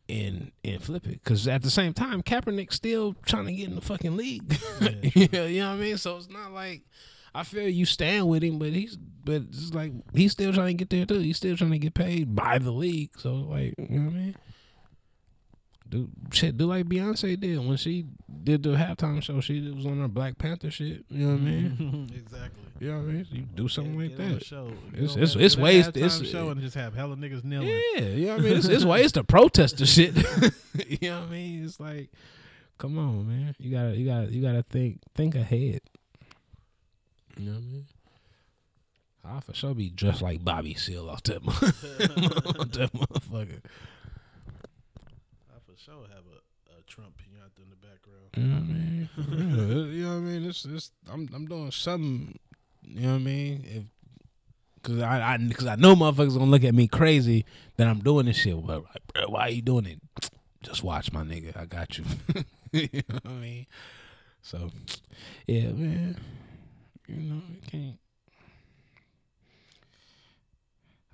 [0.09, 1.23] and and flip it.
[1.25, 4.55] Because at the same time, Kaepernick's still trying to get in the fucking league.
[5.15, 5.97] Yeah, you know what I mean.
[5.99, 6.83] So it's not like
[7.35, 10.85] I feel you stand with him, but he's but it's like he's still trying to
[10.85, 11.21] get there too.
[11.21, 13.11] He's still trying to get paid by the league.
[13.19, 14.35] So like you know what I mean.
[15.89, 18.07] Do shit, do like Beyonce did when she
[18.45, 19.41] did the halftime show.
[19.41, 21.05] She was on her Black Panther shit.
[21.09, 22.11] You know what I mean?
[22.17, 22.63] exactly.
[22.79, 23.27] You know what I mean?
[23.33, 24.45] You do something like Get that.
[24.45, 24.73] Show.
[24.95, 27.43] It's- it's- on it's that- ways- that it's- halftime show and just have hella niggas
[27.45, 27.69] kneeling.
[27.69, 28.57] Yeah, you know what I mean?
[28.59, 30.15] It's, it's ways to protest the shit.
[31.03, 31.65] you know what I mean?
[31.65, 32.11] It's like,
[32.79, 33.57] come on, man.
[33.59, 35.81] You gotta, you gotta, you gotta think, think ahead.
[37.41, 37.87] You know what I mean?
[39.25, 41.63] I for sure be dressed like Bobby Seale off that, mo- off
[42.73, 43.61] that motherfucker.
[45.49, 48.29] I for sure have a, a Trump pinata in the background.
[48.37, 49.09] You know what I mean?
[49.91, 50.45] Yeah, you know what I mean?
[50.45, 52.39] It's, it's, I'm, I'm doing something.
[52.83, 53.65] You know what I mean?
[53.67, 53.85] If
[54.83, 57.45] Cause I, I, cause I know motherfuckers gonna look at me crazy
[57.77, 58.55] that I'm doing this shit.
[58.67, 59.99] But like, bro, why are you doing it?
[60.63, 61.57] Just watch, my nigga.
[61.57, 62.05] I got you.
[62.73, 63.67] you know what I mean?
[64.43, 64.71] So,
[65.47, 66.17] yeah, man.
[67.11, 67.99] You know, you can't.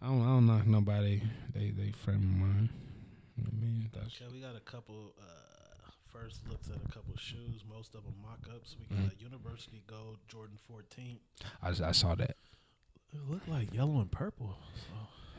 [0.03, 1.23] I don't, I don't knock nobody.
[1.55, 2.69] They, they frame of mind.
[3.37, 3.91] You know I mean?
[3.95, 7.63] That's Okay, we got a couple uh, first looks at a couple shoes.
[7.69, 8.77] Most of them mock-ups.
[8.79, 9.05] We Mm-hmm.
[9.05, 11.19] got a University Gold Jordan 14.
[11.63, 12.37] I, I saw that.
[13.13, 14.57] It looked like yellow and purple.
[14.75, 14.95] So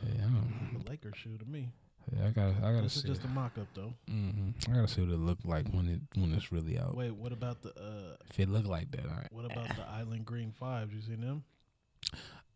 [0.08, 1.70] Yeah, I, don't, the Lakers shoe to me.
[2.16, 3.08] Yeah, I gotta, I gotta This is see.
[3.08, 3.94] just a mock-up though.
[4.10, 4.72] Mm-hmm.
[4.72, 6.96] I gotta see what it look like when it when it's really out.
[6.96, 9.28] Wait, what about the uh, If it look like that, all right.
[9.32, 10.94] what about the Island Green Fives?
[10.94, 11.44] You seen them?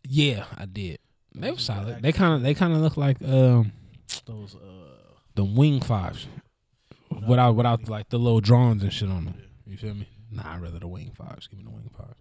[0.04, 1.00] Yeah, I did.
[1.36, 2.02] They were solid.
[2.02, 3.72] They kind of they kind of look like um
[4.26, 4.60] Those uh,
[5.36, 6.28] the wing fives,
[7.28, 9.36] without without like the little drawings and shit on them.
[9.66, 10.08] You feel me?
[10.32, 11.48] Nah, I'd rather the wing fives.
[11.48, 12.16] Give me the wing fives.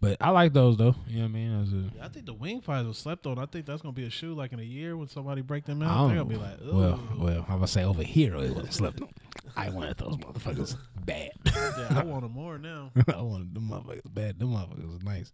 [0.00, 0.94] But I like those though.
[1.06, 1.62] You know what I mean?
[1.62, 3.38] As a, yeah, I think the Wing Fives was slept on.
[3.38, 5.82] I think that's gonna be a shoe like in a year when somebody break them
[5.82, 6.08] out.
[6.08, 6.72] They're gonna be like, Ugh.
[6.72, 9.08] well, well, I was say over here it wasn't slept on.
[9.56, 11.32] I wanted those motherfuckers bad.
[11.44, 12.92] yeah, I want them more now.
[13.14, 14.38] I wanted them motherfuckers bad.
[14.38, 15.32] Them motherfuckers was nice.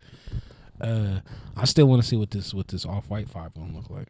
[0.80, 1.20] Uh,
[1.56, 4.08] I still want to see what this what this off white five gonna look like.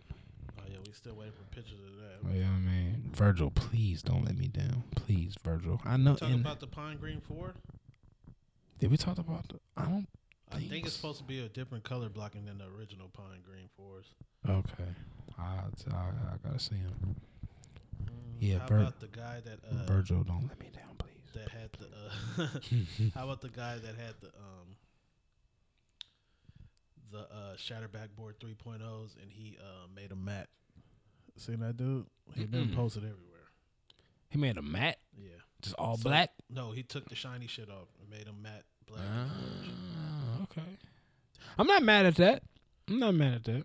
[0.58, 2.30] Oh yeah, we still waiting for pictures of that.
[2.30, 4.84] Oh, yeah, I mean, Virgil, please don't let me down.
[4.94, 5.82] Please, Virgil.
[5.84, 6.16] I know.
[6.16, 7.54] Talk about the Pine Green Four.
[8.78, 9.48] did we talk about?
[9.48, 10.08] The, I don't.
[10.52, 13.68] I think it's supposed to be a different color blocking than the original Pine Green
[13.77, 14.06] Fours.
[14.48, 14.85] Okay,
[15.39, 16.94] I I, I gotta see him.
[17.02, 21.32] Mm, Yeah, How Vir- about the guy that uh, Virgil, don't let me down, please.
[21.35, 22.43] that had the?
[22.43, 24.77] Uh, how about the guy that had the um
[27.12, 28.81] the uh, Shatterback board 3.0s
[29.23, 30.48] and he uh, made a mat.
[31.36, 32.06] Seen that dude?
[32.35, 32.74] He been Mm-mm.
[32.74, 33.23] posted everywhere.
[34.28, 35.28] He made a mat, Yeah.
[35.62, 36.31] just all So- black.
[36.51, 39.02] No, he took the shiny shit off and made a matte black.
[39.09, 39.28] Ah.
[41.58, 42.42] I'm not mad at that.
[42.88, 43.64] I'm not mad at that.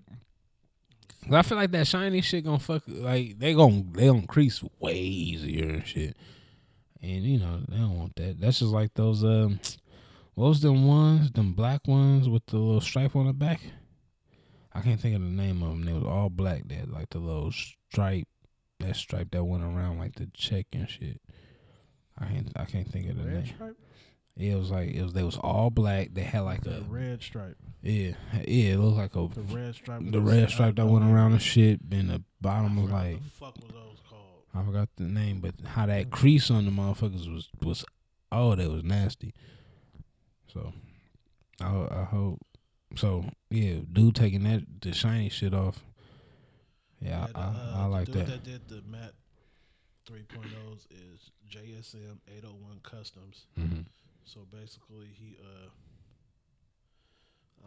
[1.32, 4.96] I feel like that shiny shit gonna fuck like they gonna they gonna crease way
[4.98, 6.18] easier and shit.
[7.02, 8.40] And you know, they don't want that.
[8.40, 9.60] That's just like those um
[10.34, 13.62] what was them ones, them black ones with the little stripe on the back?
[14.74, 15.86] I can't think of the name of them.
[15.86, 16.68] They was all black.
[16.70, 18.28] that like the little stripe,
[18.80, 21.22] that stripe that went around like the check and shit.
[22.18, 23.54] I can't I can't think of the Red name.
[23.54, 23.78] stripe?
[24.38, 26.10] It was like it was they was all black.
[26.14, 27.58] They had like The a red stripe.
[27.82, 28.14] yeah
[28.48, 28.74] yeah.
[28.74, 30.02] It looked like a The red stripe.
[30.06, 31.80] the red stripe that went around the shit.
[31.92, 34.44] And the bottom was like What the fuck was those called?
[34.56, 37.86] I forgot the name, but how that crease on the motherfuckers was was
[38.32, 39.34] oh that was nasty.
[40.54, 40.74] So
[41.60, 42.40] I I hope
[42.96, 43.76] so yeah.
[43.92, 45.84] Dude taking that the shiny shit off.
[47.02, 48.28] Yeah, I, uh, I, I like the dude that.
[48.32, 49.14] that did the matte
[50.10, 53.46] 3.0s is JSM 801 Customs.
[53.56, 53.82] hmm
[54.34, 55.68] So basically, he uh,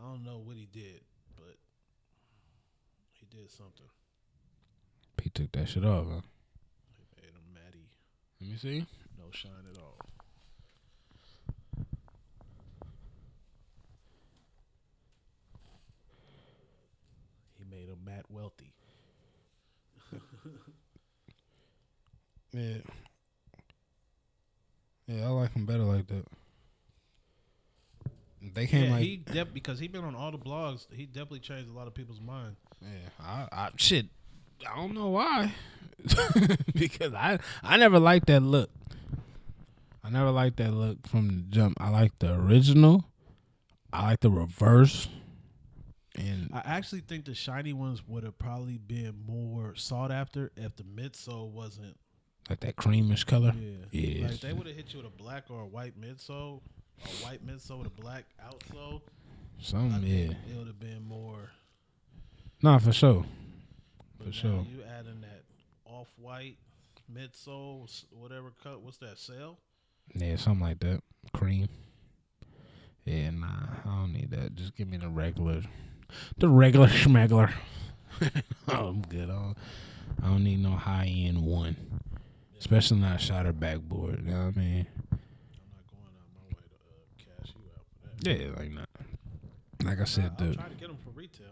[0.01, 1.03] I don't know what he did,
[1.37, 1.57] but
[3.13, 3.85] he did something.
[5.23, 6.07] He took that shit off.
[6.11, 6.21] Huh?
[6.97, 7.91] He made him matty,
[8.41, 8.87] Let me see.
[9.19, 9.99] no shine at all.
[17.59, 18.73] He made him matte wealthy.
[22.53, 22.77] Yeah.
[25.09, 26.25] Yeah, I like him better like that.
[28.53, 30.87] They came yeah, like he def- because he been on all the blogs.
[30.93, 32.57] He definitely changed a lot of people's mind.
[32.83, 32.89] Yeah,
[33.21, 34.07] I, I shit.
[34.71, 35.53] I don't know why.
[36.75, 38.71] because I I never liked that look.
[40.03, 41.79] I never liked that look from the jump.
[41.81, 43.07] I like the original.
[43.93, 45.09] I like the reverse.
[46.17, 50.77] And I actually think the shiny ones would have probably been more sought after if
[50.77, 51.97] the midsole wasn't.
[52.51, 53.55] like that creamish color.
[53.59, 54.29] Yeah, Yeah.
[54.29, 56.61] Like they would have hit you with a black or a white midsole,
[57.05, 59.01] a white midsole with a black outsole.
[59.59, 60.31] I Some yeah.
[60.31, 61.51] it would have been more.
[62.63, 63.25] Nah, for sure.
[64.19, 64.67] But For sure.
[64.71, 65.43] You adding that
[65.85, 66.57] off white.
[67.13, 68.81] midsole, whatever cut.
[68.83, 69.19] What's that?
[69.19, 69.59] Sale?
[70.15, 71.03] Yeah, something like that.
[71.33, 71.69] Cream.
[73.05, 73.47] Yeah, nah,
[73.85, 74.55] I don't need that.
[74.55, 75.63] Just give me the regular,
[76.39, 77.53] the regular schmegler.
[78.69, 79.29] I'm good.
[79.29, 79.57] I don't,
[80.23, 81.77] I don't need no high end one,
[82.59, 84.23] especially not a shatter backboard.
[84.25, 84.87] You know what I mean?
[85.13, 85.19] I'm
[85.75, 88.13] not going out my way to uh, cash you out for that.
[88.25, 88.89] Yeah, like not.
[89.85, 91.47] Like I said, I'm the trying to get them for retail.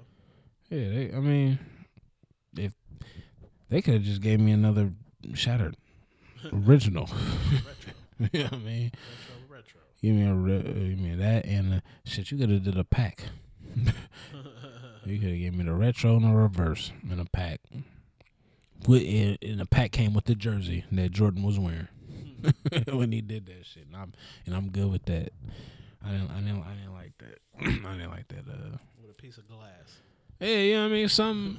[0.70, 1.16] yeah, they.
[1.16, 1.58] I mean,
[2.56, 2.72] if
[3.68, 4.92] they could have just gave me another
[5.34, 5.76] shattered
[6.52, 7.06] original.
[7.06, 7.92] Retro,
[8.32, 8.90] you know what I mean?
[9.50, 9.80] retro, retro.
[10.00, 12.30] Give me a re- uh, give me that and uh, shit.
[12.30, 13.24] You could have did a pack.
[13.76, 17.60] you could have gave me the retro and the reverse in a pack.
[18.86, 21.88] With and, and the pack came with the jersey that Jordan was wearing
[22.92, 23.86] when he did that shit.
[23.86, 24.12] And I'm
[24.46, 25.32] and I'm good with that.
[26.04, 27.38] I didn't I didn't I didn't like that.
[27.60, 28.48] I didn't like that.
[28.48, 30.00] Uh, With a piece of glass.
[30.40, 31.08] hey, you know what I mean?
[31.08, 31.58] Some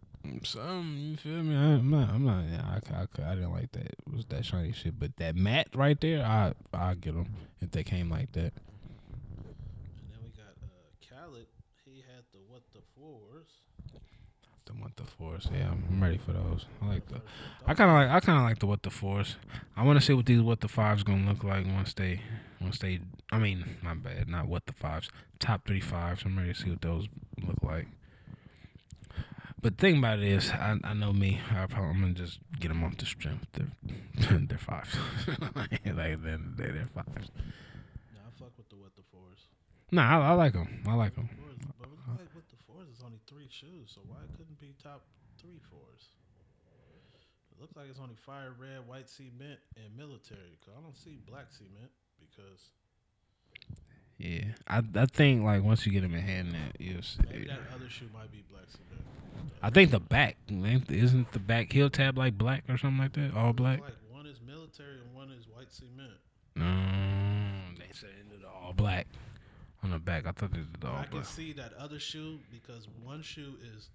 [0.42, 1.56] some you feel me?
[1.56, 2.44] I, I'm not I'm not.
[2.50, 3.86] Yeah, I, I, I didn't like that.
[3.86, 4.98] It was that shiny shit?
[4.98, 8.52] But that matte right there, I I get them if they came like that.
[8.52, 10.66] And then we got uh,
[11.08, 11.46] Khaled.
[11.84, 13.48] He had the what the fours.
[14.66, 15.48] The what the force?
[15.52, 16.64] Yeah, I'm ready for those.
[16.80, 17.20] I like the.
[17.66, 18.08] I kind of like.
[18.08, 19.36] I kind of like the what the force.
[19.76, 22.20] I want to see what these what the fives gonna look like once they,
[22.60, 23.00] once they.
[23.30, 24.28] I mean, my bad.
[24.28, 25.10] Not what the fives.
[25.38, 26.22] Top three fives.
[26.24, 27.08] I'm ready to see what those
[27.46, 27.88] look like.
[29.60, 31.40] But the thing about it is, I, I know me.
[31.50, 33.46] I probably, I'm gonna just get them off the strength.
[33.54, 34.96] They're they're fives.
[35.56, 37.30] like at the end of the day, they're fives.
[38.14, 39.40] Nah, I fuck with the what the fours.
[39.90, 40.82] Nah, I, I like them.
[40.86, 41.28] I like them.
[41.36, 44.60] Fours, but it look like what the fours is only three shoes, so why couldn't
[44.60, 45.02] be top
[45.40, 46.08] three fours?
[47.50, 50.58] It looks like it's only fire red, white cement, and military.
[50.64, 52.70] Cause I don't see black cement because
[54.18, 57.00] Yeah, I I think like once you get them in hand, that you
[57.30, 59.04] maybe that other shoe might be black cement.
[59.62, 63.34] I think the back isn't the back heel tab like black or something like that,
[63.34, 63.80] all black.
[63.80, 66.18] Like one is military and one is white cement.
[66.56, 69.06] No, they said it did all black
[69.84, 70.26] on the back.
[70.26, 73.90] I thought they did all I can see that other shoe because one shoe is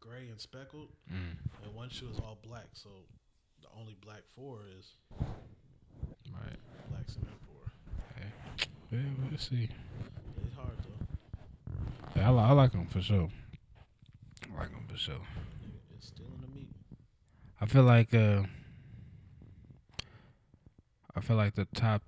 [0.00, 2.66] gray and speckled, Mm, and one shoe is all black.
[2.72, 2.88] So
[3.60, 4.92] the only black four is
[6.32, 6.58] right.
[6.90, 7.72] black cement four.
[8.16, 8.28] Okay.
[8.92, 9.68] Yeah, we'll see.
[10.44, 12.20] It's hard though.
[12.20, 13.28] Yeah, I, li- I like them for sure.
[14.54, 15.20] I like them for sure.
[15.96, 16.68] It's still in the meat.
[17.60, 18.42] I feel like uh,
[21.16, 22.02] I feel like the top.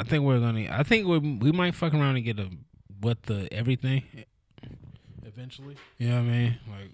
[0.00, 0.66] I think we're gonna.
[0.70, 2.48] I think we we might fuck around and get a
[3.02, 4.02] what the everything.
[5.26, 6.58] Eventually, You know what I mean?
[6.70, 6.90] Like,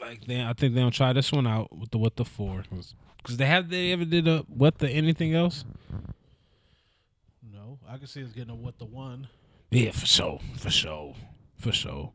[0.00, 0.42] like they.
[0.42, 2.64] I think they'll try this one out with the what the four.
[3.22, 5.64] Cause they have they ever did a what the anything else?
[7.52, 9.28] no, I can see us getting a what the one.
[9.70, 11.14] Yeah, for sure, for sure,
[11.56, 12.12] for sure.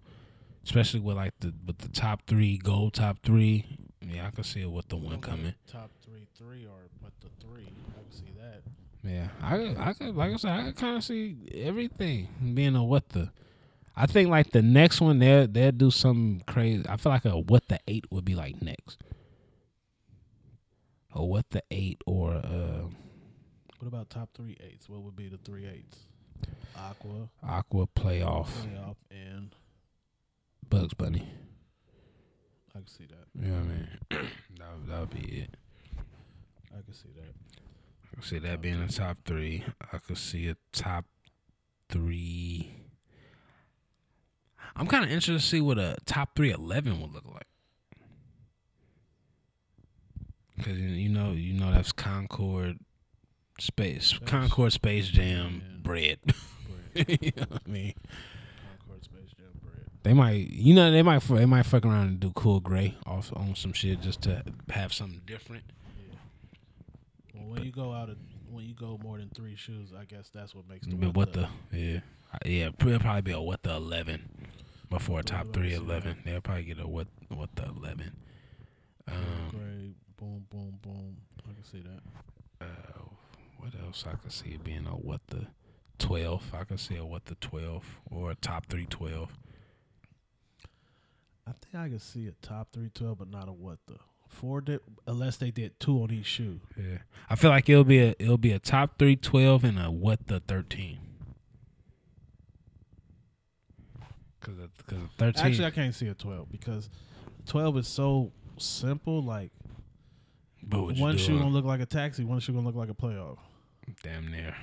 [0.65, 3.65] Especially with like the with the top three gold top three.
[4.01, 5.53] Yeah, I can see it with the one coming.
[5.71, 7.63] Top three, three, or what the three.
[7.63, 8.61] I can see that.
[9.03, 12.83] Yeah, I I could like I said I could kind of see everything being a
[12.83, 13.31] what the.
[13.95, 16.85] I think like the next one they they'll do something crazy.
[16.87, 18.97] I feel like a what the eight would be like next.
[21.13, 22.85] Or what the eight or uh
[23.79, 24.87] What about top three eights?
[24.89, 25.97] What would be the three eights?
[26.75, 29.53] Aqua, Aqua playoff playoff, and
[30.67, 31.29] Bugs Bunny.
[32.75, 33.27] I can see that.
[33.39, 34.29] You know what I mean?
[34.57, 35.57] that that would be it.
[36.71, 37.62] I can see that.
[38.13, 39.63] I could see that being a top three.
[39.91, 41.05] I could see a top
[41.89, 42.71] three.
[44.75, 47.47] I'm kind of interested to see what a top three eleven would look like.
[50.61, 52.77] Cause you know you know that's Concord,
[53.59, 55.77] Space Concord Space Jam Yeah.
[55.81, 56.19] bread.
[56.93, 57.17] Bread.
[57.21, 57.93] you know what I mean?
[58.79, 59.87] Concord Space Jam bread.
[60.03, 63.33] They might you know they might they might fuck around and do cool gray off
[63.35, 65.63] on some shit just to have something different.
[67.33, 68.17] Well, when you go out of
[68.49, 71.33] when you go more than three shoes, I guess that's what makes the But what
[71.33, 71.99] the yeah
[72.33, 74.47] Uh, yeah it'll probably be a what the eleven
[74.89, 76.17] before a top three eleven.
[76.25, 78.15] They'll probably get a what what the eleven.
[79.07, 79.93] Um, gray.
[80.17, 81.17] Boom, boom, boom.
[81.49, 82.65] I can see that.
[82.65, 83.01] uh,
[83.57, 85.47] what else I can see it being a what the
[85.97, 86.51] twelve.
[86.53, 89.31] I can see a what the twelve or a top three twelve.
[91.45, 93.97] I think I can see a top three twelve, but not a what the
[94.33, 96.59] four did unless they did two on each shoe.
[96.77, 96.99] Yeah,
[97.29, 100.27] I feel like it'll be a it'll be a top three twelve and a what
[100.27, 100.99] the thirteen.
[104.41, 104.55] Cause
[104.87, 105.45] cause thirteen.
[105.45, 106.89] Actually, I can't see a twelve because
[107.45, 109.23] twelve is so simple.
[109.23, 109.51] Like
[110.61, 113.37] but one shoe gonna look like a taxi, one shoe gonna look like a playoff.
[114.01, 114.55] damn near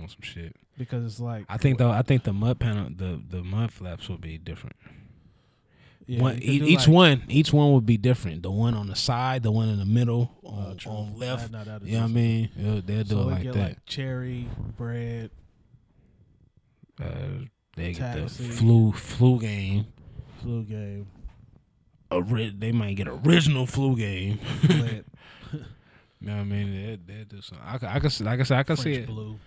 [0.00, 0.56] on some shit.
[0.76, 4.08] Because it's like I think though I think the mud panel the the mud flaps
[4.08, 4.76] will be different.
[6.10, 8.42] Yeah, one, e- each like- one, each one would be different.
[8.42, 10.90] The one on the side, the one in the middle, on, true.
[10.90, 11.52] on left.
[11.52, 12.48] That'll you know what I mean?
[12.56, 13.54] They'll, they'll do So it like that.
[13.56, 14.48] like cherry
[14.78, 15.30] bread,
[17.02, 17.06] uh,
[17.76, 19.86] they get the flu flu game.
[20.40, 21.06] flu game,
[22.10, 24.38] Ori- they might get original flu game.
[26.20, 26.72] You know what I mean?
[27.06, 27.64] They they do something.
[27.64, 29.06] I, could- I could, like I said, I could see it.
[29.06, 29.38] blue.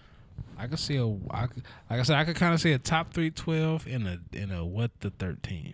[0.57, 2.77] I could see a, I could, like I said, I could kind of see a
[2.79, 5.73] top three twelve in a in a what the thirteen.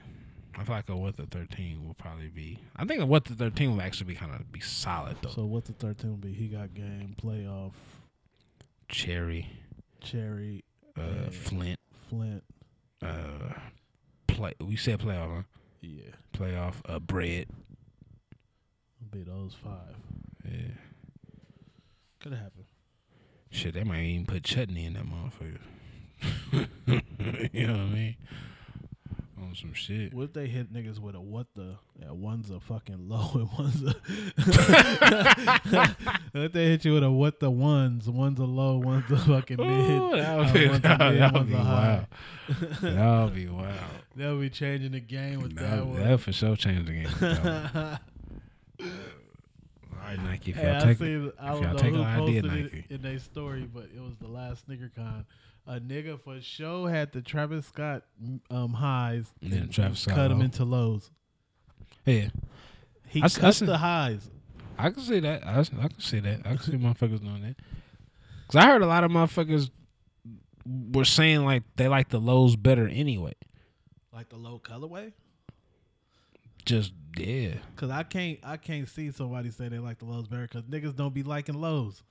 [0.60, 2.60] I feel like a what the thirteen will probably be.
[2.76, 5.30] I think a what the thirteen will actually be kind of be solid though.
[5.30, 6.34] So what the thirteen will be?
[6.34, 7.74] He got game playoff,
[8.90, 9.50] Cherry,
[10.02, 10.64] cherry,
[10.98, 11.80] uh, Flint,
[12.10, 12.44] Flint.
[13.04, 13.54] uh,
[14.28, 14.54] play.
[14.60, 15.42] We said playoff, huh?
[15.82, 16.04] Yeah,
[16.34, 17.48] Playoff, uh, bread.
[19.12, 19.96] be those five.
[20.44, 20.72] Yeah.
[22.20, 22.66] Could have happened.
[23.52, 25.60] Shit, they might even put chutney in that motherfucker.
[27.54, 28.16] you know what I mean?
[29.40, 30.14] On some shit.
[30.16, 31.76] What if they hit niggas with a what the?
[32.02, 33.94] Yeah, one's a fucking low and one's a.
[36.32, 38.10] what if they hit you with a what the ones?
[38.10, 40.02] One's a low, one's a fucking mid.
[40.02, 42.08] Ooh, that would uh, be, a that mid, would one's be a high.
[42.50, 42.72] wild.
[42.82, 43.74] That would be wild.
[44.16, 46.04] They'll be changing the game with that, That, one.
[46.04, 47.08] that for sure changed the game.
[47.20, 48.00] That one.
[48.82, 48.88] All
[50.04, 50.52] right, Nike.
[50.52, 51.32] If Hey, y'all I take, seen.
[51.40, 52.86] I if y'all take an idea, Nike.
[52.90, 55.26] it in their story, but it was the last SneakerCon.
[55.68, 58.04] A nigga for sure had the Travis Scott
[58.50, 59.32] um highs.
[59.42, 61.12] And Travis Scott cut him into lows.
[62.06, 62.30] yeah,
[63.08, 64.30] He I s- I cut seen- the highs.
[64.78, 65.46] I can see that.
[65.46, 66.42] I can see that.
[66.46, 67.56] I can see motherfuckers doing that.
[68.48, 69.70] Cause I heard a lot of motherfuckers
[70.66, 73.34] were saying like they like the lows better anyway.
[74.14, 75.12] Like the low colorway.
[76.66, 77.56] Just yeah.
[77.76, 80.48] Cause I can't, I can't see somebody say they like the lows better.
[80.48, 82.04] Cause niggas don't be liking lows.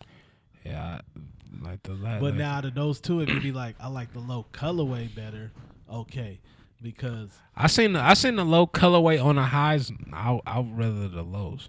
[0.69, 3.53] Yeah, I, like the la- But like, now out of those two, it could be
[3.53, 5.53] like I like the low colorway better.
[5.93, 6.41] Okay,
[6.83, 9.93] because I seen the I seen the low colorway on the highs.
[10.13, 11.69] I I would rather the lows.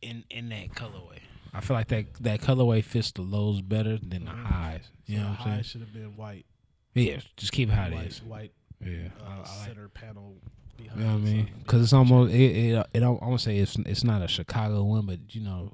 [0.00, 1.18] In in that colorway,
[1.52, 4.90] I feel like that that colorway fits the lows better than the highs.
[5.06, 5.56] You so know what I'm saying?
[5.56, 6.46] high should have been white.
[6.94, 8.22] Yeah, just keep it how it white, is.
[8.22, 9.66] white Yeah, uh, I, I like.
[9.66, 10.36] center panel.
[10.76, 11.50] Behind You know what I mean?
[11.58, 12.40] Because it's almost it.
[12.40, 15.40] it, it don't, I want to say it's it's not a Chicago one, but you
[15.42, 15.72] know,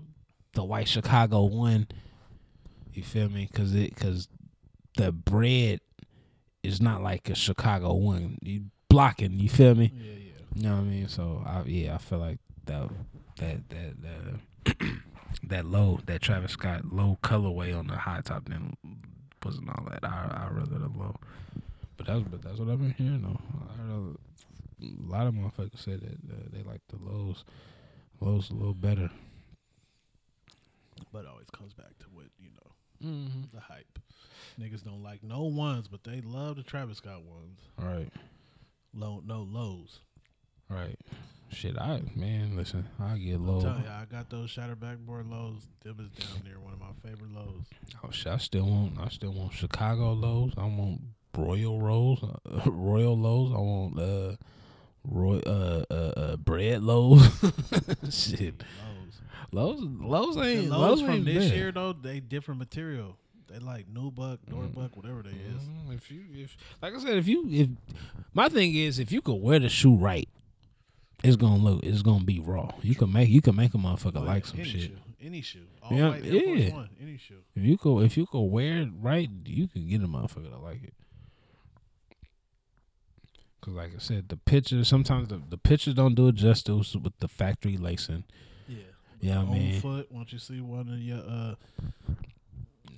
[0.54, 1.88] the white Chicago one.
[2.92, 3.48] You feel me?
[3.50, 4.28] Because it because
[4.96, 5.80] the bread
[6.62, 8.38] is not like a Chicago one.
[8.42, 9.38] You blocking.
[9.38, 9.92] You feel me?
[9.94, 10.30] Yeah, yeah.
[10.54, 11.08] You know what I mean?
[11.08, 12.88] So I, yeah, I feel like that
[13.38, 13.94] that that
[14.64, 14.76] that
[15.48, 18.76] that low that Travis Scott low colorway on the high top then
[19.44, 20.04] wasn't all that.
[20.04, 21.16] I I rather the low.
[21.96, 23.40] But that's but that's what I've been hearing though.
[23.78, 27.44] I a, a lot of motherfuckers say that uh, they like the lows,
[28.20, 29.10] lows a little better.
[31.12, 33.40] But it always comes back to what you know Mm-hmm.
[33.52, 33.98] the hype.
[34.60, 37.60] Niggas don't like no ones, but they love the Travis Scott ones.
[37.78, 38.10] All right,
[38.94, 40.00] Low, no lows.
[40.70, 40.96] Right.
[41.50, 43.60] Shit, I man, listen, I get I'm low.
[43.62, 45.66] telling you, I got those shatter backboard lows.
[45.84, 47.64] Them is down there, one of my favorite lows.
[48.02, 50.52] Oh shit, I still want, I still want Chicago lows.
[50.56, 51.00] I want
[51.36, 53.52] Royal rolls, uh, Royal lows.
[53.52, 54.36] I want uh,
[55.04, 57.28] Roy, uh, uh, uh, bread lows.
[58.10, 58.62] shit,
[59.54, 61.56] Lows The ain't lows lows from this bad.
[61.56, 63.16] year though, they different material.
[63.48, 65.62] They like nubuck, doorbuck, whatever they is.
[65.62, 65.94] Mhm.
[65.94, 67.68] If you, if like I said, if you, if
[68.32, 70.28] my thing is, if you could wear the shoe right,
[71.22, 72.70] it's gonna look, it's gonna be raw.
[72.82, 74.80] You can make, you can make a motherfucker Oh, yeah, like some any shit.
[74.82, 75.66] Shoe, any shoe.
[75.82, 76.72] All Yeah, white yeah.
[76.74, 77.42] One, any shoe.
[77.54, 80.62] If you go, if you go wear it right, you can get a motherfucker that
[80.62, 80.94] like it.
[83.60, 87.16] Cause like I said, the pictures sometimes the, the pictures don't do it justice with
[87.20, 88.24] the factory lacing.
[89.20, 89.38] Yeah.
[89.38, 90.10] On mean, foot.
[90.10, 91.54] Once you see one of your uh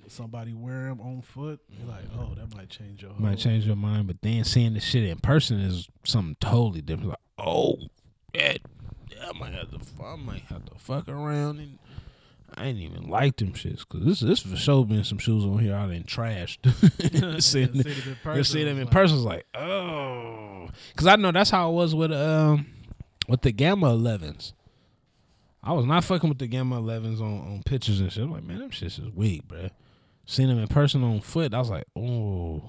[0.07, 3.11] somebody wear them on foot, you're like, oh, that might change your.
[3.17, 7.09] might change your mind, but then seeing the shit in person is something totally different.
[7.09, 7.77] Like, oh,
[8.33, 8.55] yeah,
[9.21, 11.79] I might have to, I might have to fuck around and.
[12.55, 15.59] I ain't even like them shits because this this for sure been some shoes on
[15.59, 16.59] here I done trashed.
[17.41, 21.07] seeing, See them in You person, see them in like- person, it's like, oh, because
[21.07, 22.67] I know that's how it was with um
[23.27, 24.53] with the Gamma 11s.
[25.63, 28.23] I was not fucking with the Gamma 11s on, on pictures and shit.
[28.23, 29.71] I'm like, man, them shits is weak, bruh.
[30.25, 32.63] Seen them in person on foot, I was like, oh,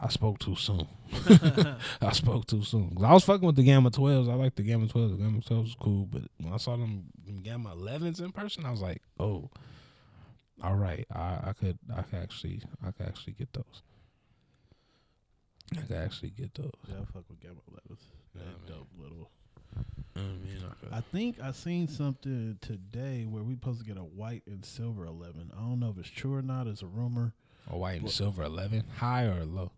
[0.00, 0.88] I spoke too soon.
[2.00, 2.96] I spoke too soon.
[3.02, 4.30] I was fucking with the Gamma 12s.
[4.30, 5.10] I like the Gamma 12s.
[5.12, 8.66] The Gamma 12s was cool, but when I saw them, them Gamma 11s in person,
[8.66, 9.48] I was like, oh,
[10.62, 13.82] all right, I, I could, I could actually, I could actually get those.
[15.76, 16.72] I could actually get those.
[16.88, 17.98] Yeah, I fuck with Gamma 11s.
[18.34, 19.30] Yeah, dope little.
[20.16, 20.98] I mean, I.
[20.98, 25.06] I think I seen something today where we supposed to get a white and silver
[25.06, 25.52] 11.
[25.56, 26.66] I don't know if it's true or not.
[26.66, 27.32] It's a rumor.
[27.70, 29.70] A white and silver 11, high or low?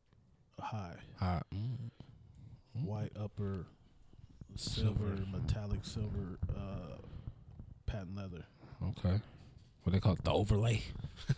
[0.58, 0.96] High.
[1.18, 1.42] High.
[1.54, 1.90] Mm.
[2.84, 3.66] white upper,
[4.56, 6.96] silver, metallic silver, uh,
[7.86, 8.44] patent leather.
[8.82, 9.20] Okay.
[9.82, 10.24] What they call it?
[10.24, 10.82] The overlay.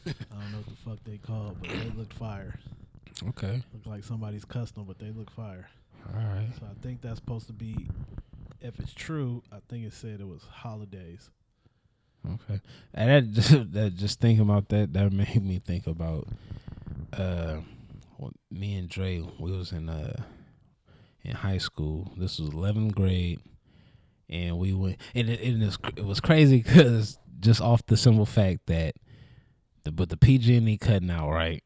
[0.06, 2.58] I don't know what the fuck they call, it, but they looked fire.
[3.30, 3.62] Okay.
[3.72, 5.68] Look like somebody's custom, but they look fire.
[6.14, 6.48] All right.
[6.58, 7.88] So I think that's supposed to be.
[8.60, 11.30] If it's true, I think it said it was holidays.
[12.26, 12.60] Okay.
[12.94, 16.28] And that just, that just thinking about that, that made me think about
[17.12, 17.58] uh
[18.50, 20.22] me and Dre, we was in uh
[21.22, 22.12] in high school.
[22.16, 23.40] This was 11th grade
[24.28, 28.66] and we went and it, was, it was crazy cuz just off the simple fact
[28.66, 28.96] that
[29.84, 31.62] the but the PG&E cutting out, right?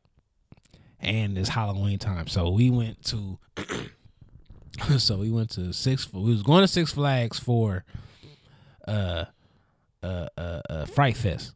[0.98, 2.26] And it's Halloween time.
[2.26, 3.38] So we went to
[4.98, 7.84] so we went to Six we was going to Six Flags for
[8.86, 9.24] uh
[10.02, 11.52] uh, uh, uh, Fright Fest,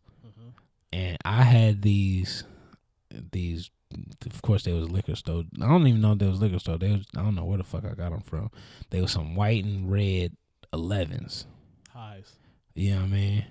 [0.93, 2.45] and I had these
[3.33, 3.71] these.
[4.27, 5.45] Of course, they was liquor store.
[5.63, 6.79] I don't even know if they was liquor store.
[6.79, 8.51] They was I don't know where the fuck I got them from.
[8.91, 10.37] They was some white and red
[10.73, 11.47] 11s.
[11.91, 12.33] Highs.
[12.75, 13.45] You know what I mean?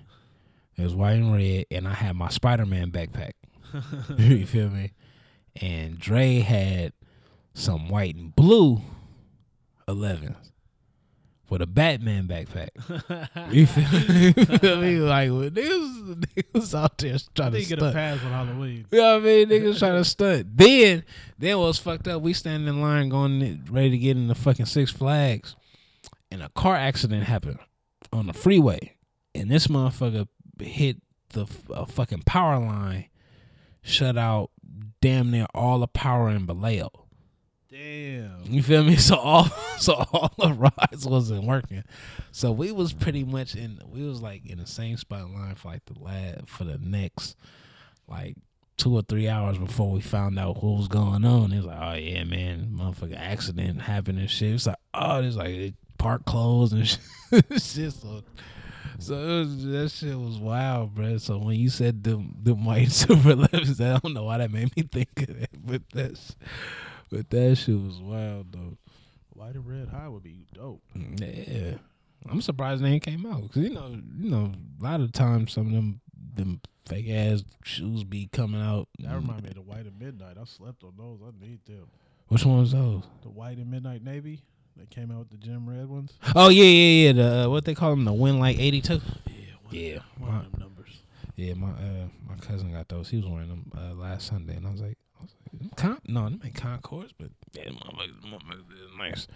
[0.76, 3.32] It was white and red, and I had my Spider Man backpack.
[4.18, 4.92] you feel me?
[5.56, 6.92] And Dre had
[7.54, 8.82] some white and blue
[9.88, 10.36] 11s
[11.50, 12.70] with a Batman backpack.
[13.52, 14.96] you feel, me?
[14.96, 18.86] Like when niggas, niggas out there trying to get a pass on Halloween.
[18.90, 19.48] You know what I mean?
[19.48, 20.56] Niggas trying to stunt.
[20.56, 21.04] Then,
[21.38, 22.22] then what's fucked up?
[22.22, 25.54] We standing in line going ready to get in the fucking Six Flags,
[26.30, 27.58] and a car accident happened
[28.12, 28.96] on the freeway,
[29.34, 30.26] and this motherfucker
[30.60, 30.96] hit
[31.30, 33.06] the a fucking power line,
[33.82, 34.50] shut out
[35.00, 36.90] damn near all the power in Vallejo.
[37.74, 38.42] Damn.
[38.46, 38.96] You feel me?
[39.04, 39.48] So all
[39.78, 41.82] so all the rides wasn't working.
[42.30, 45.56] So we was pretty much in we was like in the same spot in line
[45.56, 47.36] for like the lab for the next
[48.06, 48.36] like
[48.76, 51.52] two or three hours before we found out what was going on.
[51.52, 54.54] It was like, oh yeah, man, motherfucker accident happened and shit.
[54.54, 56.86] It's like, oh, it's like it park closed and
[57.60, 57.92] shit.
[57.92, 58.22] so
[59.00, 61.18] so it was, that shit was wild, bro.
[61.18, 64.74] So when you said the the white silver lips, I don't know why that made
[64.76, 66.36] me think of that, but that's
[67.10, 68.76] but that shit was wild though.
[69.30, 70.82] White and red high would be dope.
[70.94, 71.74] Yeah,
[72.30, 75.52] I'm surprised they ain't came out because you know, you know, a lot of times
[75.52, 76.00] some of them
[76.36, 78.88] them fake ass shoes be coming out.
[79.00, 80.36] That remind me of the white and midnight.
[80.40, 81.18] I slept on those.
[81.22, 81.86] I need them.
[82.28, 83.02] Which ones those?
[83.22, 84.42] The white and midnight navy.
[84.76, 86.12] They came out with the gym red ones.
[86.34, 87.12] Oh yeah, yeah, yeah.
[87.12, 89.00] The uh, what they call them, the Win like eighty two.
[89.70, 91.00] Yeah, One my, numbers.
[91.36, 91.54] yeah.
[91.54, 93.08] My uh, my cousin got those.
[93.08, 94.98] He was wearing them uh, last Sunday, and I was like, I was like
[95.76, 99.28] Con- no, them ain't Concords, but yeah, motherfuckers, motherfuckers is nice.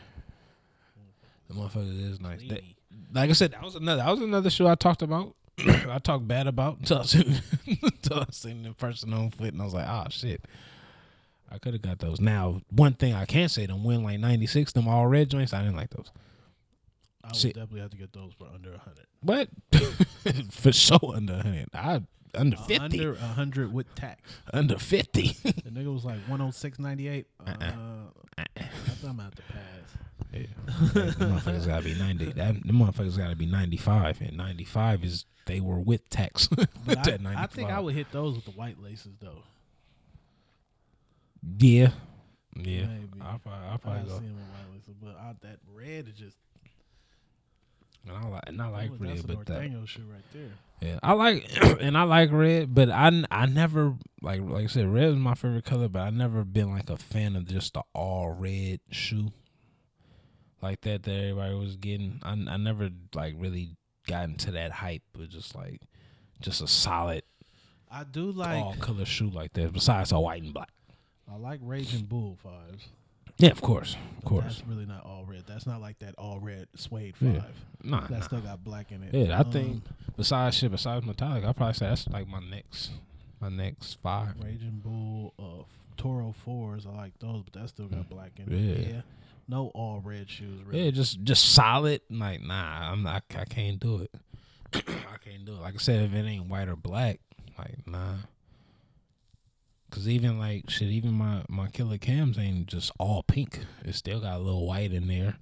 [1.49, 2.41] The motherfuckers is nice.
[2.41, 2.75] They- Leany.
[3.15, 5.35] like I said, that was another that was another show I talked about.
[5.59, 7.41] I talked bad about until I seen,
[7.83, 10.45] until I seen the person on foot, and I was like, oh shit.
[11.51, 12.21] I could have got those.
[12.21, 15.55] Now, one thing I can say, them win like ninety six, them all red joints.
[15.55, 16.11] I didn't like those,
[17.25, 17.55] I would Shit.
[17.55, 19.07] definitely have to get those for under a hundred.
[19.23, 19.49] but
[20.53, 21.69] for sure under hundred.
[21.73, 22.03] I
[22.35, 24.21] under fifty, Under a hundred with tax.
[24.53, 25.29] under fifty.
[25.43, 27.27] The nigga was like one oh six ninety eight.
[27.47, 27.53] Uh,
[28.39, 29.63] I think I'm out to pass.
[30.33, 30.43] Yeah,
[30.95, 32.27] them motherfuckers gotta be ninety.
[32.33, 36.49] That them motherfuckers gotta be ninety five, and ninety five is they were with tax.
[36.89, 39.43] I, I think I would hit those with the white laces though.
[41.59, 41.91] Yeah,
[42.57, 42.87] yeah.
[42.87, 43.21] Maybe.
[43.23, 44.15] I'll probably, I'll I probably see go.
[44.15, 46.37] white laces, but I, that red is just
[48.09, 50.51] And I like, and I like that's red, but that, right there.
[50.81, 51.49] yeah, I like,
[51.81, 55.35] and I like red, but I, I never like, like I said, red is my
[55.35, 59.33] favorite color, but I never been like a fan of just the all red shoe,
[60.63, 62.21] like that that everybody was getting.
[62.23, 63.77] I, I never like really
[64.07, 65.83] got into that hype, but just like,
[66.41, 67.23] just a solid
[67.91, 69.73] I do like all color shoe like that.
[69.73, 70.71] Besides a white and black.
[71.31, 72.89] I like Raging Bull fives.
[73.39, 74.45] Yeah, of course, of course.
[74.59, 75.45] That's really not all red.
[75.47, 77.35] That's not like that all red suede five.
[77.35, 77.43] Yeah.
[77.83, 78.21] Nah, That nah.
[78.21, 79.15] still got black in it.
[79.15, 79.83] Yeah, I Um, think
[80.17, 82.91] besides shit, besides metallic, I probably say that's like my next,
[83.41, 84.35] my next five.
[84.43, 85.63] Raging Bull, uh,
[85.97, 86.85] Toro fours.
[86.87, 88.59] I like those, but that still got black in it.
[88.59, 88.89] Yeah.
[88.95, 89.01] Yeah.
[89.47, 90.63] No all red shoes.
[90.65, 90.85] Really.
[90.87, 92.01] Yeah, just just solid.
[92.11, 93.23] Like nah, I'm not.
[93.37, 94.15] I can't do it.
[94.75, 95.61] I can't do it.
[95.61, 97.21] Like I said, if it ain't white or black,
[97.57, 98.15] like nah.
[99.91, 103.61] Cause even like shit, even my my Killa Cams ain't just all pink.
[103.85, 105.37] It still got a little white in there,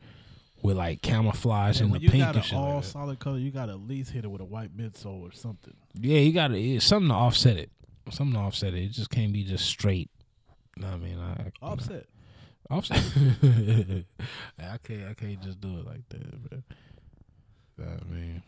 [0.62, 2.58] with like camouflage Yeah, in the you pink got and an shit.
[2.58, 5.20] all like solid color, you got to at least hit it with a white midsole
[5.28, 5.74] or something.
[5.94, 7.70] Yeah, you got to it's something to offset it.
[8.10, 8.84] Something to offset it.
[8.84, 10.10] It just can't be just straight.
[10.80, 12.06] I mean, I, Offset.
[12.70, 12.98] Offset.
[14.60, 15.08] I can't.
[15.10, 16.62] I can't just do it like that, bro.
[17.80, 18.42] I mean,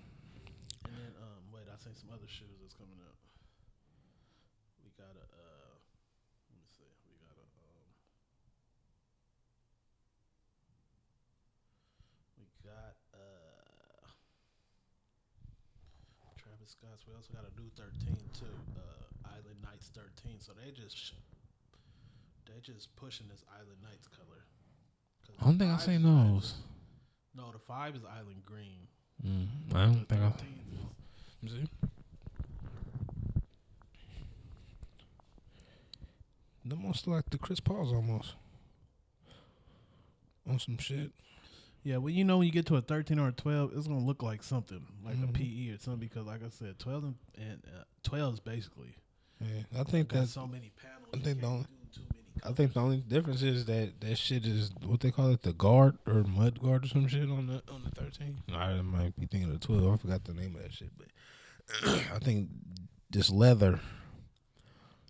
[0.84, 3.16] And then um, wait, I seen some other shoes that's coming up.
[4.84, 5.74] We got a uh,
[6.50, 7.86] let me see, we got a um,
[16.68, 17.04] Scott's.
[17.08, 18.46] We also got a new thirteen too.
[18.76, 20.38] Uh, Island Knights thirteen.
[20.40, 21.12] So they just
[22.46, 24.42] they just pushing this Island Knights color.
[25.40, 26.54] I don't think I seen Island- those.
[27.34, 28.88] No, the five is Island Green.
[29.24, 30.30] Mm, I don't The think I.
[30.30, 30.48] 13
[31.44, 31.68] is- See?
[36.70, 38.34] Almost like the Chris Pauls almost.
[40.48, 41.12] On some shit.
[41.88, 44.04] Yeah, well, you know when you get to a thirteen or a twelve, it's gonna
[44.04, 45.30] look like something like Mhm.
[45.30, 48.94] a PE or something because, like I said, twelve and, and uh, twelve is basically
[49.40, 50.32] Yeah, I think that's.
[50.32, 51.08] so many panels.
[51.14, 54.16] I think the only- do too many I think the only difference is that that
[54.18, 57.46] shit is what they call it, the guard or mud guard or some shit on
[57.46, 58.42] the on the thirteen.
[58.52, 59.90] I might be thinking of the twelve.
[59.90, 61.08] I forgot the name of that shit, but
[62.12, 62.50] I think
[63.08, 63.80] this leather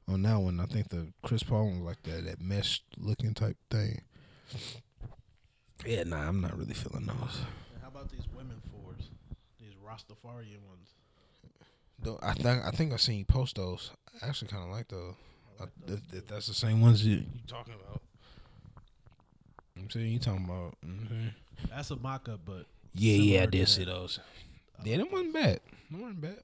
[0.06, 0.60] on that one.
[0.60, 4.02] I think the Chris Paul one was like that that mesh looking type thing.
[5.86, 7.38] Yeah, nah, I'm not really feeling those.
[7.74, 9.10] And how about these women fours?
[9.60, 10.88] These Rastafarian ones.
[12.00, 13.90] Though I think I think I seen you post those.
[14.22, 15.14] I actually kind of like those.
[15.60, 18.00] I, if, if that's the same ones you you talking about.
[19.76, 20.74] I'm saying you talking about.
[20.86, 21.32] mhm.
[21.70, 23.66] That's a mock up, but Yeah, yeah, I did that.
[23.68, 24.20] see those.
[24.84, 25.60] Yeah, them wasn't bad.
[25.90, 26.38] Them weren't bad.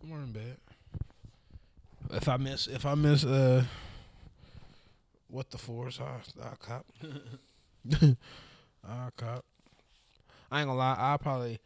[0.00, 0.56] Them weren't bad.
[2.10, 3.64] If I miss, if I miss, uh,
[5.28, 6.86] what the fours are, I cop.
[7.88, 9.44] I cop.
[10.50, 10.96] I ain't gonna lie.
[10.98, 11.60] I probably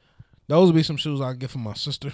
[0.46, 2.12] those would be some shoes I get for my sister,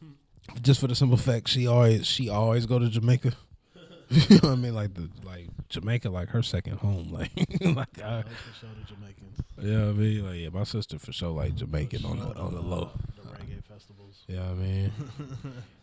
[0.62, 3.32] just for the simple fact she always she always go to Jamaica.
[4.10, 4.74] you know what I mean?
[4.74, 7.12] Like the like Jamaica, like her second home.
[7.12, 7.30] Like
[7.60, 9.40] like I, those for sure the Jamaicans.
[9.60, 12.40] yeah, I mean, like, yeah, my sister for sure like Jamaican For on sure the
[12.40, 12.90] on the low.
[13.16, 14.24] The reggae festivals.
[14.26, 14.92] Yeah, I mean,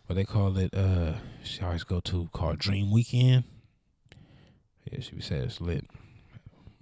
[0.06, 0.74] what they call it?
[0.74, 1.14] Uh,
[1.44, 3.44] she always go to called Dream Weekend.
[4.90, 5.84] Yeah, she be saying it's lit.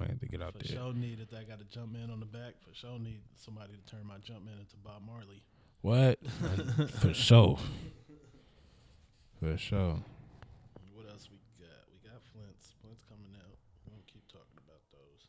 [0.09, 0.77] Have to get out For there.
[0.77, 2.55] sure need if I got a jump man on the back.
[2.67, 5.43] For sure need somebody to turn my jump man into Bob Marley.
[5.83, 6.19] What?
[7.01, 7.59] for sure.
[9.41, 9.99] For sure.
[10.95, 11.85] What else we got?
[11.93, 12.75] We got Flint's.
[12.81, 13.57] Flint's coming out.
[13.87, 15.27] We're gonna keep talking about those.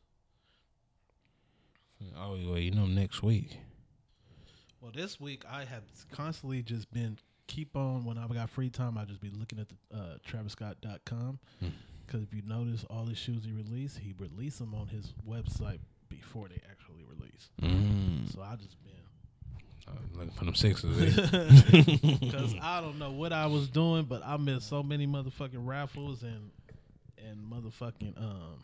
[2.17, 3.57] Oh, well, you know, next week.
[4.81, 8.97] Well, this week I have constantly just been keep on when I've got free time.
[8.97, 11.67] I just be looking at the uh, TravisScott.com Hmm.
[12.05, 15.79] Because if you notice all the shoes he released, he released them on his website
[16.09, 17.49] before they actually release.
[17.61, 18.31] Mm.
[18.33, 18.91] So I just been
[19.87, 21.17] Uh, looking for them sixes.
[21.17, 22.17] eh?
[22.19, 26.23] because I don't know what I was doing, but I missed so many motherfucking raffles
[26.23, 26.51] and
[27.17, 28.63] and motherfucking um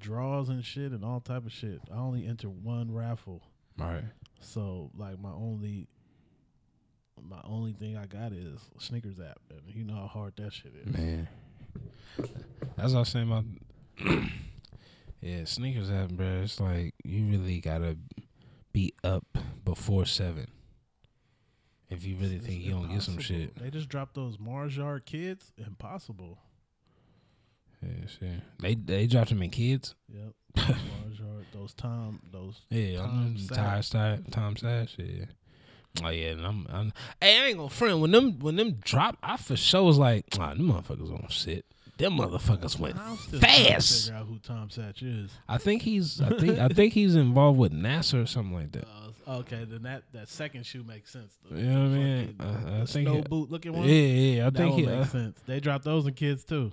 [0.00, 1.80] draws and shit and all type of shit.
[1.92, 3.42] I only entered one raffle.
[3.80, 4.04] All right.
[4.40, 5.88] So like my only
[7.22, 10.72] my only thing I got is SNKRS app, and you know how hard that shit
[10.86, 10.92] is.
[10.92, 11.28] Man.
[12.76, 13.44] That's what I was saying about
[15.20, 16.42] Yeah, sneakers app, bro.
[16.42, 17.96] It's like you really gotta
[18.72, 19.24] be up
[19.64, 20.48] before seven.
[21.88, 23.56] If you really It's think you don't get some shit.
[23.56, 25.52] They just dropped those Mars Yard kids.
[25.56, 26.38] Impossible.
[27.82, 28.40] Yeah, shit.
[28.60, 29.94] They they dropped them in kids.
[30.12, 30.32] Yep.
[30.56, 31.46] Mars Yard.
[31.54, 32.20] Those Tom.
[32.30, 32.60] Those.
[32.68, 33.56] Yeah, Tom I'm Sack.
[33.56, 34.94] Tom Sachs, Tom Sachs.
[34.98, 35.24] Yeah.
[36.02, 36.92] Oh yeah, and I'm, I'm.
[37.20, 39.16] Hey, I ain't gonna friend when them when them drop.
[39.22, 41.64] I for sure was like, ah, them motherfuckers gonna sit.
[41.98, 44.06] Them motherfuckers went I'm still trying to fast.
[44.06, 45.30] figure out who Tom Sachs is.
[45.48, 46.20] I think he's.
[46.20, 46.58] I think.
[46.58, 48.84] I think he's involved with NASA or something like that.
[49.28, 51.38] Uh, okay, then that, that second shoe makes sense.
[51.48, 51.56] Though.
[51.56, 52.34] You know what I mean?
[52.38, 53.88] fucking- Uh, I the think snow it- boot looking one.
[53.88, 54.46] Yeah, yeah.
[54.46, 54.86] I that think one he.
[54.86, 55.38] makes Uh, sense.
[55.46, 56.72] They dropped those in kids too.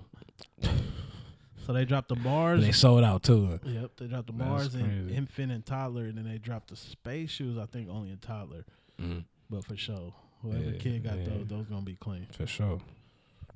[1.64, 2.60] So they dropped the Mars.
[2.60, 3.60] they sold out too.
[3.64, 5.14] Yep, they dropped the That's Mars and crazy.
[5.16, 7.56] infant and toddler, and then they dropped the space shoes.
[7.56, 8.64] I think only in toddler,
[9.02, 11.24] Mm, but for sure, whoever Yeah, kid got yeah.
[11.24, 12.80] those, those gonna be clean for sure.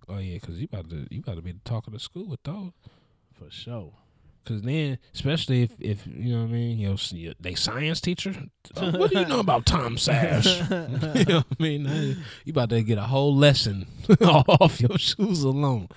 [0.08, 2.72] Oh yeah, cause you about to you about to be talking to school with those.
[3.32, 3.92] for sure.
[4.44, 8.32] Cause then, especially if if you know what I mean, you know, they science teacher.
[8.76, 10.46] uh, what do you know about Tom Sachs?
[10.70, 12.16] you know what I mean?
[12.44, 13.88] You about to get a whole lesson
[14.20, 15.88] off your shoes alone.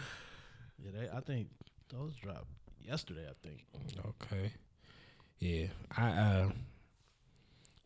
[0.84, 1.10] Yeah, they.
[1.16, 1.50] I think
[1.90, 2.48] those dropped
[2.82, 3.28] yesterday.
[3.30, 3.64] I think.
[4.24, 4.52] Okay.
[5.40, 6.50] Yeah, I uh,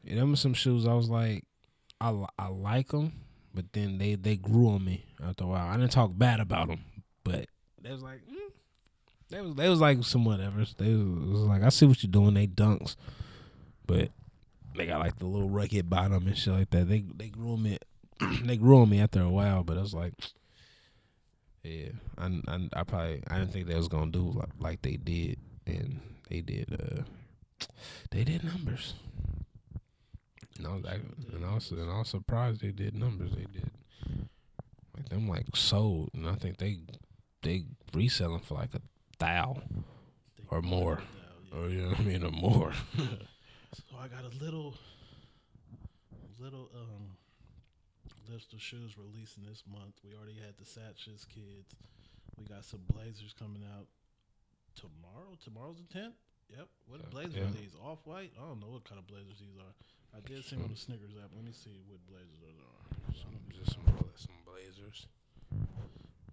[0.05, 0.87] yeah, them were some shoes.
[0.87, 1.43] I was like,
[2.03, 3.13] I I like them,
[3.53, 5.67] but then they they grew on me after a while.
[5.67, 6.81] I didn't talk bad about them,
[7.23, 7.47] but
[7.81, 8.51] they was like, mm,
[9.29, 10.65] they was they was like some whatever.
[10.77, 12.33] They was, was like I see what you're doing.
[12.33, 12.97] They dunks,
[13.87, 14.09] but
[14.75, 16.89] they got like the little rugged bottom and shit like that.
[16.89, 17.77] They they grew on me.
[18.43, 20.13] they grew on me after a while, but I was like.
[21.65, 24.97] Yeah, I, I, I probably I didn't think they was gonna do like, like they
[24.97, 26.73] did, and they did.
[26.73, 27.03] Uh,
[28.11, 28.95] they did numbers.
[30.57, 31.01] And I was like,
[31.33, 33.31] and I was, and I was surprised they did numbers.
[33.31, 33.71] They did
[34.95, 36.77] like them like sold, and I think they
[37.41, 37.63] they
[37.93, 38.81] reselling for like a
[39.19, 39.61] thou
[40.49, 41.01] or more,
[41.51, 42.73] or you know what I mean, or more.
[43.89, 44.75] So I got a little,
[46.39, 47.17] little um,
[48.31, 49.95] list of shoes releasing this month.
[50.05, 51.73] We already had the Satch's kids.
[52.37, 53.87] We got some Blazers coming out
[54.75, 55.33] tomorrow.
[55.43, 56.13] Tomorrow's the tenth.
[56.49, 56.67] Yep.
[56.85, 57.49] What Uh, Blazers yeah.
[57.49, 57.73] are these?
[57.83, 58.31] Off white?
[58.37, 59.73] I don't know what kind of Blazers these are.
[60.15, 61.31] I did see on the SNKRS app.
[61.35, 63.13] Let me see what Blazers those are.
[63.15, 63.83] Some, just some,
[64.15, 65.07] some Blazers.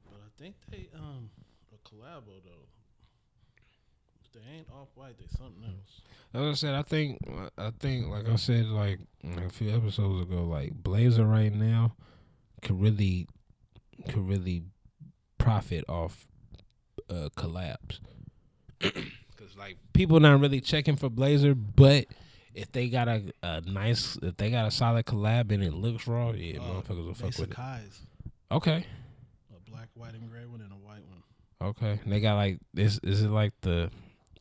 [0.04, 1.30] But I think they um
[1.72, 2.68] a collabo though.
[4.22, 6.02] If they ain't off white, they something else.
[6.32, 7.18] As I said, I think,
[7.58, 11.94] I think, like I said, like a few episodes ago, like Blazer right now
[12.62, 13.26] could really,
[14.08, 14.62] could really
[15.38, 16.28] profit off
[17.08, 17.98] uh, collabs.
[18.80, 22.06] Cause like people not really checking for Blazer, but
[22.54, 26.06] if they got a, a nice, if they got a solid collab and it looks
[26.06, 27.56] raw, yeah, Uh, motherfuckers will fuck with it.
[27.56, 28.00] Sacai's.
[28.52, 28.84] Okay,
[29.56, 31.70] A black, white, and gray one and a white one.
[31.70, 32.00] okay.
[32.06, 32.98] They got like this.
[33.04, 33.90] Is it like the?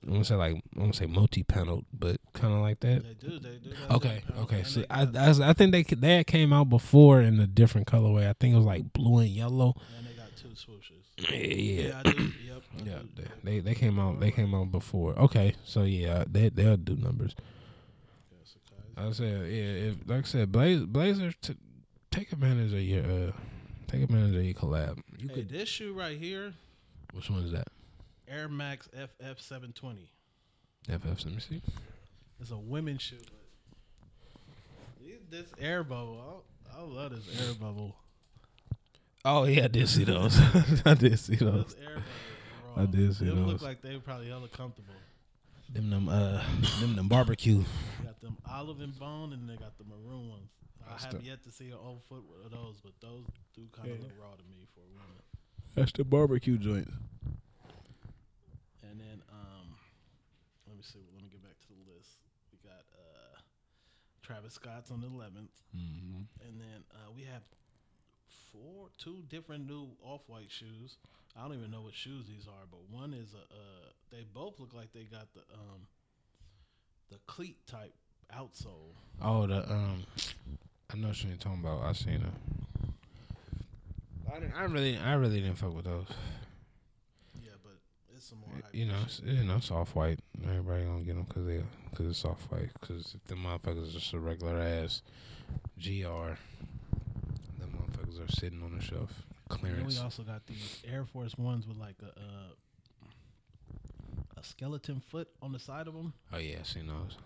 [0.07, 2.79] I want to say like I want to say multi paneled, but kind of like
[2.79, 3.03] that.
[3.03, 3.37] They do.
[3.39, 3.71] They do.
[3.91, 4.63] Okay, okay.
[4.63, 8.27] So I, I I think they that came out before in a different colorway.
[8.27, 9.75] I think it was like blue and yellow.
[9.97, 10.95] and they got two swooshes.
[11.29, 12.01] Yeah, yeah.
[12.05, 12.63] Yep.
[12.85, 12.99] Yeah.
[13.15, 15.19] They, they they came out they came out before.
[15.19, 17.35] Okay, so yeah, they they'll do numbers.
[18.99, 19.89] I said yeah.
[19.91, 21.55] If like I said, Blaze Blazers t-
[22.11, 23.31] take advantage of your uh
[23.87, 25.01] take advantage of your collab.
[25.17, 25.49] You Hey, could.
[25.49, 26.53] this shoe right here,
[27.13, 27.67] Which one is that?
[28.27, 30.09] Air Max FF seven twenty.
[30.87, 31.05] FF.
[31.05, 31.61] Let me see.
[32.39, 33.17] It's a women's shoe.
[35.01, 36.43] But this air bubble,
[36.75, 37.95] I, I love this air bubble.
[39.25, 40.37] Oh yeah, I did see those.
[40.85, 41.65] I did see those.
[41.65, 41.95] This air
[42.75, 42.83] bubble.
[42.83, 43.63] is I did see Them look those.
[43.63, 44.93] like they were probably hella comfortable.
[45.71, 46.41] Them them uh
[46.79, 47.63] them them barbecue.
[48.59, 50.51] They got them olive and bone, and they got the maroon ones.
[50.87, 53.89] I have the- yet to see an old foot of those, but those do kind
[53.91, 54.03] of Yeah.
[54.03, 55.21] look raw to me for a woman.
[55.75, 56.89] That's the barbecue joint.
[58.81, 59.77] And then, um,
[60.67, 60.99] let me see.
[61.13, 62.19] Let me get back to the list.
[62.51, 63.39] We got uh,
[64.23, 66.23] Travis Scott's on the 11th, Mm-hmm.
[66.41, 67.43] and then uh, we have
[68.51, 70.97] four, two different new off-white shoes.
[71.35, 73.41] I don't even know what shoes these are, but one is a.
[73.53, 75.87] Uh, they both look like they got the um,
[77.09, 77.93] the cleat type
[78.35, 78.93] outsole.
[79.21, 80.05] Oh, the um,
[80.91, 81.83] I know what you're talking about.
[81.83, 82.91] I seen it.
[84.31, 86.05] I, didn't, I really, I really didn't fuck with those.
[87.35, 87.73] Yeah, but
[88.15, 88.61] it's some more.
[88.71, 89.25] You know, shit.
[89.25, 90.19] it's, you know, it's off white.
[90.43, 92.69] Everybody gonna get them because they, because it's off white.
[92.79, 95.01] Because if the motherfuckers are just a regular ass
[95.77, 96.35] GR,
[97.57, 99.11] the motherfuckers are sitting on the shelf.
[99.49, 99.97] And Clearance.
[99.97, 102.53] we also got these Air Force ones with like a uh,
[104.37, 107.17] a skeleton foot on the side of them, Oh yeah, I seen those.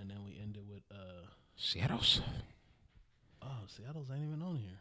[0.00, 2.20] And then we ended with uh Seattle's.
[3.42, 4.78] oh Seattle's ain't even on here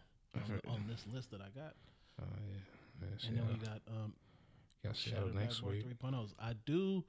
[0.68, 1.74] on, on this list that I got,
[2.22, 3.08] Oh yeah.
[3.08, 4.14] yeah and then we got um
[4.86, 5.86] got Seattle next week.
[6.02, 6.34] 3.0s.
[6.40, 7.04] I do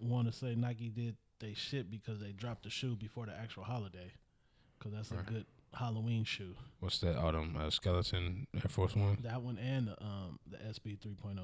[0.00, 3.64] want to say Nike did they shit because they dropped the shoe before the actual
[3.64, 4.10] holiday,
[4.78, 5.26] because that's a Right.
[5.26, 6.54] good Halloween shoe.
[6.80, 7.14] What's that?
[7.14, 9.18] Them uh, skeleton Air Force One.
[9.22, 11.38] That one and the um the SB 3.0s.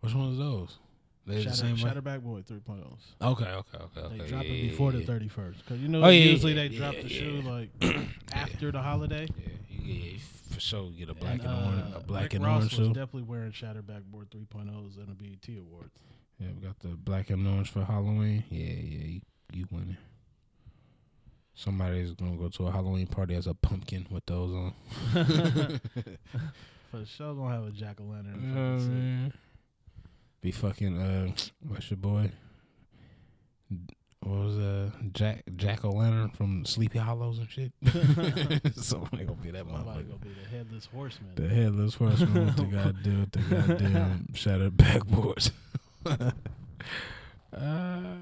[0.00, 0.78] Which one is those?
[1.26, 1.80] They the Shatter, same way?
[1.80, 2.84] Shatter Backboard 3.0s.
[3.22, 4.18] Okay, okay, okay, okay.
[4.18, 6.54] They drop yeah, it before yeah, the thirty first, because you know Oh, yeah, usually
[6.54, 7.70] they drop the shoe like
[8.32, 9.28] after the holiday.
[9.68, 10.18] Yeah,
[10.50, 10.90] for sure.
[10.90, 13.22] You get a black and, uh, orange, a black Rick and Ross orange was definitely
[13.22, 15.90] wearing Shatter Backboard 3.0s in the BET Awards.
[16.40, 18.42] Yeah, we got the black and orange for Halloween.
[18.50, 19.20] Yeah, yeah, you,
[19.52, 19.96] you winning.
[21.54, 24.74] Somebody's gonna go to a Halloween party as a pumpkin with those on.
[26.90, 28.40] For sure, gonna have a jack o' lantern.
[28.42, 29.32] You know what I mean?
[30.42, 31.32] Be fucking uh,
[31.68, 32.32] what's your boy?
[34.24, 37.72] What was uh Jack Jack O' Lantern from Sleepy Hollows and shit?
[38.76, 41.30] Somebody gonna be that Somebody gonna be the headless horseman.
[41.36, 45.52] The headless horseman with the goddamn, with the goddamn shattered backboards.
[47.56, 48.14] uh,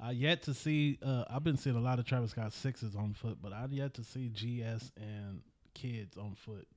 [0.00, 0.98] I yet to see.
[1.04, 3.94] Uh, I've been seeing a lot of Travis Scott sixes on foot, but I've yet
[3.94, 5.40] to see GS and
[5.74, 6.68] kids on foot.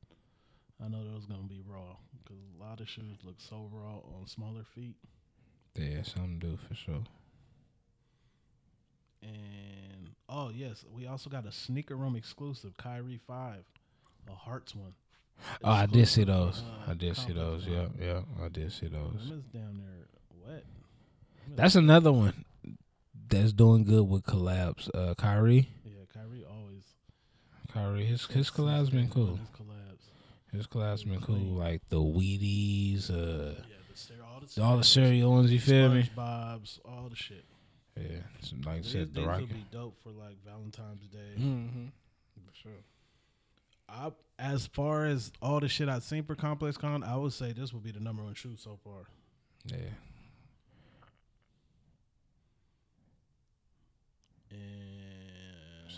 [0.83, 4.27] I know those gonna be raw because a lot of shoes look so raw on
[4.27, 4.95] smaller feet.
[5.75, 7.03] yeah, some do for sure.
[9.23, 13.63] And oh yes, we also got a sneaker room exclusive Kyrie Five,
[14.29, 14.93] a Hearts one.
[15.63, 16.63] Oh, I did see those.
[16.87, 17.65] uh, I did see those.
[17.67, 17.93] Yeah, One.
[18.01, 19.29] yeah, I did see those.
[19.29, 20.07] Them down there
[20.53, 20.63] wet.
[21.55, 22.45] That's another one
[23.29, 24.89] that's doing good with collabs.
[24.93, 25.91] Uh, Kyrie, yeah.
[26.13, 26.83] Kyrie always
[27.73, 29.35] Kyrie, his his collabs been cool.
[29.37, 29.47] His.
[30.57, 34.84] His collabs been cool, like the Wheaties, uh, Yeah, the cer- all the all the
[34.84, 35.51] cereal ones.
[35.51, 36.03] You feel me?
[36.15, 37.45] SpongeBob's, all the shit.
[37.95, 39.41] Yeah, so like I These said, the rocket.
[39.41, 41.35] would be dope for like Valentine's Day.
[41.39, 41.85] Mm-hmm.
[42.47, 42.71] For sure.
[43.89, 47.53] I, as far as all the shit I've seen for Complex Con, I would say
[47.53, 49.03] this would be the number one shoe so far.
[49.65, 49.77] Yeah.
[54.51, 54.59] And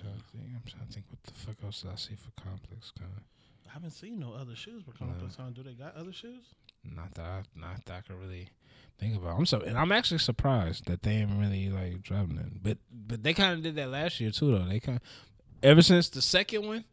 [0.01, 0.43] trying to think.
[0.55, 3.07] I'm trying to think what the fuck else did I see for Complex Con.
[3.69, 5.53] I haven't seen no other shoes for Complex Con.
[5.53, 6.55] Do they got other shoes?
[6.83, 8.49] Not that I, not that I could really
[8.97, 9.37] think about.
[9.37, 12.63] I'm so and I'm actually surprised that they ain't really like dropping it.
[12.63, 14.65] But but they kind of did that last year too though.
[14.65, 14.99] They kind
[15.61, 16.85] ever since the second one,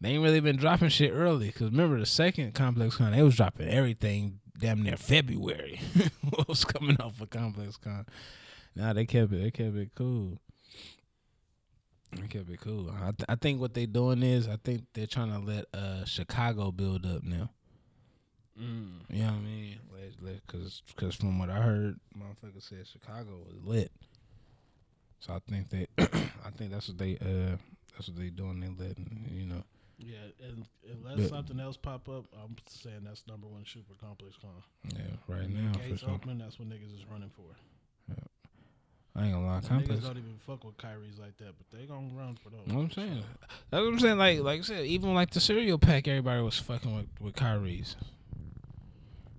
[0.00, 1.50] they ain't really been dropping shit early.
[1.50, 5.80] Cause remember the second Complex Con, they was dropping everything damn near February.
[6.30, 8.04] what was coming off for Complex Con?
[8.76, 9.42] Nah, they kept it.
[9.42, 10.38] They kept it cool.
[12.12, 12.90] They could be cool.
[12.90, 16.04] I, th- I think what they're doing is I think they're trying to let uh
[16.04, 17.50] Chicago build up now.
[19.08, 19.78] You know what I mean?
[19.92, 23.90] Let, let, cause, cause from what I heard, motherfucker said Chicago was lit.
[25.20, 27.56] So I think they, I think that's what they, uh,
[27.94, 28.60] that's what they doing.
[28.60, 29.62] They letting, you know.
[29.98, 30.16] Yeah,
[30.46, 30.66] and
[31.04, 34.50] unless But- something else pop up, I'm saying that's number one super Complex Con.
[34.94, 36.18] Yeah, right now gates sure.
[36.38, 37.44] that's what niggas is running for.
[39.20, 40.00] I ain't gonna lie, Niggas complex.
[40.02, 42.60] don't even fuck with Kyrie's like that, but they gonna run for those.
[42.66, 43.22] You know what I'm saying?
[43.70, 44.18] That's what I'm saying.
[44.18, 47.96] Like, like I said, even like the cereal pack, everybody was fucking with with Kyrie's.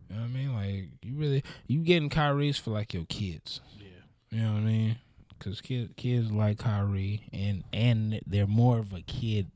[0.09, 0.53] You know what I mean?
[0.53, 3.61] Like, you really, you getting Kyrie's for like your kids.
[3.79, 3.87] Yeah.
[4.29, 4.95] You know what I mean?
[5.37, 9.49] Because kids kids like Kyrie, and and they're more of a kid,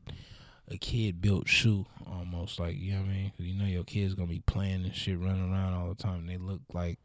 [0.67, 3.31] a kid built shoe almost like you know what I mean.
[3.37, 6.21] 'Cause you know your kids gonna be playing and shit, running around all the time.
[6.21, 6.97] And they look like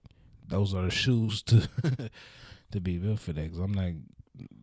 [0.48, 1.68] those are the shoes to
[2.72, 3.50] to be built for that.
[3.50, 3.94] Cause I'm like,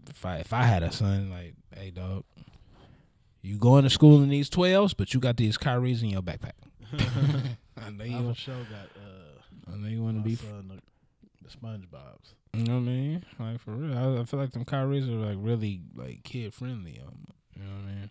[0.09, 2.23] if I if I had a son, like, hey dog,
[3.41, 6.53] you going to school in these twelves, but you got these Kyries in your backpack.
[7.77, 8.29] I know I you.
[8.29, 10.81] for sure got uh, I know you want to be son the,
[11.43, 12.33] the SpongeBob's.
[12.53, 13.25] You know what I mean?
[13.39, 16.99] Like for real, I, I feel like them Kyries are like really like kid friendly.
[17.05, 17.25] Um,
[17.55, 18.09] you know what I mean?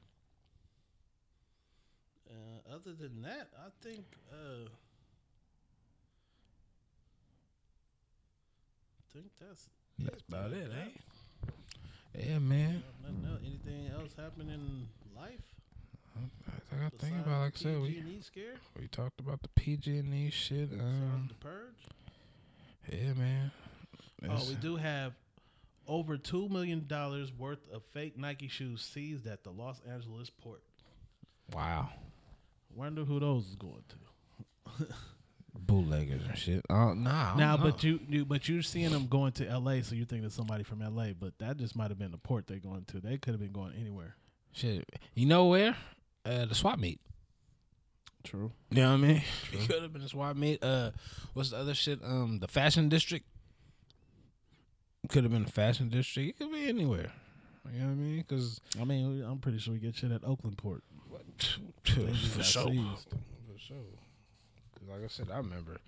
[2.30, 4.68] Uh, other than that, I think uh,
[9.00, 9.68] I think that's
[9.98, 10.60] That's about man.
[10.60, 12.22] it, eh?
[12.28, 12.82] Yeah, man.
[13.02, 13.40] Nothing else.
[13.46, 15.40] Anything else happen in life?
[16.72, 18.54] I gotta think about like I said we scare.
[18.78, 20.70] we talked about the PG and E shit.
[20.72, 21.74] Um, the purge.
[22.90, 23.50] yeah, man.
[24.28, 25.12] Oh, we do have
[25.86, 30.62] over two million dollars worth of fake Nike shoes seized at the Los Angeles port.
[31.52, 31.90] Wow,
[32.74, 34.86] Wonder who those is going to.
[35.58, 36.64] bootleggers and shit.
[36.68, 37.34] Uh, nah.
[37.34, 40.04] I Now, don't but you, you, but you're seeing them going to L.A., so you
[40.04, 42.84] think it's somebody from L.A., but that just might have been the port they're going
[42.86, 43.00] to.
[43.00, 44.14] They could have been going anywhere.
[44.52, 44.84] shit.
[45.14, 45.76] You know where?
[46.24, 47.00] Uh, the swap meet.
[48.24, 48.50] True.
[48.70, 49.22] You know what I mean?
[49.52, 50.62] It could have been a swap meet.
[50.62, 50.90] Uh,
[51.34, 52.00] what's the other shit?
[52.02, 53.26] Um, the fashion district.
[55.08, 56.30] Could have been the fashion district.
[56.30, 57.12] It could be anywhere.
[57.72, 58.16] You know what I mean?
[58.18, 60.82] Because I mean, I'm pretty sure we get shit at Oakland Port.
[61.84, 63.76] for sure, for sure.
[64.86, 65.78] 'Cause like I said, I remember,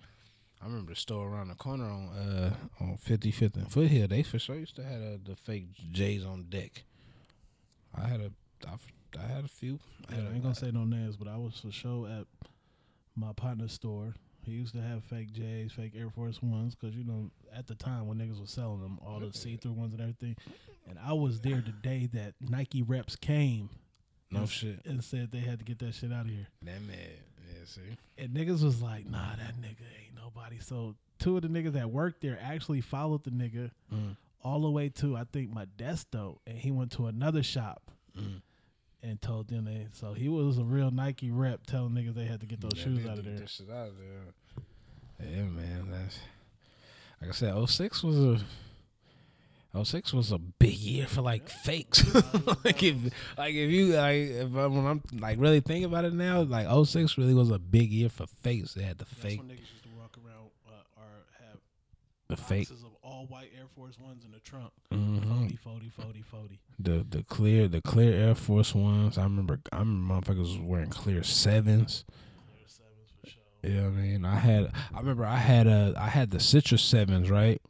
[0.60, 4.08] I remember the store around the corner on uh on 55th and Foothill.
[4.08, 6.84] They for sure used to have uh, the fake J's on deck.
[7.94, 8.30] I had a,
[8.66, 8.74] I,
[9.18, 9.78] I had a few.
[10.08, 12.26] I I had a, ain't gonna say no names, but I was for sure at
[13.16, 14.14] my partner's store.
[14.44, 17.74] He used to have fake J's, fake Air Force Ones, because you know at the
[17.74, 20.36] time when niggas was selling them, all the see-through ones and everything.
[20.88, 23.68] And I was there the day that Nike reps came
[24.30, 24.80] no and, shit.
[24.86, 26.46] and said they had to get that shit out of here.
[26.62, 26.96] That man.
[27.68, 27.80] See,
[28.16, 30.58] And niggas was like, nah, that nigga ain't nobody.
[30.58, 34.16] So two of the niggas that worked there actually followed the nigga Mm.
[34.42, 38.40] all the way to I think Modesto, and he went to another shop Mm.
[39.02, 39.86] and told them they.
[39.92, 42.84] So he was a real Nike rep, telling niggas they had to get those Yeah,
[42.84, 43.46] shoes out of there.
[43.46, 45.28] shit out of there.
[45.30, 45.90] Yeah, man.
[45.90, 46.18] That's
[47.20, 47.54] like I said.
[47.68, 48.40] 06 was a.
[49.74, 52.02] 06 was a big year for like fakes.
[52.64, 52.96] like if
[53.36, 56.66] like if you like if I, when I'm like really thinking about it now, like
[56.86, 58.74] 06 really was a big year for fakes.
[58.74, 61.06] They had the That's fake when niggas used to walk around uh, or
[61.40, 61.58] have
[62.28, 64.70] the fake of all white Air Force Ones in the trunk.
[64.92, 65.58] Mhm.
[65.60, 66.58] 40, 40, 40, 40.
[66.78, 69.18] the the clear the clear Air Force ones.
[69.18, 72.04] I remember I remember motherfuckers was wearing clear sevens.
[72.08, 73.42] Clear sevens for sure.
[73.62, 77.28] Yeah, I mean, I had, I remember I had a, I had the citrus sevens,
[77.30, 77.60] right?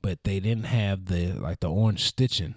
[0.00, 2.54] But they didn't have the like the orange stitching.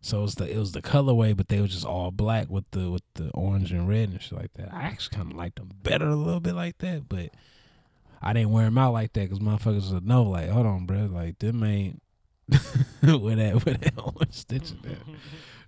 [0.00, 2.70] So it was the it was the colorway, but they were just all black with
[2.72, 4.72] the with the orange and red and shit like that.
[4.72, 7.30] I actually kind of liked them better a little bit like that, but
[8.20, 11.06] I didn't wear them out like that because motherfuckers would know, like, hold on, bro,
[11.06, 12.02] like them ain't
[12.48, 14.96] with that with that orange stitching there.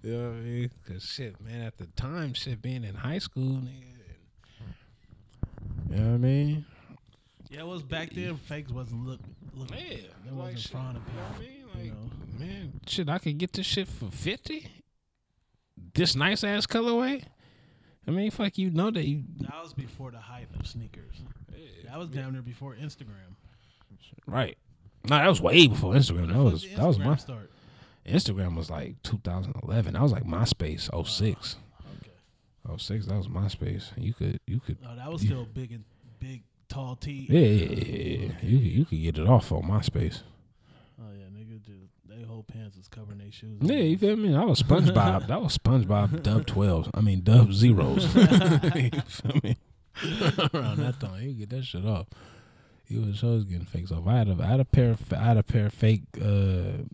[0.02, 0.70] You know what I mean?
[0.86, 3.96] Cause shit, man, at the time, shit being in high school, nigga.
[5.90, 6.64] You know what I mean?
[7.57, 8.37] Yeah, it was back then.
[8.37, 9.20] Fakes wasn't look.
[9.55, 11.85] look Yeah, it like wasn't shit, frowned you know what I mean?
[11.85, 12.47] you know?
[12.47, 14.69] man, shit, I could get this shit for fifty.
[15.95, 17.24] This nice ass colorway.
[18.07, 21.23] I mean, fuck, you know that you That was before the height of sneakers.
[21.87, 23.37] That was down there before Instagram.
[24.27, 24.59] right.
[25.09, 26.28] No, that was way before Instagram.
[26.28, 27.51] That was that was my start.
[28.07, 29.95] Instagram was like 2011.
[29.95, 31.57] That was like MySpace 06.
[32.03, 32.77] Okay.
[32.77, 33.93] 06, that was MySpace.
[33.97, 35.85] You could you could Oh, that was still big and
[36.20, 37.26] big, tall T.
[37.28, 37.84] yeah, yeah,
[38.26, 38.32] yeah.
[38.43, 40.22] You you could get it off on MySpace.
[41.01, 43.59] Oh yeah, nigga, just they whole pants was covering their shoes.
[43.60, 44.32] Yeah, you feel me?
[44.32, 45.28] That was SpongeBob.
[45.28, 46.90] that was SpongeBob Dub 12s.
[46.94, 48.05] I mean Dub zeros.
[48.14, 49.56] you feel me?
[50.55, 52.06] Around that time, you get that shit off.
[52.84, 54.06] He was always getting fakes off.
[54.06, 56.84] I had a I had a pair of I had a pair of fake uh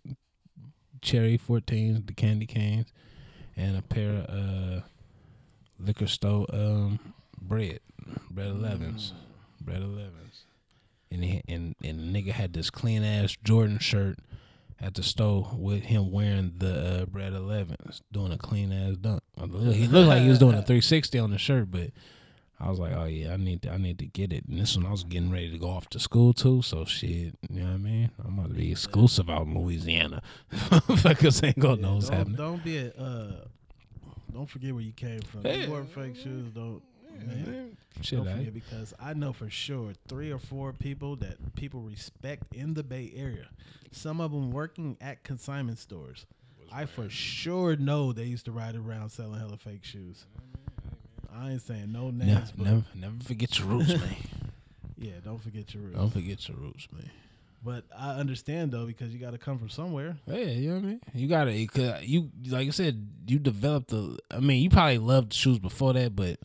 [1.02, 2.92] cherry 14s, the candy canes,
[3.56, 4.80] and a pair of uh
[5.78, 6.98] liquor store um
[7.40, 7.80] bread,
[8.30, 9.12] bread 11s,
[9.64, 10.44] bread 11s.
[11.10, 14.18] And he, and and the nigga had this clean ass Jordan shirt
[14.80, 19.22] at the store with him wearing the uh, bread 11s, doing a clean ass dunk.
[19.38, 21.90] He looked like he was doing a 360 on the shirt, but
[22.58, 24.44] I was like, oh yeah, I need to, I need to get it.
[24.48, 27.34] And this one I was getting ready to go off to school too, so shit,
[27.48, 28.10] you know what I mean?
[28.24, 30.22] I'm about to be exclusive out in Louisiana.
[30.52, 32.36] Fuckers ain't gonna know what's don't, happening.
[32.36, 33.44] Don't be a, uh,
[34.32, 35.44] don't forget where you came from.
[35.44, 35.66] Yeah.
[35.66, 36.50] You fake shoes.
[36.54, 36.82] Don't.
[37.18, 41.80] Man, Shit, don't forget because I know for sure three or four people that people
[41.80, 43.48] respect in the Bay Area.
[43.90, 46.26] Some of them working at consignment stores.
[46.72, 50.24] I for sure know they used to ride around selling hella fake shoes.
[51.34, 54.16] I ain't saying no names, never, but never, never forget your roots, man.
[54.98, 55.96] yeah, don't forget your roots.
[55.96, 57.10] Don't forget your roots, man.
[57.64, 60.16] But I understand though because you got to come from somewhere.
[60.26, 61.00] Yeah, you know what I mean.
[61.14, 64.18] You gotta, cause you like I said, you developed the.
[64.30, 66.40] I mean, you probably loved shoes before that, but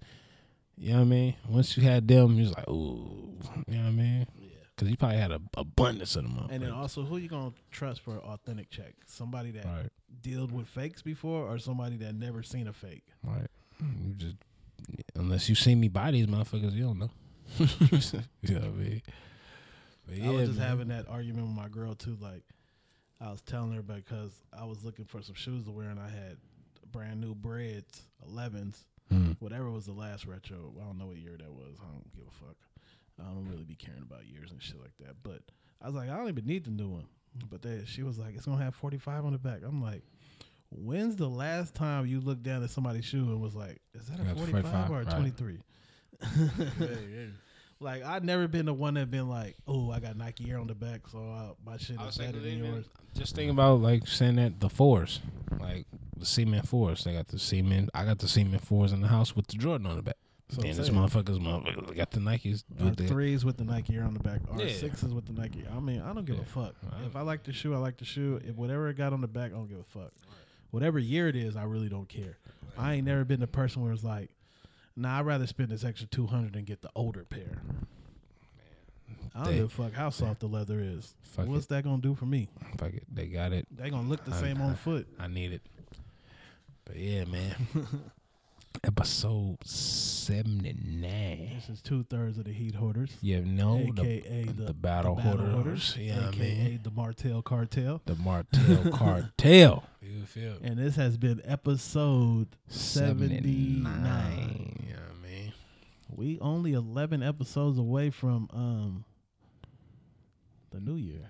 [0.78, 1.36] you know what I mean.
[1.50, 3.36] Once you had them, you was like, ooh,
[3.68, 4.28] you know what I mean.
[4.40, 4.48] Yeah.
[4.76, 6.48] Because you probably had a abundance of them.
[6.52, 8.94] And then also, who you gonna trust for an authentic check?
[9.08, 9.90] Somebody that right,
[10.22, 13.04] dealt with fakes before, or somebody that never seen a fake?
[13.24, 13.48] right.
[13.80, 14.36] You just
[15.16, 17.12] unless you see me buy these motherfuckers, you don't know.
[17.60, 19.02] you know what I mean.
[20.08, 20.70] But yeah, I was just man.
[20.70, 22.18] having that argument with my girl too.
[22.20, 22.44] Like,
[23.20, 26.10] I was telling her because I was looking for some shoes to wear, and I
[26.10, 26.38] had
[26.92, 29.38] brand new breads, 11s, Mm.
[29.40, 30.74] whatever was the last retro.
[30.82, 31.78] I don't know what year that was.
[31.80, 32.58] I don't give a fuck.
[33.20, 35.16] I don't really be caring about years and shit like that.
[35.24, 35.42] But
[35.82, 37.08] I was like, I don't even need the new one.
[37.50, 39.60] But then she was like, it's gonna have 45 on the back.
[39.66, 40.04] I'm like.
[40.70, 44.20] When's the last time you looked down at somebody's shoe and was like, "Is that
[44.20, 45.16] a 45 45, or a right.
[45.16, 45.60] 23?"
[47.80, 50.66] Like I've never been the one that been like, "Oh, I got Nike Air on
[50.68, 52.86] the back, so uh, my shit I is was better than yours."
[53.16, 55.20] Just think about like saying that the fours,
[55.60, 55.86] like
[56.20, 57.04] the cement fours.
[57.04, 57.90] They got the cement.
[57.94, 60.18] I got the cement fours in the house with the Jordan on the back.
[60.50, 64.22] So I'm this motherfuckers, motherfuckers got the Nikes the threes with the Nike on the
[64.22, 64.70] back, Yeah.
[64.72, 65.66] sixes with the Nike.
[65.70, 66.44] I mean, I don't give Yeah.
[66.44, 66.76] a fuck.
[66.84, 67.04] Right.
[67.06, 68.40] If I like the shoe, I like the shoe.
[68.46, 70.14] If whatever it got on the back, I don't give a fuck.
[70.72, 72.38] Whatever year it is, I really don't care.
[72.78, 74.30] I ain't never been the person where it's like,
[74.96, 77.62] "Nah, I'd rather spend this extra two hundred and get the older pair."
[79.36, 81.14] I don't They- give a fuck how soft the leather is.
[81.36, 81.70] What's it.
[81.70, 82.48] that gonna do for me?
[82.78, 83.68] Fuck it, they got it.
[83.76, 85.08] They gonna look the I- same on foot.
[85.20, 85.62] I need it.
[86.88, 87.56] But yeah, man.
[88.84, 91.52] Episode seventy nine.
[91.56, 93.18] This is two thirds of the Heat Hoarders.
[93.22, 95.98] You know AKA the, the, the battle, hoarders.
[96.00, 98.02] Yeah, I AKA mean the Martell Cartel.
[98.06, 99.84] the Martell cartel.
[100.02, 100.58] You feel?
[100.64, 103.84] And this has been episode 79.
[103.84, 104.86] 79.
[104.88, 105.54] You know I mean?
[106.16, 109.06] We only 11 episodes away from um
[110.72, 111.30] the new year.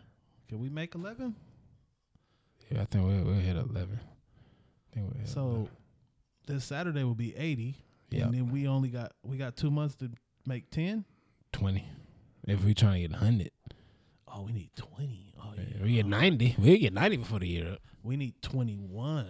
[0.49, 1.35] Can we make 11?
[2.69, 3.99] Yeah, I think we'll, we'll hit eleven.
[3.99, 4.05] I think we'll hit
[5.25, 5.67] So
[6.47, 7.75] this Saturday will be 80.
[8.09, 8.25] Yep.
[8.25, 10.09] And then we only got we got 2 months to
[10.45, 11.03] make 10.
[11.51, 11.85] twenty.
[12.47, 13.51] If we trying to get hundred,
[14.29, 15.33] Oh, we need 20.
[15.41, 15.83] Oh yeah.
[15.83, 16.55] we get ninety.
[16.57, 17.79] We get ninety before the year up.
[18.03, 19.25] We need 21.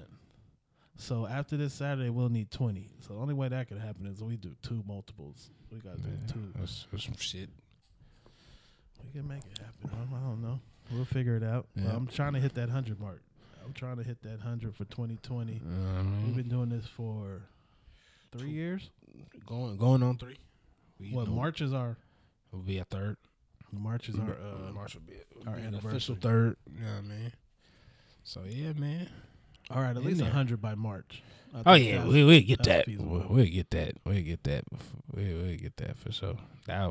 [0.98, 2.90] So after this Saturday, we'll need 20.
[3.00, 5.50] So the only way that could happen is we do two multiples.
[5.72, 6.52] We got to do two.
[6.60, 7.50] That's, that's some shit.
[9.04, 9.90] We can make it happen.
[10.12, 10.60] I don't, know.
[10.92, 11.68] We'll figure it out.
[11.76, 11.96] Yeah.
[11.96, 13.22] I'm trying to hit that 100 mark.
[13.68, 15.52] I'm trying to hit that 100 for 2020.
[15.54, 16.26] You know what I mean?
[16.28, 17.42] We've been doing this for
[18.32, 18.90] three years.
[19.46, 20.38] going going on three.
[21.02, 21.98] We What March is our
[22.54, 23.18] will be a third.
[23.74, 25.16] March is our uh, March will be,
[25.46, 26.56] our be an official third.
[26.74, 27.34] You know what I mean?
[28.24, 29.10] So yeah, man.
[29.70, 29.90] all right.
[29.92, 30.28] At in least there.
[30.28, 31.22] 100 by March.
[31.54, 32.86] I Oh yeah, we we get that.
[32.86, 33.06] feasible.
[33.06, 33.96] We'll, we'll get that.
[34.06, 34.64] We'll get that.
[35.14, 36.38] We we'll get that for sure.
[36.68, 36.90] That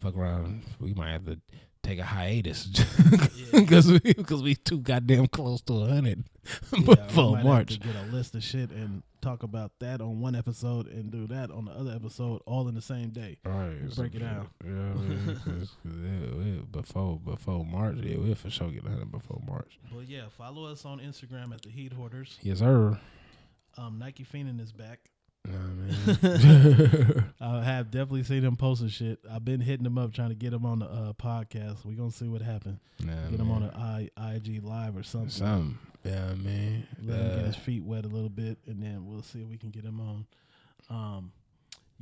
[0.00, 0.62] fuck around.
[0.78, 1.40] We might have to
[1.84, 2.66] take a hiatus
[3.52, 6.24] because we because we too goddamn close to a hundred
[6.72, 7.74] Yeah, we before March.
[7.74, 11.26] to get a list of shit and talk about that on one episode and do
[11.28, 13.38] that on the other episode all in the same day.
[13.44, 14.48] Right, break it down.
[14.64, 18.88] Yeah, I mean, 'cause- 'cause yeah, before before March, yeah, we'll for sure get a
[18.90, 19.78] hundred before March.
[19.94, 22.38] But yeah, follow us on Instagram at the Heat Hoarders.
[22.42, 22.98] Yes, sir.
[23.76, 25.10] Um, Nike Fiendin is back.
[25.46, 29.18] What I have definitely seen him posting shit.
[29.30, 31.84] I've been hitting him up trying to get him on the uh, podcast.
[31.84, 32.78] We gonna see what happens.
[33.02, 33.70] Nah, Get him on man.
[33.74, 35.30] an I, IG live or something.
[35.30, 35.78] Something.
[36.04, 36.86] Yeah, man.
[37.02, 39.48] Let him get Uh, his feet wet a little bit, and then we'll see if
[39.48, 40.26] we can get him on
[40.90, 41.32] um,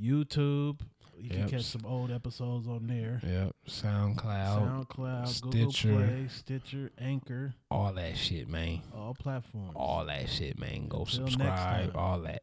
[0.01, 0.81] YouTube.
[1.19, 3.21] You can catch some old episodes on there.
[3.25, 3.55] yep.
[3.69, 5.89] SoundCloud, SoundCloud, Stitcher.
[5.89, 8.81] Google Play, Stitcher, Anchor, all that shit, man.
[8.97, 9.73] all platforms.
[9.77, 10.89] All that shit, man.
[10.89, 11.93] Go Until subscribe.
[11.97, 12.43] All that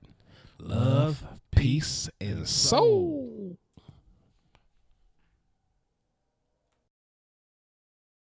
[0.59, 3.57] love, peace, and soul.